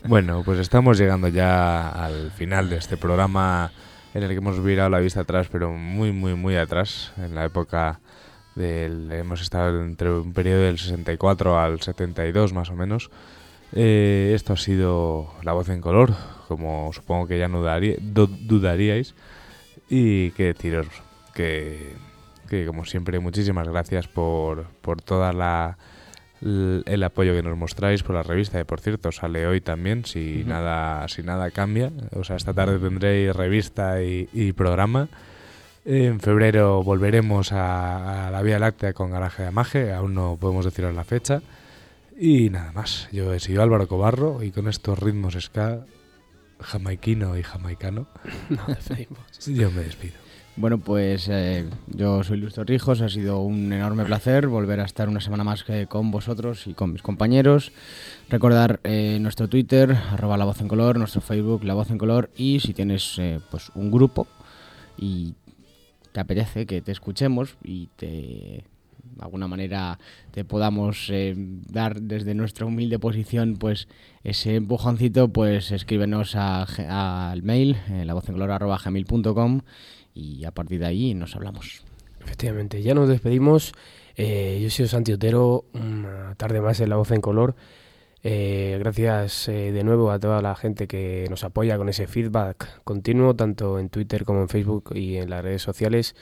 Bueno, 0.04 0.42
pues 0.44 0.58
estamos 0.58 0.98
llegando 0.98 1.28
ya 1.28 1.88
al 1.90 2.30
final 2.32 2.70
de 2.70 2.76
este 2.76 2.96
programa 2.96 3.70
en 4.14 4.22
el 4.22 4.28
que 4.30 4.36
hemos 4.36 4.62
virado 4.62 4.90
la 4.90 5.00
vista 5.00 5.20
atrás, 5.20 5.48
pero 5.50 5.72
muy, 5.72 6.12
muy, 6.12 6.34
muy 6.34 6.56
atrás, 6.56 7.12
en 7.18 7.34
la 7.34 7.44
época 7.44 8.00
del... 8.54 9.10
Hemos 9.10 9.40
estado 9.40 9.82
entre 9.82 10.10
un 10.12 10.32
periodo 10.32 10.60
del 10.62 10.78
64 10.78 11.58
al 11.58 11.80
72 11.80 12.52
más 12.52 12.70
o 12.70 12.76
menos. 12.76 13.10
Eh, 13.72 14.30
esto 14.34 14.52
ha 14.52 14.56
sido 14.56 15.34
La 15.42 15.52
Voz 15.52 15.68
en 15.68 15.80
Color, 15.80 16.14
como 16.46 16.92
supongo 16.92 17.26
que 17.26 17.38
ya 17.40 17.48
no 17.48 17.62
daría- 17.64 17.96
du- 18.00 18.28
dudaríais. 18.28 19.14
Y 19.90 20.30
que 20.30 20.44
deciros 20.44 20.86
que, 21.34 21.94
que, 22.60 22.66
como 22.66 22.84
siempre, 22.84 23.18
muchísimas 23.20 23.68
gracias 23.68 24.08
por, 24.08 24.64
por 24.80 25.02
toda 25.02 25.32
la 25.32 25.78
el 26.44 27.02
apoyo 27.02 27.32
que 27.32 27.42
nos 27.42 27.56
mostráis 27.56 28.02
por 28.02 28.14
la 28.14 28.22
revista, 28.22 28.58
que 28.58 28.66
por 28.66 28.80
cierto 28.80 29.10
sale 29.12 29.46
hoy 29.46 29.62
también, 29.62 30.04
si 30.04 30.44
nada 30.44 31.08
si 31.08 31.22
nada 31.22 31.50
cambia. 31.50 31.90
O 32.12 32.22
sea, 32.24 32.36
esta 32.36 32.52
tarde 32.52 32.78
tendréis 32.78 33.34
revista 33.34 34.02
y, 34.02 34.28
y 34.32 34.52
programa. 34.52 35.08
En 35.86 36.20
febrero 36.20 36.82
volveremos 36.82 37.52
a, 37.52 38.28
a 38.28 38.30
la 38.30 38.42
Vía 38.42 38.58
Láctea 38.58 38.92
con 38.92 39.10
Garaje 39.10 39.42
de 39.42 39.48
Amaje, 39.48 39.92
aún 39.92 40.14
no 40.14 40.36
podemos 40.38 40.64
deciros 40.64 40.94
la 40.94 41.04
fecha. 41.04 41.40
Y 42.16 42.50
nada 42.50 42.72
más, 42.72 43.08
yo 43.10 43.32
he 43.32 43.40
sido 43.40 43.62
Álvaro 43.62 43.88
Cobarro 43.88 44.42
y 44.42 44.50
con 44.50 44.68
estos 44.68 44.98
ritmos 44.98 45.34
ska 45.40 45.84
jamaiquino 46.60 47.36
y 47.36 47.42
jamaicano, 47.42 48.06
yo 49.46 49.70
me 49.70 49.82
despido. 49.82 50.23
Bueno, 50.56 50.78
pues 50.78 51.28
eh, 51.28 51.68
yo 51.88 52.22
soy 52.22 52.38
Luis 52.38 52.54
Torrijos, 52.54 53.00
ha 53.00 53.08
sido 53.08 53.40
un 53.40 53.72
enorme 53.72 54.04
placer 54.04 54.46
volver 54.46 54.78
a 54.78 54.84
estar 54.84 55.08
una 55.08 55.20
semana 55.20 55.42
más 55.42 55.64
que 55.64 55.88
con 55.88 56.12
vosotros 56.12 56.68
y 56.68 56.74
con 56.74 56.92
mis 56.92 57.02
compañeros. 57.02 57.72
Recordar 58.30 58.78
eh, 58.84 59.18
nuestro 59.20 59.48
Twitter, 59.48 59.96
arroba 60.12 60.36
La 60.36 60.44
Voz 60.44 60.60
en 60.60 60.68
Color, 60.68 60.96
nuestro 60.96 61.20
Facebook, 61.20 61.64
La 61.64 61.74
Voz 61.74 61.90
en 61.90 61.98
Color, 61.98 62.30
y 62.36 62.60
si 62.60 62.72
tienes 62.72 63.18
eh, 63.18 63.40
pues 63.50 63.72
un 63.74 63.90
grupo 63.90 64.28
y 64.96 65.34
te 66.12 66.20
apetece 66.20 66.66
que 66.66 66.80
te 66.80 66.92
escuchemos 66.92 67.56
y 67.64 67.88
te 67.96 68.64
de 69.16 69.22
alguna 69.22 69.46
manera 69.48 69.98
te 70.30 70.44
podamos 70.44 71.08
eh, 71.10 71.34
dar 71.36 72.00
desde 72.00 72.34
nuestra 72.34 72.66
humilde 72.66 72.98
posición 72.98 73.56
pues 73.56 73.88
ese 74.24 74.56
empujoncito 74.56 75.28
pues 75.28 75.70
escríbenos 75.72 76.34
a 76.36 76.62
al 77.30 77.42
mail 77.42 77.76
eh, 77.90 78.04
lavozencolor@gmail.com 78.04 79.60
y 80.14 80.44
a 80.44 80.52
partir 80.52 80.80
de 80.80 80.86
ahí 80.86 81.14
nos 81.14 81.36
hablamos 81.36 81.84
Efectivamente, 82.24 82.82
ya 82.82 82.94
nos 82.94 83.08
despedimos. 83.08 83.72
Eh, 84.16 84.58
yo 84.62 84.70
soy 84.70 84.88
Santi 84.88 85.12
Otero, 85.12 85.66
una 85.74 86.34
tarde 86.36 86.60
más 86.60 86.80
en 86.80 86.88
La 86.88 86.96
Voz 86.96 87.10
en 87.10 87.20
Color. 87.20 87.54
Eh, 88.22 88.76
gracias 88.80 89.48
eh, 89.48 89.70
de 89.72 89.84
nuevo 89.84 90.10
a 90.10 90.18
toda 90.18 90.40
la 90.40 90.54
gente 90.54 90.86
que 90.86 91.26
nos 91.28 91.44
apoya 91.44 91.76
con 91.76 91.90
ese 91.90 92.06
feedback 92.06 92.82
continuo, 92.82 93.34
tanto 93.36 93.78
en 93.78 93.90
Twitter 93.90 94.24
como 94.24 94.40
en 94.40 94.48
Facebook 94.48 94.92
y 94.94 95.18
en 95.18 95.28
las 95.28 95.42
redes 95.42 95.60
sociales. 95.60 96.16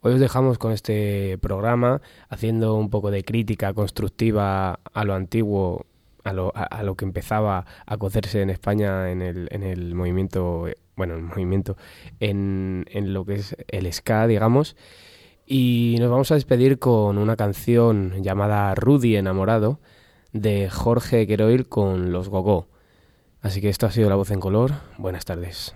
Hoy 0.00 0.12
os 0.14 0.20
dejamos 0.20 0.58
con 0.58 0.70
este 0.70 1.36
programa 1.38 2.00
haciendo 2.28 2.76
un 2.76 2.90
poco 2.90 3.10
de 3.10 3.24
crítica 3.24 3.74
constructiva 3.74 4.78
a 4.92 5.04
lo 5.04 5.14
antiguo, 5.14 5.86
a 6.22 6.32
lo, 6.32 6.52
a, 6.54 6.84
lo 6.84 6.94
que 6.94 7.04
empezaba 7.04 7.66
a 7.84 7.96
cocerse 7.96 8.40
en 8.42 8.50
España 8.50 9.10
en 9.10 9.22
el, 9.22 9.48
en 9.50 9.64
el 9.64 9.96
movimiento, 9.96 10.68
bueno, 10.98 11.14
el 11.14 11.22
movimiento, 11.22 11.76
en, 12.20 12.84
en 12.90 13.14
lo 13.14 13.24
que 13.24 13.36
es 13.36 13.56
el 13.68 13.90
ska, 13.90 14.26
digamos. 14.26 14.76
Y 15.46 15.96
nos 16.00 16.10
vamos 16.10 16.30
a 16.30 16.34
despedir 16.34 16.78
con 16.78 17.16
una 17.16 17.36
canción 17.36 18.22
llamada 18.22 18.74
Rudy 18.74 19.16
Enamorado 19.16 19.80
de 20.32 20.68
Jorge 20.68 21.26
Queroil 21.26 21.68
con 21.68 22.12
Los 22.12 22.28
Gogó. 22.28 22.68
Así 23.40 23.60
que 23.60 23.68
esto 23.68 23.86
ha 23.86 23.92
sido 23.92 24.10
La 24.10 24.16
Voz 24.16 24.32
en 24.32 24.40
Color. 24.40 24.72
Buenas 24.98 25.24
tardes. 25.24 25.74